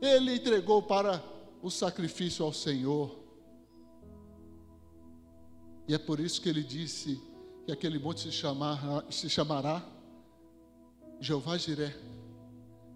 Ele 0.00 0.34
entregou 0.34 0.82
para 0.82 1.22
o 1.62 1.70
sacrifício 1.70 2.44
ao 2.44 2.52
Senhor. 2.52 3.18
E 5.88 5.94
é 5.94 5.98
por 5.98 6.20
isso 6.20 6.40
que 6.40 6.48
ele 6.48 6.62
disse 6.62 7.20
que 7.64 7.72
aquele 7.72 7.98
monte 7.98 8.20
se, 8.22 8.32
chamar, 8.32 9.04
se 9.10 9.28
chamará 9.28 9.82
Jeová 11.24 11.56
Jiré, 11.56 11.96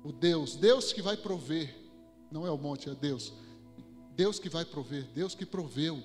o 0.04 0.12
Deus, 0.12 0.54
Deus 0.54 0.92
que 0.92 1.00
vai 1.00 1.16
prover, 1.16 1.74
não 2.30 2.46
é 2.46 2.50
o 2.50 2.58
monte, 2.58 2.90
é 2.90 2.94
Deus. 2.94 3.32
Deus 4.14 4.38
que 4.38 4.50
vai 4.50 4.66
prover, 4.66 5.04
Deus 5.14 5.34
que 5.34 5.46
proveu. 5.46 6.02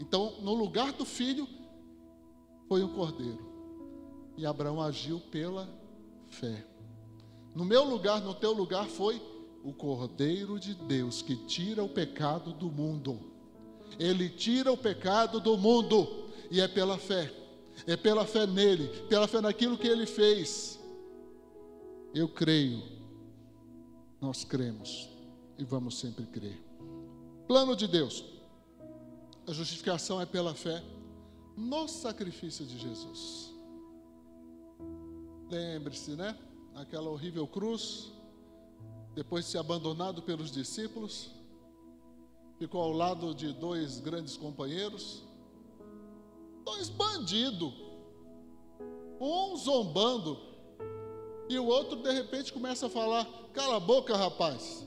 Então, 0.00 0.40
no 0.40 0.54
lugar 0.54 0.92
do 0.92 1.04
filho, 1.04 1.46
foi 2.68 2.82
um 2.82 2.92
cordeiro. 2.92 3.38
E 4.36 4.44
Abraão 4.44 4.82
agiu 4.82 5.20
pela 5.20 5.68
fé. 6.26 6.66
No 7.54 7.64
meu 7.64 7.84
lugar, 7.84 8.20
no 8.20 8.34
teu 8.34 8.52
lugar, 8.52 8.88
foi 8.88 9.22
o 9.62 9.72
cordeiro 9.72 10.58
de 10.58 10.74
Deus 10.74 11.22
que 11.22 11.36
tira 11.46 11.84
o 11.84 11.88
pecado 11.88 12.52
do 12.52 12.68
mundo. 12.68 13.20
Ele 14.00 14.28
tira 14.28 14.72
o 14.72 14.76
pecado 14.76 15.38
do 15.38 15.56
mundo, 15.56 16.28
e 16.50 16.60
é 16.60 16.66
pela 16.66 16.98
fé 16.98 17.41
é 17.86 17.96
pela 17.96 18.26
fé 18.26 18.46
nele, 18.46 18.88
pela 19.08 19.26
fé 19.26 19.40
naquilo 19.40 19.78
que 19.78 19.88
ele 19.88 20.06
fez. 20.06 20.78
Eu 22.14 22.28
creio, 22.28 22.82
nós 24.20 24.44
cremos 24.44 25.08
e 25.58 25.64
vamos 25.64 25.98
sempre 25.98 26.26
crer. 26.26 26.62
Plano 27.48 27.74
de 27.74 27.88
Deus: 27.88 28.24
a 29.46 29.52
justificação 29.52 30.20
é 30.20 30.26
pela 30.26 30.54
fé 30.54 30.82
no 31.56 31.88
sacrifício 31.88 32.64
de 32.64 32.78
Jesus. 32.78 33.52
Lembre-se, 35.50 36.12
né? 36.12 36.38
Aquela 36.74 37.10
horrível 37.10 37.46
cruz, 37.46 38.10
depois 39.14 39.44
de 39.44 39.50
ser 39.50 39.58
abandonado 39.58 40.22
pelos 40.22 40.50
discípulos, 40.50 41.30
ficou 42.58 42.80
ao 42.80 42.92
lado 42.92 43.34
de 43.34 43.52
dois 43.52 44.00
grandes 44.00 44.36
companheiros 44.36 45.22
Dois 46.64 46.88
bandidos. 46.88 47.72
Um 49.20 49.56
zombando. 49.56 50.38
E 51.48 51.58
o 51.58 51.66
outro, 51.66 51.96
de 51.96 52.10
repente, 52.10 52.52
começa 52.52 52.86
a 52.86 52.90
falar: 52.90 53.26
Cala 53.52 53.76
a 53.76 53.80
boca, 53.80 54.16
rapaz. 54.16 54.86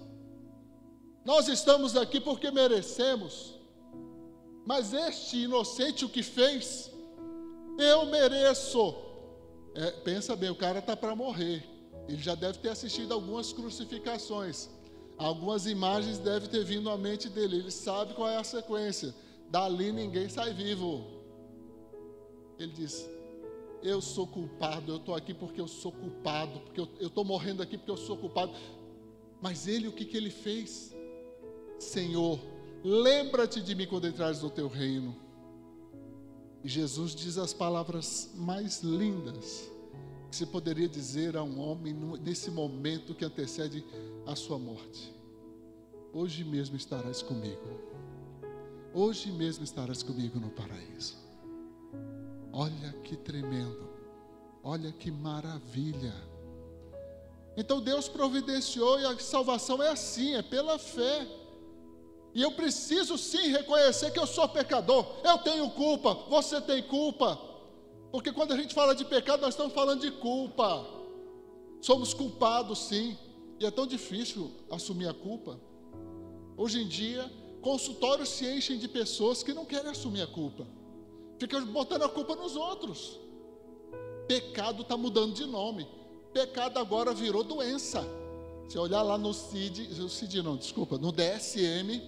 Nós 1.23 1.47
estamos 1.47 1.95
aqui 1.95 2.19
porque 2.19 2.51
merecemos. 2.51 3.55
Mas 4.65 4.93
este 4.93 5.43
inocente, 5.43 6.05
o 6.05 6.09
que 6.09 6.23
fez, 6.23 6.91
eu 7.77 8.05
mereço. 8.05 8.95
É, 9.75 9.91
pensa 9.91 10.35
bem, 10.35 10.49
o 10.49 10.55
cara 10.55 10.79
está 10.79 10.95
para 10.95 11.15
morrer. 11.15 11.63
Ele 12.07 12.21
já 12.21 12.35
deve 12.35 12.59
ter 12.59 12.69
assistido 12.69 13.13
algumas 13.13 13.51
crucificações. 13.51 14.69
Algumas 15.17 15.65
imagens 15.65 16.17
devem 16.17 16.49
ter 16.49 16.63
vindo 16.63 16.89
à 16.89 16.97
mente 16.97 17.29
dele. 17.29 17.57
Ele 17.57 17.71
sabe 17.71 18.13
qual 18.13 18.29
é 18.29 18.37
a 18.37 18.43
sequência. 18.43 19.13
Dali 19.49 19.91
ninguém 19.91 20.29
sai 20.29 20.53
vivo. 20.53 21.14
Ele 22.59 22.71
diz: 22.71 23.09
Eu 23.81 24.01
sou 24.01 24.27
culpado, 24.27 24.91
eu 24.91 24.97
estou 24.97 25.15
aqui 25.15 25.33
porque 25.33 25.59
eu 25.59 25.67
sou 25.67 25.91
culpado, 25.91 26.59
porque 26.61 26.79
eu 26.79 27.07
estou 27.07 27.23
morrendo 27.23 27.61
aqui 27.61 27.77
porque 27.77 27.91
eu 27.91 27.97
sou 27.97 28.17
culpado. 28.17 28.53
Mas 29.41 29.67
ele, 29.67 29.87
o 29.87 29.91
que, 29.91 30.05
que 30.05 30.17
ele 30.17 30.29
fez? 30.29 30.95
Senhor, 31.77 32.39
lembra-te 32.83 33.61
de 33.61 33.75
mim 33.75 33.85
quando 33.85 34.07
entrares 34.07 34.41
no 34.41 34.49
teu 34.49 34.67
reino. 34.67 35.15
E 36.63 36.69
Jesus 36.69 37.13
diz 37.13 37.37
as 37.37 37.53
palavras 37.53 38.31
mais 38.33 38.81
lindas 38.81 39.69
que 40.31 40.35
se 40.35 40.45
poderia 40.45 40.87
dizer 40.87 41.37
a 41.37 41.43
um 41.43 41.59
homem 41.59 41.93
nesse 42.23 42.49
momento 42.49 43.13
que 43.13 43.23
antecede 43.23 43.85
a 44.25 44.35
sua 44.35 44.57
morte. 44.57 45.13
Hoje 46.11 46.43
mesmo 46.43 46.75
estarás 46.75 47.21
comigo. 47.21 47.61
Hoje 48.93 49.31
mesmo 49.31 49.63
estarás 49.63 50.01
comigo 50.01 50.39
no 50.39 50.49
paraíso. 50.49 51.24
Olha 52.57 52.93
que 53.03 53.17
tremendo, 53.17 53.89
olha 54.63 54.89
que 54.89 55.11
maravilha. 55.11 56.13
Então 57.57 57.81
Deus 57.81 58.07
providenciou 58.07 58.97
e 58.97 59.05
a 59.05 59.19
salvação 59.19 59.83
é 59.83 59.89
assim, 59.89 60.35
é 60.35 60.41
pela 60.41 60.79
fé. 60.79 61.27
E 62.33 62.41
eu 62.41 62.53
preciso 62.53 63.17
sim 63.17 63.49
reconhecer 63.49 64.09
que 64.11 64.19
eu 64.19 64.25
sou 64.25 64.47
pecador. 64.47 65.05
Eu 65.21 65.37
tenho 65.39 65.69
culpa, 65.71 66.13
você 66.29 66.61
tem 66.61 66.81
culpa. 66.83 67.37
Porque 68.09 68.31
quando 68.31 68.53
a 68.53 68.57
gente 68.57 68.73
fala 68.73 68.95
de 68.95 69.03
pecado, 69.03 69.41
nós 69.41 69.53
estamos 69.53 69.73
falando 69.73 69.99
de 69.99 70.11
culpa. 70.11 70.87
Somos 71.81 72.13
culpados 72.13 72.87
sim. 72.87 73.17
E 73.59 73.65
é 73.65 73.71
tão 73.71 73.85
difícil 73.85 74.49
assumir 74.71 75.09
a 75.09 75.13
culpa. 75.13 75.59
Hoje 76.55 76.81
em 76.81 76.87
dia, 76.87 77.29
consultórios 77.61 78.29
se 78.29 78.45
enchem 78.49 78.79
de 78.79 78.87
pessoas 78.87 79.43
que 79.43 79.53
não 79.53 79.65
querem 79.65 79.91
assumir 79.91 80.21
a 80.21 80.27
culpa. 80.27 80.65
Fica 81.37 81.59
botando 81.61 82.03
a 82.03 82.09
culpa 82.09 82.35
nos 82.35 82.55
outros. 82.55 83.19
Pecado 84.27 84.81
está 84.81 84.95
mudando 84.97 85.33
de 85.33 85.45
nome. 85.45 85.87
Pecado 86.33 86.79
agora 86.79 87.13
virou 87.13 87.43
doença. 87.43 88.03
Se 88.67 88.77
olhar 88.77 89.03
lá 89.03 89.17
no 89.17 89.33
CID, 89.33 90.01
o 90.01 90.09
CID 90.09 90.41
não, 90.41 90.57
desculpa, 90.57 90.97
no 90.97 91.11
DSM, 91.11 92.01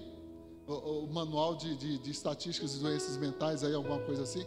o, 0.68 0.74
o 0.74 1.08
Manual 1.08 1.56
de, 1.56 1.76
de, 1.76 1.98
de, 2.00 2.12
Estatísticas 2.12 2.74
de 2.74 2.80
Doenças 2.80 3.16
Mentais, 3.18 3.64
aí 3.64 3.74
alguma 3.74 4.00
coisa 4.00 4.24
assim, 4.24 4.44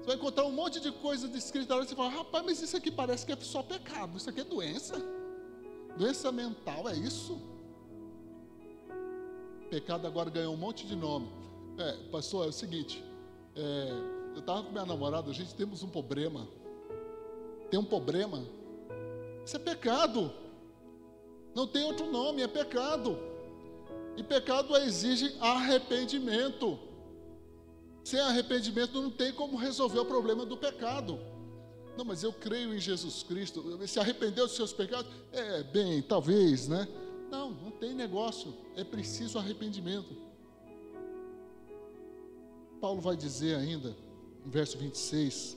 você 0.00 0.06
vai 0.06 0.16
encontrar 0.16 0.44
um 0.44 0.50
monte 0.50 0.80
de 0.80 0.90
coisa 0.90 1.28
descrita 1.28 1.76
lá 1.76 1.82
e 1.82 1.86
você 1.86 1.94
fala, 1.94 2.10
rapaz, 2.10 2.44
mas 2.44 2.60
isso 2.60 2.76
aqui 2.76 2.90
parece 2.90 3.24
que 3.24 3.32
é 3.32 3.36
só 3.40 3.62
pecado, 3.62 4.16
isso 4.16 4.28
aqui 4.28 4.40
é 4.40 4.44
doença. 4.44 5.00
Doença 5.96 6.32
mental, 6.32 6.88
é 6.88 6.96
isso? 6.96 7.40
Pecado 9.70 10.06
agora 10.06 10.28
ganhou 10.28 10.52
um 10.52 10.56
monte 10.56 10.86
de 10.86 10.96
nome. 10.96 11.28
É, 11.78 11.92
pastor, 12.10 12.46
é 12.46 12.48
o 12.48 12.52
seguinte, 12.52 13.02
é, 13.54 14.21
eu 14.34 14.40
estava 14.40 14.62
com 14.62 14.72
minha 14.72 14.86
namorada, 14.86 15.30
a 15.30 15.34
gente 15.34 15.54
temos 15.54 15.82
um 15.82 15.88
problema. 15.88 16.48
Tem 17.70 17.78
um 17.78 17.84
problema. 17.84 18.44
Isso 19.44 19.56
é 19.56 19.58
pecado. 19.58 20.32
Não 21.54 21.66
tem 21.66 21.84
outro 21.84 22.10
nome, 22.10 22.42
é 22.42 22.48
pecado. 22.48 23.18
E 24.16 24.22
pecado 24.22 24.76
exige 24.76 25.36
arrependimento. 25.40 26.78
Sem 28.04 28.20
arrependimento 28.20 29.00
não 29.00 29.10
tem 29.10 29.32
como 29.32 29.56
resolver 29.56 30.00
o 30.00 30.04
problema 30.04 30.44
do 30.44 30.56
pecado. 30.56 31.18
Não, 31.96 32.04
mas 32.04 32.22
eu 32.22 32.32
creio 32.32 32.74
em 32.74 32.78
Jesus 32.78 33.22
Cristo. 33.22 33.62
Se 33.86 34.00
arrependeu 34.00 34.46
dos 34.46 34.56
seus 34.56 34.72
pecados? 34.72 35.10
É, 35.30 35.62
bem, 35.62 36.00
talvez, 36.02 36.68
né? 36.68 36.88
Não, 37.30 37.50
não 37.50 37.70
tem 37.70 37.94
negócio. 37.94 38.54
É 38.76 38.82
preciso 38.82 39.38
arrependimento. 39.38 40.16
Paulo 42.80 43.00
vai 43.00 43.16
dizer 43.16 43.56
ainda 43.56 43.94
verso 44.44 44.78
26. 44.78 45.56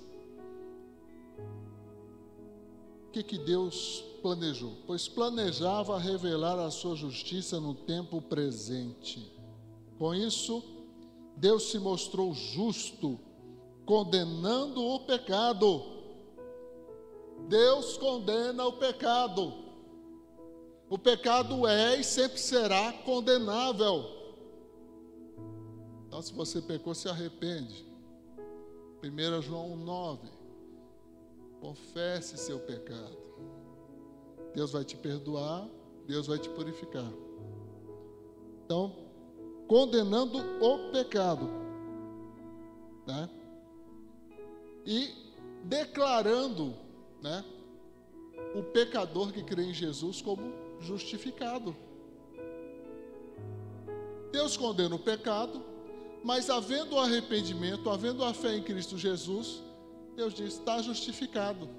O 3.08 3.12
que, 3.12 3.24
que 3.24 3.38
Deus 3.38 4.04
planejou? 4.22 4.74
Pois 4.86 5.08
planejava 5.08 5.98
revelar 5.98 6.60
a 6.60 6.70
sua 6.70 6.96
justiça 6.96 7.60
no 7.60 7.74
tempo 7.74 8.22
presente. 8.22 9.32
Com 9.98 10.14
isso, 10.14 10.64
Deus 11.38 11.72
se 11.72 11.80
mostrou 11.80 12.34
justo, 12.34 13.20
condenando 13.86 14.84
o 14.84 15.00
pecado. 15.02 15.84
Deus 17.48 17.98
condena 17.98 18.66
o 18.66 18.74
pecado. 18.74 19.54
O 20.90 20.98
pecado 20.98 21.68
é 21.68 22.00
e 22.00 22.04
sempre 22.04 22.40
será 22.40 22.94
condenável. 22.94 24.06
Então, 26.08 26.22
se 26.22 26.34
você 26.34 26.62
pecou, 26.62 26.94
se 26.94 27.10
arrepende. 27.10 27.85
1 29.10 29.42
João 29.42 29.76
9. 29.76 30.28
Confesse 31.62 32.38
seu 32.38 32.60
pecado. 32.60 33.18
Deus 34.54 34.72
vai 34.72 34.84
te 34.84 34.98
perdoar, 34.98 35.68
Deus 36.08 36.28
vai 36.28 36.40
te 36.40 36.50
purificar. 36.50 37.12
Então, 38.66 38.96
condenando 39.68 40.40
o 40.62 40.92
pecado, 40.92 41.48
né? 43.06 43.30
E 44.86 45.14
declarando, 45.64 46.74
né, 47.22 47.44
o 48.56 48.64
pecador 48.64 49.32
que 49.32 49.44
crê 49.44 49.64
em 49.64 49.74
Jesus 49.74 50.22
como 50.22 50.54
justificado. 50.80 51.76
Deus 54.32 54.56
condena 54.58 54.96
o 54.96 55.00
pecado, 55.00 55.64
mas 56.26 56.50
havendo 56.50 56.98
arrependimento, 56.98 57.88
havendo 57.88 58.24
a 58.24 58.34
fé 58.34 58.56
em 58.56 58.64
Cristo 58.64 58.98
Jesus, 58.98 59.62
Deus 60.16 60.34
diz: 60.34 60.56
está 60.56 60.82
justificado. 60.82 61.70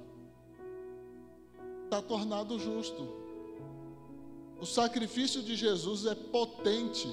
está 1.82 2.00
tornado 2.00 2.56
justo. 2.56 3.08
O 4.60 4.64
sacrifício 4.64 5.42
de 5.42 5.56
Jesus 5.56 6.06
é 6.06 6.14
potente, 6.14 7.08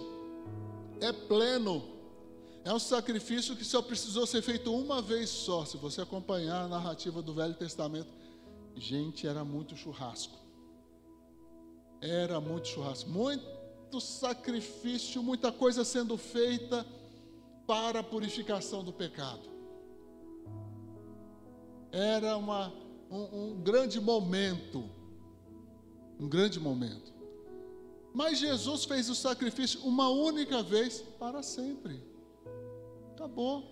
é 1.01 1.11
pleno. 1.11 1.83
É 2.63 2.71
um 2.71 2.77
sacrifício 2.77 3.55
que 3.55 3.65
só 3.65 3.81
precisou 3.81 4.27
ser 4.27 4.43
feito 4.43 4.71
uma 4.71 5.01
vez 5.01 5.27
só. 5.27 5.65
Se 5.65 5.75
você 5.75 6.01
acompanhar 6.01 6.65
a 6.65 6.67
narrativa 6.67 7.19
do 7.19 7.33
Velho 7.33 7.55
Testamento, 7.55 8.13
gente, 8.75 9.25
era 9.25 9.43
muito 9.43 9.75
churrasco. 9.75 10.37
Era 11.99 12.39
muito 12.39 12.67
churrasco, 12.67 13.09
muito 13.09 13.99
sacrifício, 13.99 15.23
muita 15.23 15.51
coisa 15.51 15.83
sendo 15.83 16.15
feita 16.15 16.85
para 17.65 17.99
a 17.99 18.03
purificação 18.03 18.83
do 18.83 18.91
pecado. 18.91 19.49
Era 21.91 22.35
uma, 22.37 22.73
um, 23.09 23.51
um 23.51 23.61
grande 23.61 23.99
momento, 23.99 24.89
um 26.19 26.27
grande 26.27 26.59
momento. 26.59 27.13
Mas 28.13 28.39
Jesus 28.39 28.85
fez 28.85 29.09
o 29.09 29.15
sacrifício 29.15 29.81
uma 29.81 30.09
única 30.09 30.61
vez 30.61 31.01
para 31.19 31.41
sempre. 31.41 32.01
Acabou. 33.13 33.71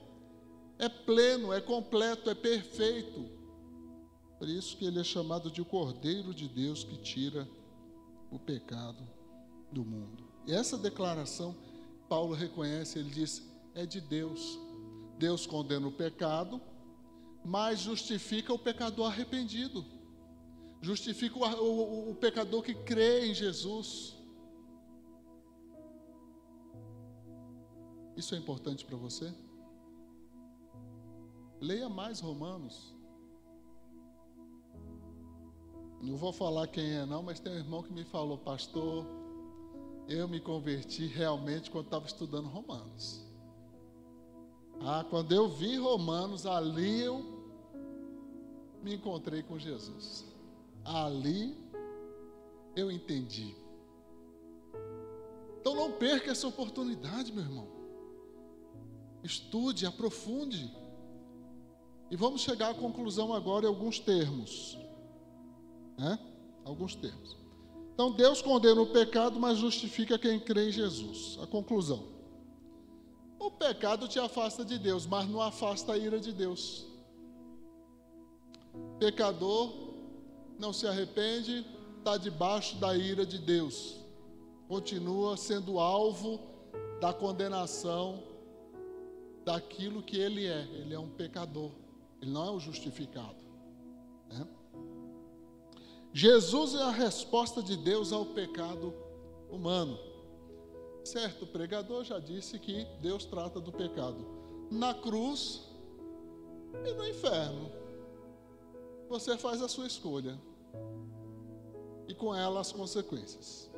É 0.80 0.90
pleno, 0.90 1.54
é 1.54 1.62
completo, 1.62 2.30
é 2.30 2.34
perfeito. 2.34 3.30
Por 4.40 4.50
isso 4.50 4.76
que 4.78 4.86
ele 4.86 5.00
é 5.00 5.04
chamado 5.04 5.52
de 5.52 5.62
o 5.62 5.66
Cordeiro 5.66 6.34
de 6.34 6.48
Deus 6.48 6.84
que 6.84 6.98
tira 6.98 7.48
o 8.32 8.40
pecado 8.40 9.08
do 9.72 9.86
mundo. 9.86 10.24
E 10.48 10.54
essa 10.54 10.76
declaração, 10.76 11.56
Paulo 12.10 12.34
reconhece, 12.34 12.98
ele 12.98 13.12
diz: 13.12 13.44
é 13.74 13.86
de 13.86 14.02
Deus. 14.02 14.60
Deus 15.18 15.46
condena 15.46 15.88
o 15.88 15.92
pecado, 15.92 16.62
mas 17.44 17.80
justifica 17.80 18.54
o 18.54 18.60
pecador 18.60 19.08
arrependido, 19.08 19.86
justifica 20.82 21.38
o, 21.38 21.64
o, 21.64 22.12
o 22.12 22.16
pecador 22.16 22.64
que 22.64 22.74
crê 22.74 23.28
em 23.28 23.34
Jesus. 23.34 24.16
Isso 28.16 28.36
é 28.36 28.38
importante 28.38 28.84
para 28.86 28.98
você? 28.98 29.34
Leia 31.60 31.88
mais 31.88 32.20
Romanos. 32.20 32.96
Não 36.02 36.18
vou 36.18 36.34
falar 36.34 36.68
quem 36.68 36.94
é, 36.94 37.06
não, 37.06 37.22
mas 37.22 37.40
tem 37.40 37.54
um 37.54 37.58
irmão 37.58 37.84
que 37.84 37.94
me 37.94 38.04
falou, 38.04 38.40
pastor, 38.40 39.06
eu 40.08 40.28
me 40.28 40.42
converti 40.42 41.06
realmente 41.06 41.70
quando 41.70 41.86
estava 41.86 42.08
estudando 42.08 42.48
Romanos. 42.48 43.31
Ah, 44.84 45.06
quando 45.08 45.32
eu 45.32 45.48
vi 45.48 45.78
Romanos, 45.78 46.46
ali 46.46 47.02
eu 47.02 47.24
me 48.82 48.96
encontrei 48.96 49.44
com 49.44 49.60
Jesus. 49.60 50.26
Ali 50.84 51.56
eu 52.76 52.92
entendi. 52.92 53.56
Então 55.60 55.76
não 55.76 55.92
perca 55.92 56.32
essa 56.32 56.48
oportunidade, 56.48 57.32
meu 57.32 57.44
irmão. 57.44 57.68
Estude, 59.24 59.86
aprofunde. 59.86 60.76
E 62.10 62.16
vamos 62.16 62.42
chegar 62.42 62.72
à 62.72 62.74
conclusão 62.74 63.34
agora 63.34 63.66
em 63.66 63.70
alguns 63.70 64.00
termos. 64.00 64.78
Né? 65.96 66.18
Alguns 66.66 66.96
termos. 66.96 67.38
Então 67.94 68.12
Deus 68.12 68.42
condena 68.42 68.82
o 68.82 68.88
pecado, 68.88 69.40
mas 69.40 69.60
justifica 69.60 70.18
quem 70.18 70.40
crê 70.40 70.70
em 70.70 70.72
Jesus. 70.72 71.38
A 71.40 71.46
conclusão. 71.46 72.21
O 73.42 73.50
pecado 73.50 74.08
te 74.08 74.20
afasta 74.20 74.64
de 74.64 74.78
Deus, 74.78 75.08
mas 75.08 75.28
não 75.28 75.42
afasta 75.42 75.94
a 75.94 75.98
ira 75.98 76.20
de 76.20 76.32
Deus. 76.32 76.86
Pecador 79.00 79.74
não 80.60 80.72
se 80.72 80.86
arrepende, 80.86 81.66
está 81.98 82.18
debaixo 82.18 82.76
da 82.76 82.96
ira 82.96 83.26
de 83.26 83.40
Deus. 83.40 83.98
Continua 84.68 85.36
sendo 85.38 85.80
alvo 85.80 86.40
da 87.00 87.12
condenação 87.12 88.22
daquilo 89.44 90.04
que 90.04 90.18
ele 90.18 90.46
é. 90.46 90.62
Ele 90.76 90.94
é 90.94 91.00
um 91.00 91.10
pecador. 91.10 91.72
Ele 92.22 92.30
não 92.30 92.46
é 92.46 92.52
o 92.52 92.60
justificado. 92.60 93.44
Né? 94.30 94.48
Jesus 96.14 96.76
é 96.76 96.84
a 96.84 96.92
resposta 96.92 97.64
de 97.64 97.76
Deus 97.76 98.14
ao 98.14 98.24
pecado 98.24 98.94
humano. 99.50 100.11
Certo 101.04 101.48
pregador 101.48 102.04
já 102.04 102.20
disse 102.20 102.60
que 102.60 102.86
Deus 103.02 103.26
trata 103.26 103.60
do 103.60 103.72
pecado 103.72 104.26
na 104.70 104.94
cruz 104.94 105.62
e 106.86 106.94
no 106.94 107.08
inferno. 107.08 107.72
Você 109.10 109.38
faz 109.38 109.62
a 109.62 109.68
sua 109.68 109.88
escolha 109.88 110.40
e 112.08 112.14
com 112.14 112.34
ela 112.34 112.62
as 112.62 112.72
consequências. 112.72 113.70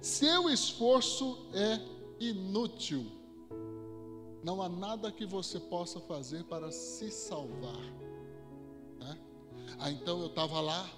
Seu 0.00 0.48
esforço 0.50 1.38
é 1.54 1.80
inútil. 2.20 3.06
Não 4.42 4.62
há 4.62 4.68
nada 4.68 5.10
que 5.10 5.26
você 5.26 5.58
possa 5.58 6.00
fazer 6.00 6.44
para 6.44 6.70
se 6.70 7.10
salvar. 7.10 7.82
Né? 8.98 9.18
Ah, 9.78 9.90
então 9.90 10.20
eu 10.20 10.26
estava 10.26 10.60
lá, 10.60 10.88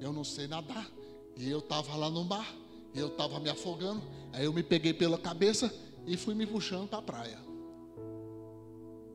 eu 0.00 0.12
não 0.12 0.24
sei 0.24 0.46
nadar, 0.46 0.90
e 1.36 1.48
eu 1.48 1.60
estava 1.60 1.96
lá 1.96 2.10
no 2.10 2.24
mar, 2.24 2.54
eu 2.94 3.08
estava 3.08 3.40
me 3.40 3.50
afogando, 3.50 4.02
aí 4.32 4.44
eu 4.44 4.52
me 4.52 4.62
peguei 4.62 4.94
pela 4.94 5.18
cabeça 5.18 5.74
e 6.06 6.16
fui 6.16 6.34
me 6.34 6.46
puxando 6.46 6.88
para 6.88 6.98
a 6.98 7.02
praia. 7.02 7.38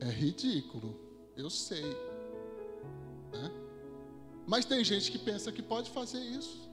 É 0.00 0.08
ridículo, 0.08 0.98
eu 1.36 1.48
sei. 1.48 1.84
Né? 3.32 3.50
Mas 4.46 4.64
tem 4.64 4.82
gente 4.84 5.10
que 5.10 5.18
pensa 5.18 5.52
que 5.52 5.62
pode 5.62 5.90
fazer 5.90 6.20
isso. 6.20 6.68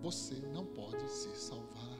Você 0.00 0.34
não 0.52 0.64
pode 0.64 1.06
se 1.10 1.34
salvar. 1.36 1.98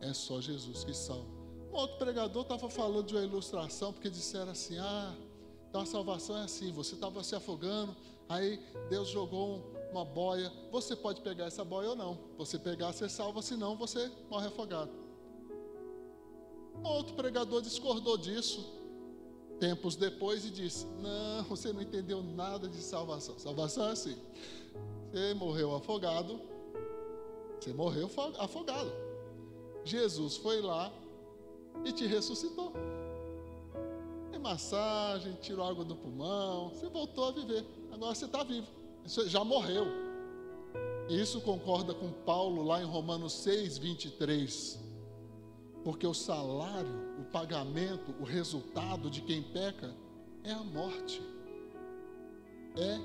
É 0.00 0.12
só 0.12 0.40
Jesus 0.40 0.84
que 0.84 0.92
salva. 0.92 1.42
Um 1.72 1.76
outro 1.76 1.96
pregador 1.96 2.42
estava 2.42 2.68
falando 2.68 3.06
de 3.06 3.14
uma 3.14 3.22
ilustração, 3.22 3.92
porque 3.92 4.10
disseram 4.10 4.50
assim: 4.50 4.76
ah, 4.78 5.14
então 5.68 5.80
a 5.80 5.86
salvação 5.86 6.36
é 6.36 6.42
assim, 6.42 6.70
você 6.72 6.94
estava 6.94 7.22
se 7.24 7.34
afogando, 7.34 7.96
aí 8.28 8.60
Deus 8.88 9.08
jogou 9.08 9.62
uma 9.90 10.04
boia, 10.04 10.50
você 10.70 10.96
pode 10.96 11.20
pegar 11.20 11.46
essa 11.46 11.64
boia 11.64 11.90
ou 11.90 11.96
não. 11.96 12.18
Você 12.38 12.58
pegar, 12.58 12.92
você 12.92 13.08
salva, 13.08 13.42
senão 13.42 13.76
você 13.76 14.10
morre 14.30 14.46
afogado. 14.46 14.90
Outro 16.82 17.14
pregador 17.14 17.60
discordou 17.60 18.16
disso 18.16 18.82
tempos 19.62 19.94
depois 19.94 20.44
e 20.44 20.50
disse: 20.50 20.86
Não, 21.00 21.44
você 21.44 21.72
não 21.72 21.80
entendeu 21.80 22.20
nada 22.20 22.68
de 22.68 22.82
salvação. 22.82 23.38
Salvação 23.38 23.86
é 23.86 23.92
assim: 23.92 24.16
você 25.08 25.34
morreu 25.34 25.72
afogado, 25.72 26.40
você 27.60 27.72
morreu 27.72 28.10
afogado. 28.38 28.90
Jesus 29.84 30.36
foi 30.36 30.60
lá 30.60 30.92
e 31.84 31.92
te 31.92 32.06
ressuscitou. 32.06 32.72
Tem 34.32 34.40
massagem, 34.40 35.34
tirou 35.34 35.64
água 35.64 35.84
do 35.84 35.94
pulmão, 35.94 36.70
você 36.70 36.88
voltou 36.88 37.26
a 37.26 37.30
viver. 37.30 37.64
Agora 37.92 38.14
você 38.14 38.24
está 38.24 38.42
vivo. 38.42 38.66
Isso 39.04 39.28
já 39.28 39.44
morreu. 39.44 39.86
Isso 41.08 41.40
concorda 41.42 41.92
com 41.92 42.10
Paulo 42.10 42.62
lá 42.62 42.80
em 42.82 42.86
Romanos 42.86 43.34
6, 43.42 43.78
23. 43.78 44.80
Porque 45.84 46.06
o 46.06 46.14
salário, 46.14 47.20
o 47.20 47.24
pagamento, 47.24 48.14
o 48.18 48.24
resultado 48.24 49.10
de 49.10 49.20
quem 49.20 49.42
peca 49.42 49.94
é 50.42 50.52
a 50.52 50.62
morte. 50.62 51.20
É 52.76 52.98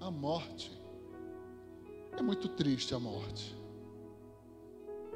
a 0.00 0.10
morte. 0.10 0.70
É 2.16 2.22
muito 2.22 2.48
triste 2.48 2.94
a 2.94 3.00
morte. 3.00 3.56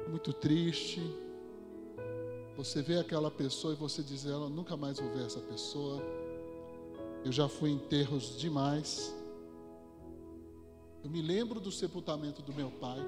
Muito 0.09 0.33
triste. 0.33 1.01
Você 2.57 2.81
vê 2.81 2.99
aquela 2.99 3.31
pessoa 3.31 3.73
e 3.73 3.77
você 3.77 4.01
diz: 4.03 4.25
ela 4.25 4.49
nunca 4.49 4.75
mais 4.75 4.99
vou 4.99 5.09
ver 5.13 5.25
essa 5.25 5.39
pessoa. 5.39 6.01
Eu 7.25 7.31
já 7.31 7.49
fui 7.49 7.71
enterros 7.71 8.37
demais. 8.37 9.11
Eu 11.03 11.09
me 11.09 11.23
lembro 11.23 11.59
do 11.59 11.71
sepultamento 11.71 12.43
do 12.43 12.53
meu 12.53 12.69
pai. 12.69 12.99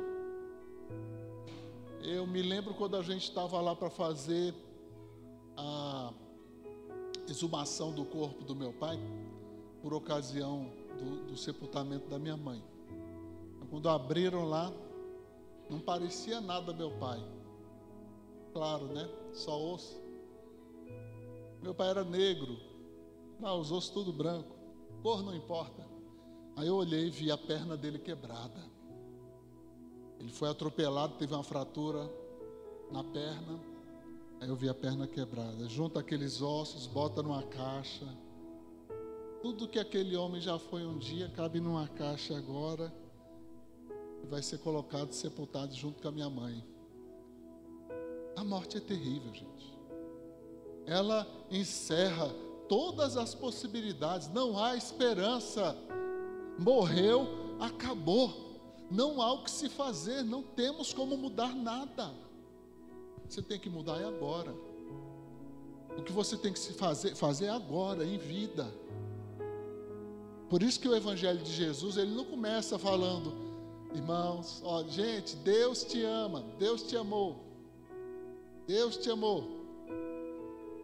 Eu 2.02 2.26
me 2.26 2.42
lembro 2.42 2.74
quando 2.74 2.98
a 2.98 3.04
gente 3.04 3.26
estava 3.26 3.62
lá 3.62 3.76
para 3.76 3.92
fazer 3.92 4.56
a 5.56 6.12
exumação 7.30 7.92
do 7.92 8.06
corpo 8.06 8.44
do 8.44 8.56
meu 8.56 8.74
pai, 8.74 9.00
por 9.84 9.94
ocasião 9.94 10.68
do, 10.98 11.28
do 11.28 11.38
sepultamento 11.38 12.10
da 12.10 12.18
minha 12.18 12.36
mãe. 12.36 12.64
Quando 13.70 13.88
abriram 13.88 14.46
lá, 14.46 14.74
não 15.70 15.80
parecia 15.80 16.42
nada 16.42 16.74
meu 16.74 16.90
pai. 16.98 17.24
Claro, 18.52 18.88
né? 18.88 19.08
Só 19.34 19.62
osso. 19.62 20.02
Meu 21.62 21.76
pai 21.76 21.90
era 21.90 22.04
negro. 22.04 22.67
Não, 23.40 23.60
os 23.60 23.72
ossos 23.72 23.90
tudo 23.90 24.12
branco. 24.12 24.56
Cor 25.02 25.24
não 25.24 25.36
importa. 25.36 25.86
Aí 26.56 26.68
eu 26.68 26.76
olhei 26.76 27.08
e 27.08 27.10
vi 27.10 27.32
a 27.32 27.38
perna 27.38 27.78
dele 27.78 28.00
quebrada. 28.00 28.62
Ele 30.20 30.32
foi 30.32 30.50
atropelado, 30.50 31.16
teve 31.16 31.34
uma 31.34 31.44
fratura 31.44 32.10
na 32.92 33.04
perna. 33.04 33.60
Aí 34.42 34.50
eu 34.50 34.56
vi 34.56 34.68
a 34.68 34.74
perna 34.74 35.08
quebrada. 35.08 35.68
Junta 35.70 36.00
aqueles 36.00 36.42
ossos, 36.42 36.88
bota 36.88 37.22
numa 37.22 37.44
caixa. 37.44 38.08
Tudo 39.42 39.68
que 39.68 39.78
aquele 39.78 40.16
homem 40.16 40.42
já 40.42 40.58
foi 40.58 40.86
um 40.86 40.98
dia 40.98 41.30
cabe 41.30 41.60
numa 41.60 41.88
caixa 41.88 42.36
agora. 42.36 42.92
e 44.24 44.26
vai 44.26 44.42
ser 44.42 44.58
colocado 44.58 45.14
sepultado 45.14 45.76
junto 45.76 46.02
com 46.02 46.08
a 46.08 46.12
minha 46.12 46.30
mãe. 46.30 46.66
A 48.36 48.44
morte 48.44 48.78
é 48.78 48.80
terrível, 48.80 49.32
gente. 49.34 49.78
Ela 50.88 51.28
encerra 51.52 52.34
todas 52.68 53.18
as 53.18 53.34
possibilidades, 53.34 54.30
não 54.30 54.58
há 54.58 54.76
esperança. 54.76 55.76
Morreu, 56.58 57.28
acabou. 57.60 58.46
Não 58.90 59.22
há 59.22 59.34
o 59.34 59.44
que 59.44 59.52
se 59.52 59.68
fazer, 59.68 60.24
não 60.24 60.42
temos 60.42 60.94
como 60.94 61.18
mudar 61.18 61.54
nada. 61.54 62.14
Você 63.28 63.42
tem 63.42 63.60
que 63.60 63.70
mudar 63.70 64.02
agora. 64.06 64.56
O 65.98 66.02
que 66.04 66.12
você 66.12 66.38
tem 66.38 66.54
que 66.54 66.60
se 66.60 66.74
fazer, 66.74 67.16
fazer 67.16 67.50
agora, 67.50 68.06
em 68.06 68.18
vida. 68.18 68.72
Por 70.50 70.64
isso 70.64 70.80
que 70.80 70.88
o 70.88 70.96
Evangelho 70.96 71.40
de 71.40 71.52
Jesus, 71.52 71.98
ele 71.98 72.16
não 72.16 72.24
começa 72.24 72.80
falando, 72.80 73.34
irmãos, 73.94 74.62
ó, 74.64 74.84
gente, 74.84 75.36
Deus 75.38 75.84
te 75.84 76.02
ama, 76.04 76.44
Deus 76.58 76.84
te 76.84 76.96
amou, 76.96 77.44
Deus 78.66 78.96
te 78.96 79.10
amou. 79.10 79.57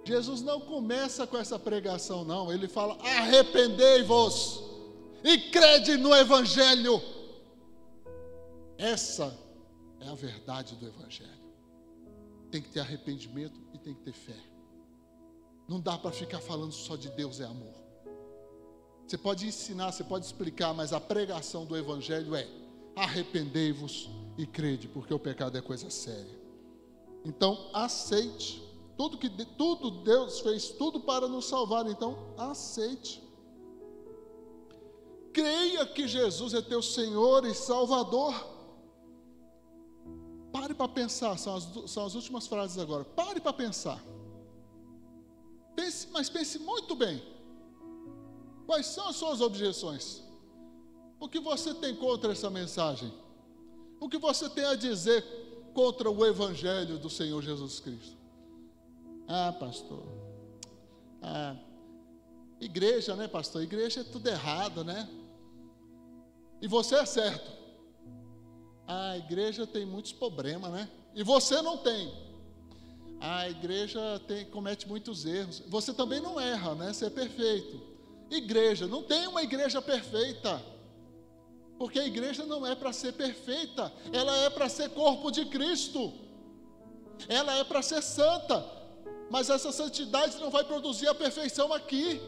Jesus 0.05 0.41
não 0.41 0.59
começa 0.59 1.25
com 1.25 1.37
essa 1.37 1.57
pregação, 1.57 2.25
não, 2.25 2.51
ele 2.51 2.67
fala: 2.67 2.97
arrependei-vos 3.01 4.61
e 5.23 5.37
crede 5.49 5.97
no 5.97 6.13
Evangelho. 6.13 7.01
Essa 8.77 9.37
é 10.01 10.09
a 10.09 10.15
verdade 10.15 10.75
do 10.75 10.85
Evangelho. 10.85 11.31
Tem 12.51 12.61
que 12.61 12.69
ter 12.69 12.81
arrependimento 12.81 13.59
e 13.73 13.77
tem 13.77 13.93
que 13.93 14.01
ter 14.01 14.13
fé. 14.13 14.37
Não 15.67 15.79
dá 15.79 15.97
para 15.97 16.11
ficar 16.11 16.41
falando 16.41 16.73
só 16.73 16.95
de 16.95 17.09
Deus 17.09 17.39
é 17.39 17.45
amor. 17.45 17.73
Você 19.07 19.17
pode 19.17 19.47
ensinar, 19.47 19.91
você 19.91 20.03
pode 20.03 20.25
explicar, 20.25 20.73
mas 20.73 20.91
a 20.91 20.99
pregação 20.99 21.65
do 21.65 21.77
Evangelho 21.77 22.35
é: 22.35 22.47
arrependei-vos 22.95 24.09
e 24.37 24.45
crede, 24.45 24.87
porque 24.87 25.13
o 25.13 25.19
pecado 25.19 25.57
é 25.57 25.61
coisa 25.61 25.89
séria. 25.89 26.39
Então, 27.23 27.69
aceite. 27.73 28.61
Tudo 28.97 29.17
que 29.17 29.29
tudo 29.29 30.03
Deus 30.03 30.39
fez 30.39 30.69
tudo 30.69 30.99
para 30.99 31.27
nos 31.27 31.45
salvar, 31.45 31.87
então 31.87 32.33
aceite. 32.37 33.23
Creia 35.33 35.85
que 35.85 36.07
Jesus 36.07 36.53
é 36.53 36.61
teu 36.61 36.81
Senhor 36.81 37.45
e 37.45 37.55
Salvador. 37.55 38.33
Pare 40.51 40.75
para 40.75 40.87
pensar, 40.87 41.37
são 41.39 41.55
as, 41.55 41.67
são 41.87 42.05
as 42.05 42.13
últimas 42.13 42.45
frases 42.45 42.77
agora. 42.77 43.03
Pare 43.03 43.41
para 43.41 43.51
pensar. 43.51 44.03
Pense, 45.75 46.07
mas 46.11 46.29
pense 46.29 46.59
muito 46.59 46.95
bem. 46.95 47.21
Quais 48.67 48.85
são 48.85 49.07
as 49.07 49.15
suas 49.15 49.41
objeções? 49.41 50.21
O 51.19 51.27
que 51.27 51.39
você 51.39 51.73
tem 51.73 51.95
contra 51.95 52.31
essa 52.31 52.49
mensagem? 52.49 53.11
O 53.99 54.07
que 54.07 54.19
você 54.19 54.47
tem 54.49 54.65
a 54.65 54.75
dizer 54.75 55.23
contra 55.73 56.11
o 56.11 56.25
Evangelho 56.25 56.99
do 56.99 57.09
Senhor 57.09 57.41
Jesus 57.41 57.79
Cristo? 57.79 58.22
Ah, 59.27 59.53
pastor. 59.57 60.03
Ah, 61.21 61.55
igreja, 62.59 63.15
né, 63.15 63.27
pastor? 63.27 63.63
Igreja 63.63 64.01
é 64.01 64.03
tudo 64.03 64.27
errado, 64.27 64.83
né? 64.83 65.07
E 66.61 66.67
você 66.67 66.95
é 66.95 67.05
certo. 67.05 67.51
A 68.87 69.17
igreja 69.17 69.65
tem 69.65 69.85
muitos 69.85 70.13
problemas, 70.13 70.71
né? 70.71 70.89
E 71.15 71.23
você 71.23 71.61
não 71.61 71.77
tem. 71.77 72.11
A 73.19 73.49
igreja 73.49 74.19
tem, 74.27 74.45
comete 74.45 74.87
muitos 74.87 75.25
erros. 75.25 75.63
Você 75.67 75.93
também 75.93 76.19
não 76.19 76.39
erra, 76.39 76.75
né? 76.75 76.91
Você 76.91 77.05
é 77.05 77.09
perfeito. 77.09 77.81
Igreja, 78.29 78.87
não 78.87 79.03
tem 79.03 79.27
uma 79.27 79.41
igreja 79.41 79.81
perfeita. 79.81 80.61
Porque 81.77 81.99
a 81.99 82.05
igreja 82.05 82.45
não 82.45 82.65
é 82.65 82.75
para 82.75 82.93
ser 82.93 83.13
perfeita, 83.13 83.91
ela 84.11 84.35
é 84.37 84.49
para 84.49 84.69
ser 84.69 84.89
corpo 84.91 85.31
de 85.31 85.45
Cristo. 85.45 86.13
Ela 87.27 87.57
é 87.57 87.63
para 87.63 87.81
ser 87.81 88.01
santa. 88.01 88.82
Mas 89.29 89.49
essa 89.49 89.71
santidade 89.71 90.37
não 90.39 90.49
vai 90.49 90.63
produzir 90.63 91.07
a 91.07 91.15
perfeição 91.15 91.73
aqui. 91.73 92.21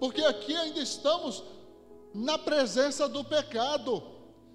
Porque 0.00 0.22
aqui 0.22 0.54
ainda 0.56 0.80
estamos 0.80 1.42
na 2.14 2.36
presença 2.36 3.08
do 3.08 3.24
pecado 3.24 4.12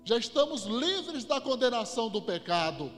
já 0.07 0.17
estamos 0.17 0.63
livres 0.63 1.25
da 1.25 1.41
condenação 1.41 2.07
do 2.07 2.21
pecado, 2.21 2.89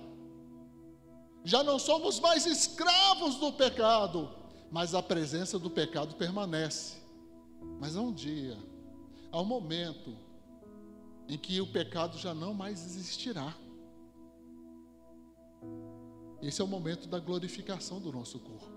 já 1.44 1.64
não 1.64 1.80
somos 1.80 2.20
mais 2.20 2.46
escravos 2.46 3.38
do 3.38 3.52
pecado, 3.52 4.30
mas 4.70 4.94
a 4.94 5.02
presença 5.02 5.58
do 5.58 5.72
pecado 5.72 6.14
permanece. 6.14 6.98
Mas 7.80 7.96
há 7.98 8.02
um 8.02 8.14
dia, 8.14 8.56
há 9.32 9.42
um 9.42 9.46
momento, 9.46 10.16
em 11.28 11.36
que 11.36 11.60
o 11.60 11.66
pecado 11.66 12.16
já 12.16 12.32
não 12.32 12.54
mais 12.54 12.86
existirá. 12.86 13.56
Esse 16.42 16.62
é 16.62 16.64
o 16.64 16.68
momento 16.68 17.08
da 17.08 17.20
glorificação 17.20 18.00
do 18.00 18.12
nosso 18.12 18.40
corpo. 18.40 18.72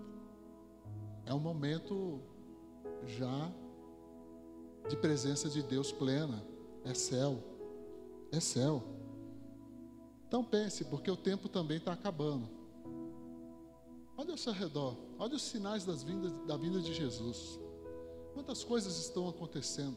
É 1.25 1.33
um 1.33 1.39
momento 1.39 2.21
já 3.07 3.53
de 4.89 4.97
presença 4.97 5.49
de 5.49 5.63
Deus 5.63 5.93
plena, 5.93 6.45
é 6.85 6.93
céu 6.93 7.53
é 8.33 8.41
céu. 8.41 8.83
Então 10.27 10.43
pense, 10.43 10.85
porque 10.87 11.11
o 11.11 11.17
tempo 11.17 11.49
também 11.49 11.77
está 11.77 11.93
acabando. 11.93 12.49
Olha 14.17 14.33
ao 14.33 14.39
seu 14.39 14.53
redor, 14.53 14.97
olha 15.19 15.37
os 15.37 15.43
sinais 15.43 15.85
das 15.85 16.03
vindas, 16.03 16.33
da 16.47 16.57
vinda 16.57 16.81
de 16.81 16.95
Jesus. 16.95 17.61
Quantas 18.33 18.65
coisas 18.65 18.99
estão 18.99 19.29
acontecendo. 19.29 19.97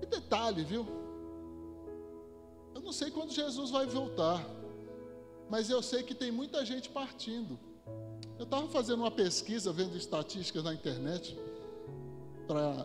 E 0.00 0.06
detalhe, 0.06 0.62
viu? 0.62 0.86
Eu 2.74 2.80
não 2.80 2.92
sei 2.92 3.10
quando 3.10 3.32
Jesus 3.32 3.70
vai 3.70 3.86
voltar, 3.86 4.44
mas 5.54 5.70
eu 5.70 5.80
sei 5.80 6.02
que 6.02 6.16
tem 6.16 6.32
muita 6.32 6.66
gente 6.66 6.88
partindo. 6.88 7.56
Eu 8.36 8.42
estava 8.42 8.66
fazendo 8.66 8.98
uma 9.04 9.10
pesquisa, 9.10 9.72
vendo 9.72 9.96
estatísticas 9.96 10.64
na 10.64 10.74
internet, 10.74 11.38
para 12.44 12.84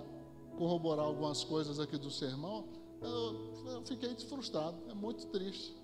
corroborar 0.55 1.03
algumas 1.03 1.43
coisas 1.43 1.79
aqui 1.79 1.97
do 1.97 2.11
sermão 2.11 2.67
eu, 3.01 3.71
eu 3.71 3.81
fiquei 3.85 4.13
frustrado, 4.17 4.77
é 4.87 4.93
muito 4.93 5.25
triste. 5.27 5.75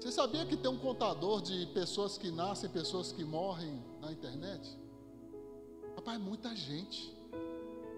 Você 0.00 0.10
sabia 0.10 0.46
que 0.46 0.56
tem 0.56 0.70
um 0.70 0.78
contador 0.78 1.42
de 1.42 1.66
pessoas 1.74 2.16
que 2.16 2.30
nascem, 2.30 2.70
pessoas 2.70 3.12
que 3.12 3.22
morrem 3.22 3.84
na 4.00 4.10
internet? 4.10 4.78
Rapaz, 5.96 6.18
é 6.18 6.22
muita 6.22 6.56
gente. 6.56 7.14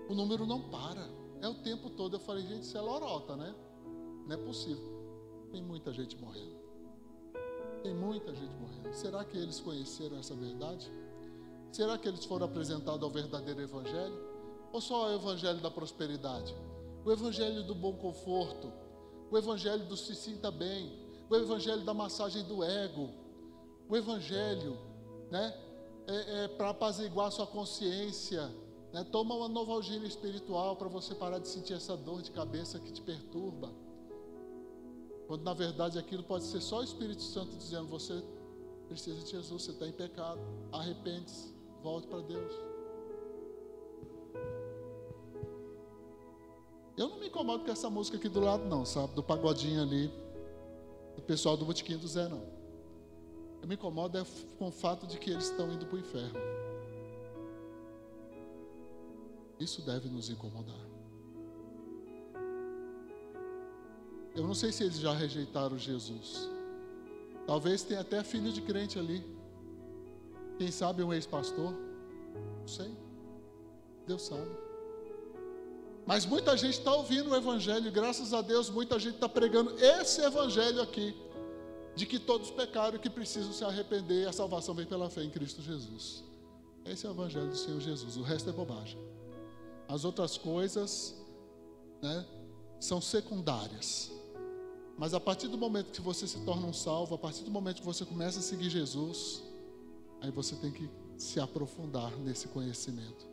O 0.08 0.14
número 0.14 0.44
não 0.44 0.60
para. 0.60 1.08
É 1.40 1.46
o 1.46 1.54
tempo 1.54 1.88
todo. 1.88 2.16
Eu 2.16 2.20
falei, 2.20 2.44
gente, 2.44 2.62
isso 2.62 2.76
é 2.76 2.80
lorota, 2.80 3.36
né? 3.36 3.54
Não 4.26 4.34
é 4.34 4.36
possível. 4.36 4.90
Tem 5.52 5.62
muita 5.62 5.92
gente 5.92 6.16
morrendo. 6.16 6.61
Tem 7.82 7.94
muita 7.94 8.34
gente 8.34 8.54
morrendo. 8.56 8.94
Será 8.94 9.24
que 9.24 9.36
eles 9.36 9.60
conheceram 9.60 10.18
essa 10.18 10.34
verdade? 10.34 10.90
Será 11.70 11.98
que 11.98 12.08
eles 12.08 12.24
foram 12.24 12.46
apresentados 12.46 13.02
ao 13.02 13.10
verdadeiro 13.10 13.60
Evangelho? 13.60 14.32
Ou 14.72 14.80
só 14.80 15.06
ao 15.06 15.12
Evangelho 15.12 15.60
da 15.60 15.70
prosperidade? 15.70 16.54
o 17.04 17.10
evangelho 17.10 17.62
do 17.64 17.74
bom 17.74 17.94
conforto, 17.94 18.72
o 19.30 19.36
evangelho 19.36 19.84
do 19.86 19.96
se 19.96 20.14
sinta 20.14 20.50
bem, 20.50 20.92
o 21.28 21.34
evangelho 21.34 21.84
da 21.84 21.92
massagem 21.92 22.44
do 22.44 22.62
ego, 22.62 23.10
o 23.88 23.96
evangelho, 23.96 24.78
né, 25.30 25.54
é, 26.06 26.44
é 26.44 26.48
para 26.48 26.70
apaziguar 26.70 27.32
sua 27.32 27.46
consciência, 27.46 28.48
né, 28.92 29.04
toma 29.10 29.34
uma 29.34 29.48
novalgina 29.48 30.06
espiritual 30.06 30.76
para 30.76 30.88
você 30.88 31.14
parar 31.14 31.38
de 31.38 31.48
sentir 31.48 31.74
essa 31.74 31.96
dor 31.96 32.22
de 32.22 32.30
cabeça 32.30 32.78
que 32.78 32.92
te 32.92 33.02
perturba. 33.02 33.70
Quando 35.32 35.44
na 35.44 35.54
verdade 35.54 35.98
aquilo 35.98 36.22
pode 36.22 36.44
ser 36.44 36.60
só 36.60 36.80
o 36.80 36.84
Espírito 36.84 37.22
Santo 37.22 37.56
dizendo: 37.56 37.86
você 37.86 38.22
precisa 38.86 39.18
de 39.24 39.30
Jesus, 39.30 39.62
você 39.62 39.70
está 39.70 39.88
em 39.88 39.92
pecado, 39.92 40.38
arrepende-se, 40.70 41.54
volte 41.82 42.06
para 42.06 42.20
Deus. 42.20 42.52
Eu 46.98 47.08
não 47.08 47.18
me 47.18 47.28
incomodo 47.28 47.64
com 47.64 47.70
essa 47.70 47.88
música 47.88 48.18
aqui 48.18 48.28
do 48.28 48.40
lado, 48.40 48.66
não, 48.66 48.84
sabe? 48.84 49.14
Do 49.14 49.22
pagodinho 49.22 49.80
ali, 49.80 50.12
do 51.16 51.22
pessoal 51.22 51.56
do 51.56 51.64
Botiquim 51.64 51.96
do 51.96 52.06
Zé, 52.06 52.28
não. 52.28 52.44
Eu 53.62 53.66
me 53.66 53.76
incomodo 53.76 54.18
é 54.18 54.26
com 54.58 54.68
o 54.68 54.70
fato 54.70 55.06
de 55.06 55.18
que 55.18 55.30
eles 55.30 55.44
estão 55.44 55.72
indo 55.72 55.86
para 55.86 55.96
o 55.96 55.98
inferno. 55.98 56.38
Isso 59.58 59.80
deve 59.80 60.10
nos 60.10 60.28
incomodar. 60.28 60.91
Eu 64.34 64.44
não 64.44 64.54
sei 64.54 64.72
se 64.72 64.84
eles 64.84 64.98
já 64.98 65.12
rejeitaram 65.12 65.78
Jesus. 65.78 66.48
Talvez 67.46 67.82
tenha 67.82 68.00
até 68.00 68.22
filho 68.22 68.52
de 68.52 68.62
crente 68.62 68.98
ali. 68.98 69.24
Quem 70.58 70.70
sabe 70.70 71.02
um 71.02 71.12
ex-pastor. 71.12 71.72
Não 72.60 72.68
sei. 72.68 72.90
Deus 74.06 74.22
sabe. 74.22 74.50
Mas 76.06 76.26
muita 76.26 76.56
gente 76.56 76.78
está 76.78 76.92
ouvindo 76.94 77.30
o 77.30 77.36
Evangelho, 77.36 77.86
e 77.86 77.90
graças 77.90 78.34
a 78.34 78.42
Deus, 78.42 78.68
muita 78.68 78.98
gente 78.98 79.14
está 79.14 79.28
pregando 79.28 79.72
esse 79.78 80.20
Evangelho 80.20 80.82
aqui, 80.82 81.14
de 81.94 82.06
que 82.06 82.18
todos 82.18 82.50
pecaram 82.50 82.96
e 82.96 82.98
que 82.98 83.08
precisam 83.08 83.52
se 83.52 83.64
arrepender, 83.64 84.24
e 84.24 84.26
a 84.26 84.32
salvação 84.32 84.74
vem 84.74 84.86
pela 84.86 85.08
fé 85.08 85.22
em 85.22 85.30
Cristo 85.30 85.62
Jesus. 85.62 86.24
Esse 86.84 87.06
é 87.06 87.08
o 87.08 87.12
Evangelho 87.12 87.48
do 87.48 87.56
Senhor 87.56 87.80
Jesus, 87.80 88.16
o 88.16 88.22
resto 88.22 88.50
é 88.50 88.52
bobagem. 88.52 88.98
As 89.88 90.04
outras 90.04 90.36
coisas 90.36 91.14
né, 92.02 92.26
são 92.80 93.00
secundárias. 93.00 94.11
Mas 94.98 95.14
a 95.14 95.20
partir 95.20 95.48
do 95.48 95.58
momento 95.58 95.90
que 95.90 96.00
você 96.00 96.26
se 96.26 96.38
torna 96.40 96.66
um 96.66 96.72
salvo, 96.72 97.14
a 97.14 97.18
partir 97.18 97.44
do 97.44 97.50
momento 97.50 97.80
que 97.80 97.86
você 97.86 98.04
começa 98.04 98.38
a 98.38 98.42
seguir 98.42 98.70
Jesus, 98.70 99.42
aí 100.20 100.30
você 100.30 100.54
tem 100.56 100.70
que 100.70 100.88
se 101.16 101.40
aprofundar 101.40 102.16
nesse 102.18 102.48
conhecimento 102.48 103.26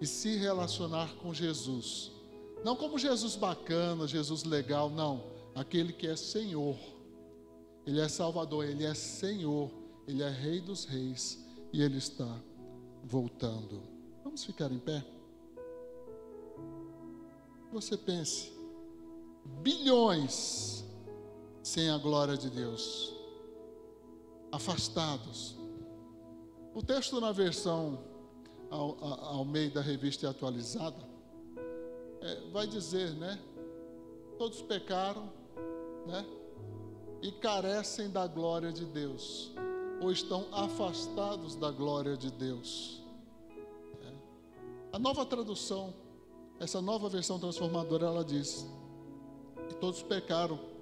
e 0.00 0.06
se 0.06 0.36
relacionar 0.36 1.14
com 1.16 1.32
Jesus. 1.32 2.10
Não 2.64 2.76
como 2.76 2.98
Jesus 2.98 3.36
bacana, 3.36 4.06
Jesus 4.06 4.44
legal, 4.44 4.90
não. 4.90 5.24
Aquele 5.54 5.92
que 5.92 6.06
é 6.06 6.16
Senhor. 6.16 6.76
Ele 7.86 8.00
é 8.00 8.08
Salvador, 8.08 8.64
ele 8.64 8.84
é 8.84 8.94
Senhor, 8.94 9.70
ele 10.08 10.22
é 10.22 10.30
Rei 10.30 10.60
dos 10.60 10.84
Reis 10.84 11.44
e 11.72 11.82
ele 11.82 11.98
está 11.98 12.40
voltando. 13.02 13.82
Vamos 14.22 14.44
ficar 14.44 14.72
em 14.72 14.78
pé? 14.78 15.04
Você 17.70 17.96
pense, 17.96 18.52
bilhões 19.62 20.83
sem 21.64 21.88
a 21.88 21.96
glória 21.96 22.36
de 22.36 22.50
Deus, 22.50 23.14
afastados. 24.52 25.56
O 26.74 26.82
texto 26.82 27.18
na 27.22 27.32
versão 27.32 27.98
ao, 28.70 29.02
ao 29.02 29.44
meio 29.46 29.72
da 29.72 29.80
revista 29.80 30.28
atualizada 30.28 31.08
é, 32.20 32.40
vai 32.52 32.66
dizer, 32.66 33.14
né? 33.14 33.40
Todos 34.36 34.60
pecaram, 34.60 35.32
né? 36.06 36.26
E 37.22 37.32
carecem 37.32 38.10
da 38.10 38.26
glória 38.26 38.70
de 38.70 38.84
Deus, 38.84 39.50
ou 40.02 40.12
estão 40.12 40.46
afastados 40.52 41.56
da 41.56 41.70
glória 41.70 42.14
de 42.14 42.30
Deus. 42.30 43.02
É. 44.02 44.12
A 44.92 44.98
nova 44.98 45.24
tradução, 45.24 45.94
essa 46.60 46.82
nova 46.82 47.08
versão 47.08 47.38
transformadora, 47.38 48.04
ela 48.04 48.22
diz: 48.22 48.66
que 49.66 49.74
todos 49.76 50.02
pecaram 50.02 50.73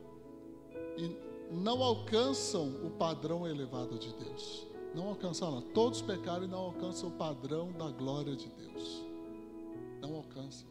e 0.96 1.16
não 1.50 1.82
alcançam 1.82 2.68
o 2.84 2.90
padrão 2.90 3.46
elevado 3.46 3.98
de 3.98 4.12
Deus. 4.14 4.66
Não 4.94 5.08
alcançam 5.08 5.54
lá. 5.54 5.62
Todos 5.74 6.02
pecaram 6.02 6.44
e 6.44 6.48
não 6.48 6.58
alcançam 6.58 7.08
o 7.08 7.12
padrão 7.12 7.72
da 7.72 7.90
glória 7.90 8.36
de 8.36 8.48
Deus. 8.48 9.02
Não 10.00 10.16
alcançam. 10.16 10.68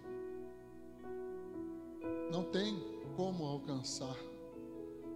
Não 2.32 2.44
tem 2.44 2.80
como 3.16 3.46
alcançar, 3.46 4.16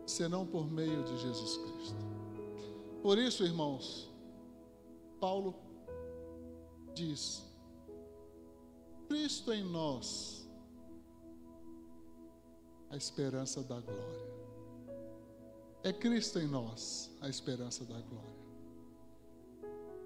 senão 0.06 0.46
por 0.46 0.70
meio 0.70 1.04
de 1.04 1.18
Jesus 1.18 1.58
Cristo. 1.58 2.06
Por 3.02 3.18
isso, 3.18 3.44
irmãos, 3.44 4.10
Paulo 5.20 5.56
diz: 6.94 7.44
Cristo 9.08 9.54
em 9.54 9.64
nós, 9.64 10.50
a 12.90 12.98
esperança 12.98 13.64
da 13.64 13.80
glória. 13.80 14.35
É 15.86 15.94
Cristo 15.94 16.40
em 16.40 16.48
nós 16.48 17.12
a 17.22 17.30
esperança 17.30 17.86
da 17.86 18.00
glória. 18.02 18.36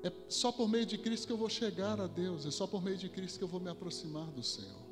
É 0.04 0.12
só 0.28 0.52
por 0.52 0.68
meio 0.68 0.86
de 0.86 0.98
Cristo 0.98 1.26
que 1.28 1.32
eu 1.32 1.38
vou 1.38 1.48
chegar 1.48 2.02
a 2.02 2.06
Deus, 2.06 2.46
é 2.46 2.52
só 2.52 2.68
por 2.68 2.84
meio 2.84 2.98
de 2.98 3.08
Cristo 3.08 3.38
que 3.38 3.46
eu 3.46 3.48
vou 3.48 3.62
me 3.62 3.70
aproximar 3.70 4.30
do 4.32 4.44
Senhor. 4.44 4.84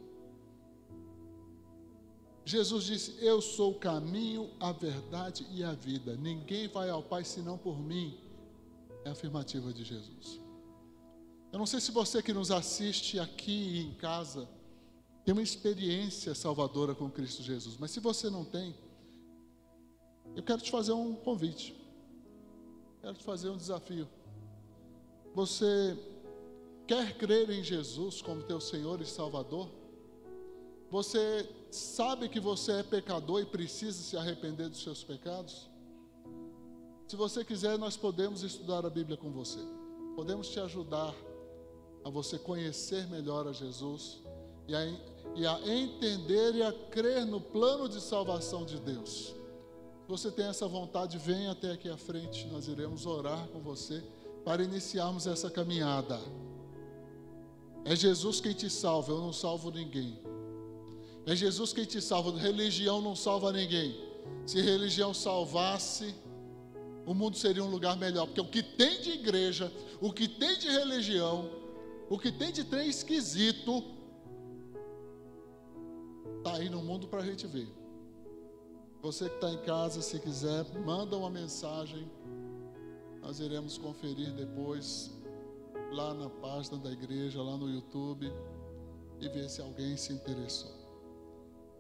Jesus 2.46 2.86
disse: 2.86 3.18
Eu 3.20 3.42
sou 3.42 3.72
o 3.72 3.80
caminho, 3.80 4.50
a 4.62 4.72
verdade 4.72 5.46
e 5.52 5.62
a 5.62 5.74
vida. 5.74 6.16
Ninguém 6.16 6.70
vai 6.70 6.90
ao 6.90 7.04
Pai 7.04 7.26
senão 7.26 7.58
por 7.58 7.78
mim. 7.78 8.18
É 9.04 9.10
a 9.10 9.12
afirmativa 9.12 9.74
de 9.74 9.84
Jesus. 9.84 10.40
Eu 11.52 11.60
não 11.60 11.66
sei 11.66 11.82
se 11.82 11.92
você 11.92 12.24
que 12.24 12.32
nos 12.32 12.50
assiste 12.50 13.20
aqui 13.20 13.80
em 13.80 13.94
casa 13.96 14.48
tem 15.26 15.34
uma 15.34 15.44
experiência 15.44 16.34
salvadora 16.34 16.96
com 16.96 17.12
Cristo 17.12 17.44
Jesus, 17.44 17.76
mas 17.78 17.92
se 17.92 18.00
você 18.00 18.30
não 18.30 18.46
tem, 18.46 18.74
eu 20.36 20.44
quero 20.44 20.62
te 20.62 20.72
fazer 20.72 20.94
um 20.94 21.14
convite. 21.16 21.76
Quero 23.02 23.16
te 23.16 23.24
fazer 23.24 23.50
um 23.50 23.58
desafio. 23.58 24.08
Você 25.34 25.98
quer 26.88 27.18
crer 27.18 27.50
em 27.50 27.64
Jesus 27.64 28.22
como 28.22 28.44
teu 28.44 28.60
Senhor 28.60 29.02
e 29.02 29.06
Salvador? 29.06 29.70
Você 30.90 31.48
sabe 31.70 32.30
que 32.30 32.40
você 32.40 32.74
é 32.74 32.84
pecador 32.84 33.42
e 33.42 33.46
precisa 33.46 34.02
se 34.02 34.16
arrepender 34.18 34.70
dos 34.70 34.82
seus 34.82 35.04
pecados? 35.04 35.70
Se 37.08 37.16
você 37.16 37.44
quiser, 37.44 37.78
nós 37.78 37.96
podemos 37.96 38.44
estudar 38.44 38.86
a 38.86 38.90
Bíblia 38.90 39.16
com 39.18 39.32
você. 39.32 39.60
Podemos 40.16 40.50
te 40.50 40.60
ajudar 40.60 41.14
a 42.04 42.10
você 42.10 42.40
conhecer 42.40 43.08
melhor 43.08 43.48
a 43.48 43.54
Jesus 43.54 44.20
e 44.68 44.76
a, 44.76 44.86
e 45.36 45.46
a 45.46 45.60
entender 45.68 46.56
e 46.56 46.64
a 46.64 46.74
crer 46.90 47.26
no 47.26 47.40
plano 47.40 47.88
de 47.88 48.02
salvação 48.02 48.66
de 48.66 48.78
Deus. 48.80 49.37
Você 50.08 50.32
tem 50.32 50.46
essa 50.46 50.68
vontade, 50.68 51.18
venha 51.18 51.52
até 51.52 51.72
aqui 51.72 51.90
à 51.90 51.98
frente, 51.98 52.48
nós 52.48 52.68
iremos 52.68 53.06
orar 53.06 53.48
com 53.50 53.60
você 53.60 54.02
para 54.46 54.64
iniciarmos 54.64 55.28
essa 55.28 55.50
caminhada. 55.50 56.18
É 57.84 57.94
Jesus 57.94 58.40
quem 58.40 58.54
te 58.54 58.70
salva, 58.70 59.12
eu 59.12 59.20
não 59.20 59.34
salvo 59.34 59.70
ninguém. 59.70 60.18
É 61.26 61.36
Jesus 61.36 61.74
quem 61.74 61.84
te 61.84 62.02
salva, 62.02 62.38
religião 62.38 63.02
não 63.02 63.18
salva 63.18 63.52
ninguém. 63.52 64.00
Se 64.46 64.62
religião 64.62 65.14
salvasse, 65.14 66.16
o 67.06 67.14
mundo 67.14 67.38
seria 67.38 67.64
um 67.64 67.70
lugar 67.70 67.98
melhor, 67.98 68.28
porque 68.28 68.40
o 68.40 68.48
que 68.48 68.64
tem 68.64 69.02
de 69.02 69.12
igreja, 69.12 69.72
o 70.00 70.14
que 70.14 70.28
tem 70.28 70.58
de 70.58 70.70
religião, 70.70 71.50
o 72.10 72.18
que 72.18 72.32
tem 72.32 72.52
de 72.54 72.64
trem 72.64 72.88
esquisito, 72.88 73.84
está 76.38 76.56
aí 76.56 76.70
no 76.70 76.82
mundo 76.82 77.08
para 77.08 77.22
a 77.22 77.26
gente 77.26 77.46
ver. 77.46 77.77
Você 79.02 79.30
que 79.30 79.36
está 79.36 79.52
em 79.52 79.62
casa, 79.64 80.02
se 80.02 80.20
quiser, 80.20 80.66
manda 80.80 81.16
uma 81.16 81.30
mensagem. 81.30 82.10
Nós 83.22 83.40
iremos 83.40 83.78
conferir 83.78 84.34
depois 84.34 85.12
lá 85.92 86.14
na 86.14 86.30
página 86.30 86.78
da 86.78 86.92
igreja, 86.92 87.42
lá 87.42 87.56
no 87.58 87.70
YouTube, 87.70 88.32
e 89.20 89.30
ver 89.30 89.50
se 89.50 89.62
alguém 89.62 89.96
se 89.96 90.14
interessou. 90.14 90.72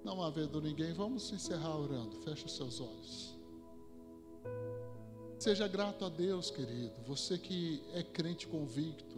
Não 0.03 0.21
havendo 0.21 0.61
ninguém, 0.61 0.93
vamos 0.93 1.31
encerrar 1.31 1.77
orando. 1.77 2.15
Feche 2.17 2.45
os 2.45 2.55
seus 2.55 2.79
olhos. 2.79 3.35
Seja 5.39 5.67
grato 5.67 6.05
a 6.05 6.09
Deus, 6.09 6.49
querido. 6.49 7.01
Você 7.05 7.37
que 7.37 7.83
é 7.93 8.03
crente 8.03 8.47
convicto. 8.47 9.17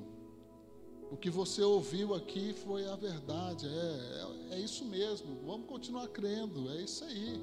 O 1.12 1.18
que 1.18 1.30
você 1.30 1.62
ouviu 1.62 2.14
aqui 2.14 2.54
foi 2.54 2.88
a 2.88 2.95
verdade. 2.95 3.68
É, 3.68 4.52
é, 4.52 4.56
é 4.56 4.60
isso 4.60 4.86
mesmo. 4.86 5.36
Vamos 5.45 5.68
continuar 5.68 6.08
crendo. 6.08 6.70
É 6.72 6.82
isso 6.82 7.04
aí. 7.04 7.41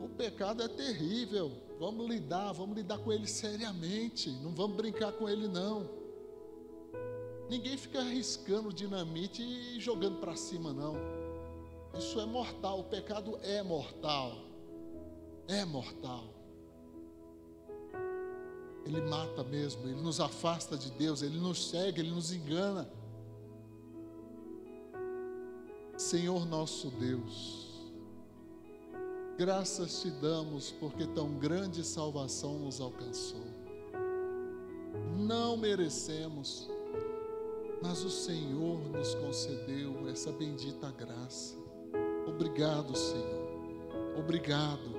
O 0.00 0.08
pecado 0.08 0.62
é 0.62 0.68
terrível. 0.68 1.50
Vamos 1.78 2.08
lidar, 2.08 2.52
vamos 2.52 2.76
lidar 2.76 2.98
com 2.98 3.12
ele 3.12 3.26
seriamente. 3.26 4.30
Não 4.42 4.52
vamos 4.52 4.76
brincar 4.76 5.12
com 5.12 5.28
ele, 5.28 5.48
não. 5.48 5.88
Ninguém 7.48 7.76
fica 7.76 8.00
arriscando 8.00 8.72
dinamite 8.72 9.42
e 9.42 9.80
jogando 9.80 10.18
para 10.18 10.34
cima, 10.34 10.72
não. 10.72 10.94
Isso 11.96 12.20
é 12.20 12.26
mortal. 12.26 12.80
O 12.80 12.84
pecado 12.84 13.38
é 13.42 13.62
mortal. 13.62 14.32
É 15.48 15.64
mortal. 15.64 16.24
Ele 18.84 19.00
mata 19.00 19.42
mesmo, 19.42 19.82
ele 19.82 20.00
nos 20.00 20.20
afasta 20.20 20.76
de 20.76 20.92
Deus, 20.92 21.20
ele 21.20 21.38
nos 21.38 21.70
segue, 21.70 22.00
ele 22.00 22.10
nos 22.10 22.32
engana. 22.32 22.88
Senhor 25.96 26.46
nosso 26.46 26.90
Deus, 26.90 27.65
Graças 29.38 30.00
te 30.00 30.10
damos 30.10 30.72
porque 30.72 31.06
tão 31.08 31.34
grande 31.34 31.84
salvação 31.84 32.58
nos 32.58 32.80
alcançou. 32.80 33.44
Não 35.18 35.58
merecemos, 35.58 36.70
mas 37.82 38.02
o 38.02 38.08
Senhor 38.08 38.78
nos 38.88 39.14
concedeu 39.16 40.08
essa 40.08 40.32
bendita 40.32 40.90
graça. 40.90 41.54
Obrigado, 42.26 42.96
Senhor. 42.96 43.46
Obrigado. 44.18 44.96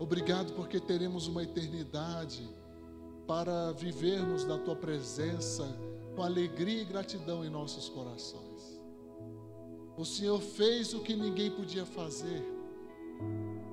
Obrigado 0.00 0.54
porque 0.54 0.80
teremos 0.80 1.28
uma 1.28 1.44
eternidade 1.44 2.48
para 3.28 3.70
vivermos 3.70 4.44
na 4.44 4.58
tua 4.58 4.74
presença 4.74 5.64
com 6.16 6.22
alegria 6.24 6.82
e 6.82 6.84
gratidão 6.84 7.44
em 7.44 7.48
nossos 7.48 7.88
corações. 7.88 8.82
O 9.96 10.04
Senhor 10.04 10.40
fez 10.40 10.92
o 10.94 11.00
que 11.00 11.14
ninguém 11.14 11.48
podia 11.48 11.86
fazer 11.86 12.42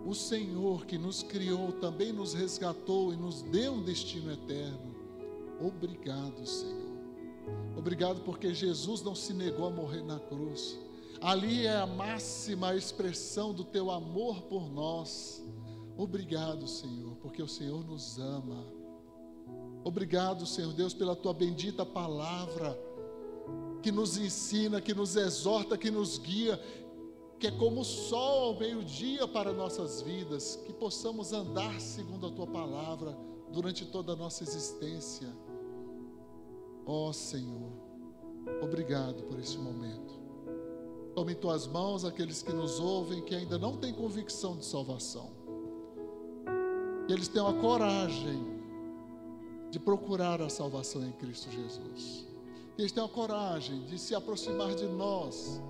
o 0.10 0.16
Senhor 0.16 0.88
que 0.88 0.98
nos 0.98 1.22
criou 1.22 1.72
também 1.74 2.12
nos 2.12 2.34
resgatou 2.34 3.14
e 3.14 3.16
nos 3.16 3.44
deu 3.44 3.74
um 3.74 3.84
destino 3.84 4.32
eterno. 4.32 4.96
Obrigado, 5.62 6.44
Senhor. 6.48 6.98
Obrigado 7.78 8.22
porque 8.22 8.52
Jesus 8.52 9.04
não 9.04 9.14
se 9.14 9.34
negou 9.34 9.68
a 9.68 9.70
morrer 9.70 10.02
na 10.02 10.20
cruz. 10.20 10.80
Ali 11.22 11.68
é 11.68 11.78
a 11.78 11.86
máxima 11.86 12.76
expressão 12.76 13.54
do 13.54 13.64
teu 13.64 13.92
amor 13.92 14.42
por 14.44 14.68
nós. 14.72 15.46
Obrigado, 15.96 16.68
Senhor, 16.68 17.16
porque 17.18 17.44
o 17.44 17.48
Senhor 17.48 17.86
nos 17.86 18.18
ama. 18.18 18.66
Obrigado, 19.84 20.48
Senhor 20.48 20.74
Deus, 20.74 20.92
pela 20.92 21.16
tua 21.16 21.34
bendita 21.34 21.86
palavra 21.86 22.76
que 23.84 23.92
nos 23.92 24.18
ensina, 24.18 24.82
que 24.82 24.94
nos 24.94 25.16
exorta, 25.16 25.78
que 25.78 25.92
nos 25.92 26.18
guia 26.18 26.60
que 27.40 27.48
é 27.48 27.52
como 27.52 27.82
o 27.82 27.86
sol 27.86 28.50
ao 28.50 28.60
meio-dia 28.60 29.26
para 29.26 29.54
nossas 29.54 30.02
vidas, 30.02 30.58
que 30.66 30.74
possamos 30.74 31.32
andar 31.32 31.80
segundo 31.80 32.28
a 32.28 32.32
tua 32.32 32.46
palavra 32.46 33.18
durante 33.50 33.86
toda 33.86 34.12
a 34.12 34.16
nossa 34.16 34.44
existência. 34.44 35.28
Ó 36.86 37.08
oh, 37.08 37.14
Senhor, 37.14 37.72
obrigado 38.62 39.24
por 39.24 39.40
esse 39.40 39.58
momento. 39.58 40.20
Tome 41.16 41.32
em 41.32 41.36
tuas 41.36 41.66
mãos 41.66 42.04
aqueles 42.04 42.42
que 42.42 42.52
nos 42.52 42.78
ouvem 42.78 43.22
que 43.24 43.34
ainda 43.34 43.58
não 43.58 43.78
têm 43.78 43.94
convicção 43.94 44.58
de 44.58 44.66
salvação. 44.66 45.32
Que 47.08 47.14
eles 47.14 47.30
tenham 47.30 47.48
a 47.48 47.54
coragem 47.54 48.60
de 49.72 49.80
procurar 49.80 50.42
a 50.42 50.50
salvação 50.50 51.08
em 51.08 51.12
Cristo 51.14 51.50
Jesus. 51.50 52.28
Que 52.76 52.82
eles 52.82 52.92
tenham 52.92 53.08
a 53.08 53.12
coragem 53.12 53.86
de 53.86 53.98
se 53.98 54.14
aproximar 54.14 54.76
de 54.76 54.86
nós 54.88 55.62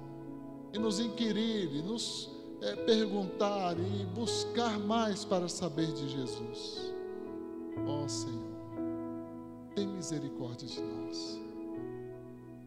e 0.73 0.79
nos 0.79 0.99
inquirir, 0.99 1.73
e 1.75 1.81
nos 1.81 2.29
é, 2.61 2.75
perguntar 2.75 3.77
e 3.79 4.05
buscar 4.07 4.77
mais 4.79 5.23
para 5.23 5.47
saber 5.47 5.91
de 5.93 6.09
Jesus. 6.09 6.93
Ó 7.87 8.03
oh, 8.03 8.09
Senhor, 8.09 8.57
tem 9.75 9.87
misericórdia 9.87 10.67
de 10.67 10.81
nós. 10.81 11.39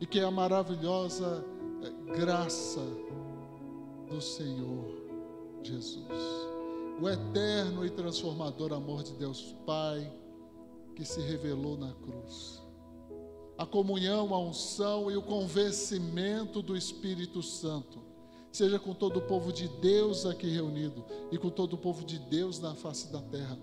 E 0.00 0.06
que 0.06 0.20
a 0.20 0.30
maravilhosa 0.30 1.44
é, 1.82 2.16
graça 2.16 2.84
do 4.08 4.20
Senhor 4.20 5.02
Jesus, 5.62 6.06
o 7.00 7.08
eterno 7.08 7.84
e 7.86 7.90
transformador 7.90 8.72
amor 8.72 9.02
de 9.02 9.12
Deus 9.14 9.54
Pai, 9.64 10.12
que 10.96 11.04
se 11.04 11.20
revelou 11.20 11.76
na 11.76 11.92
cruz 11.92 12.61
a 13.56 13.66
comunhão, 13.66 14.34
a 14.34 14.38
unção 14.38 15.10
e 15.10 15.16
o 15.16 15.22
convencimento 15.22 16.62
do 16.62 16.76
Espírito 16.76 17.42
Santo. 17.42 18.00
Seja 18.50 18.78
com 18.78 18.92
todo 18.92 19.18
o 19.18 19.22
povo 19.22 19.52
de 19.52 19.66
Deus 19.66 20.26
aqui 20.26 20.48
reunido 20.48 21.04
e 21.30 21.38
com 21.38 21.48
todo 21.48 21.72
o 21.74 21.78
povo 21.78 22.04
de 22.04 22.18
Deus 22.18 22.60
na 22.60 22.74
face 22.74 23.10
da 23.10 23.20
terra, 23.20 23.58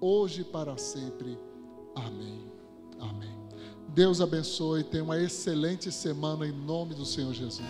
hoje 0.00 0.42
e 0.42 0.44
para 0.44 0.76
sempre. 0.76 1.38
Amém. 1.94 2.44
Amém. 3.00 3.34
Deus 3.88 4.20
abençoe. 4.20 4.82
Tenha 4.82 5.04
uma 5.04 5.18
excelente 5.18 5.90
semana 5.92 6.46
em 6.46 6.52
nome 6.52 6.94
do 6.94 7.06
Senhor 7.06 7.32
Jesus. 7.32 7.64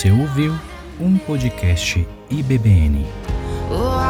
Você 0.00 0.10
ouviu 0.10 0.58
um 0.98 1.18
podcast 1.18 2.08
IBBN. 2.30 3.04
Oh, 3.70 4.00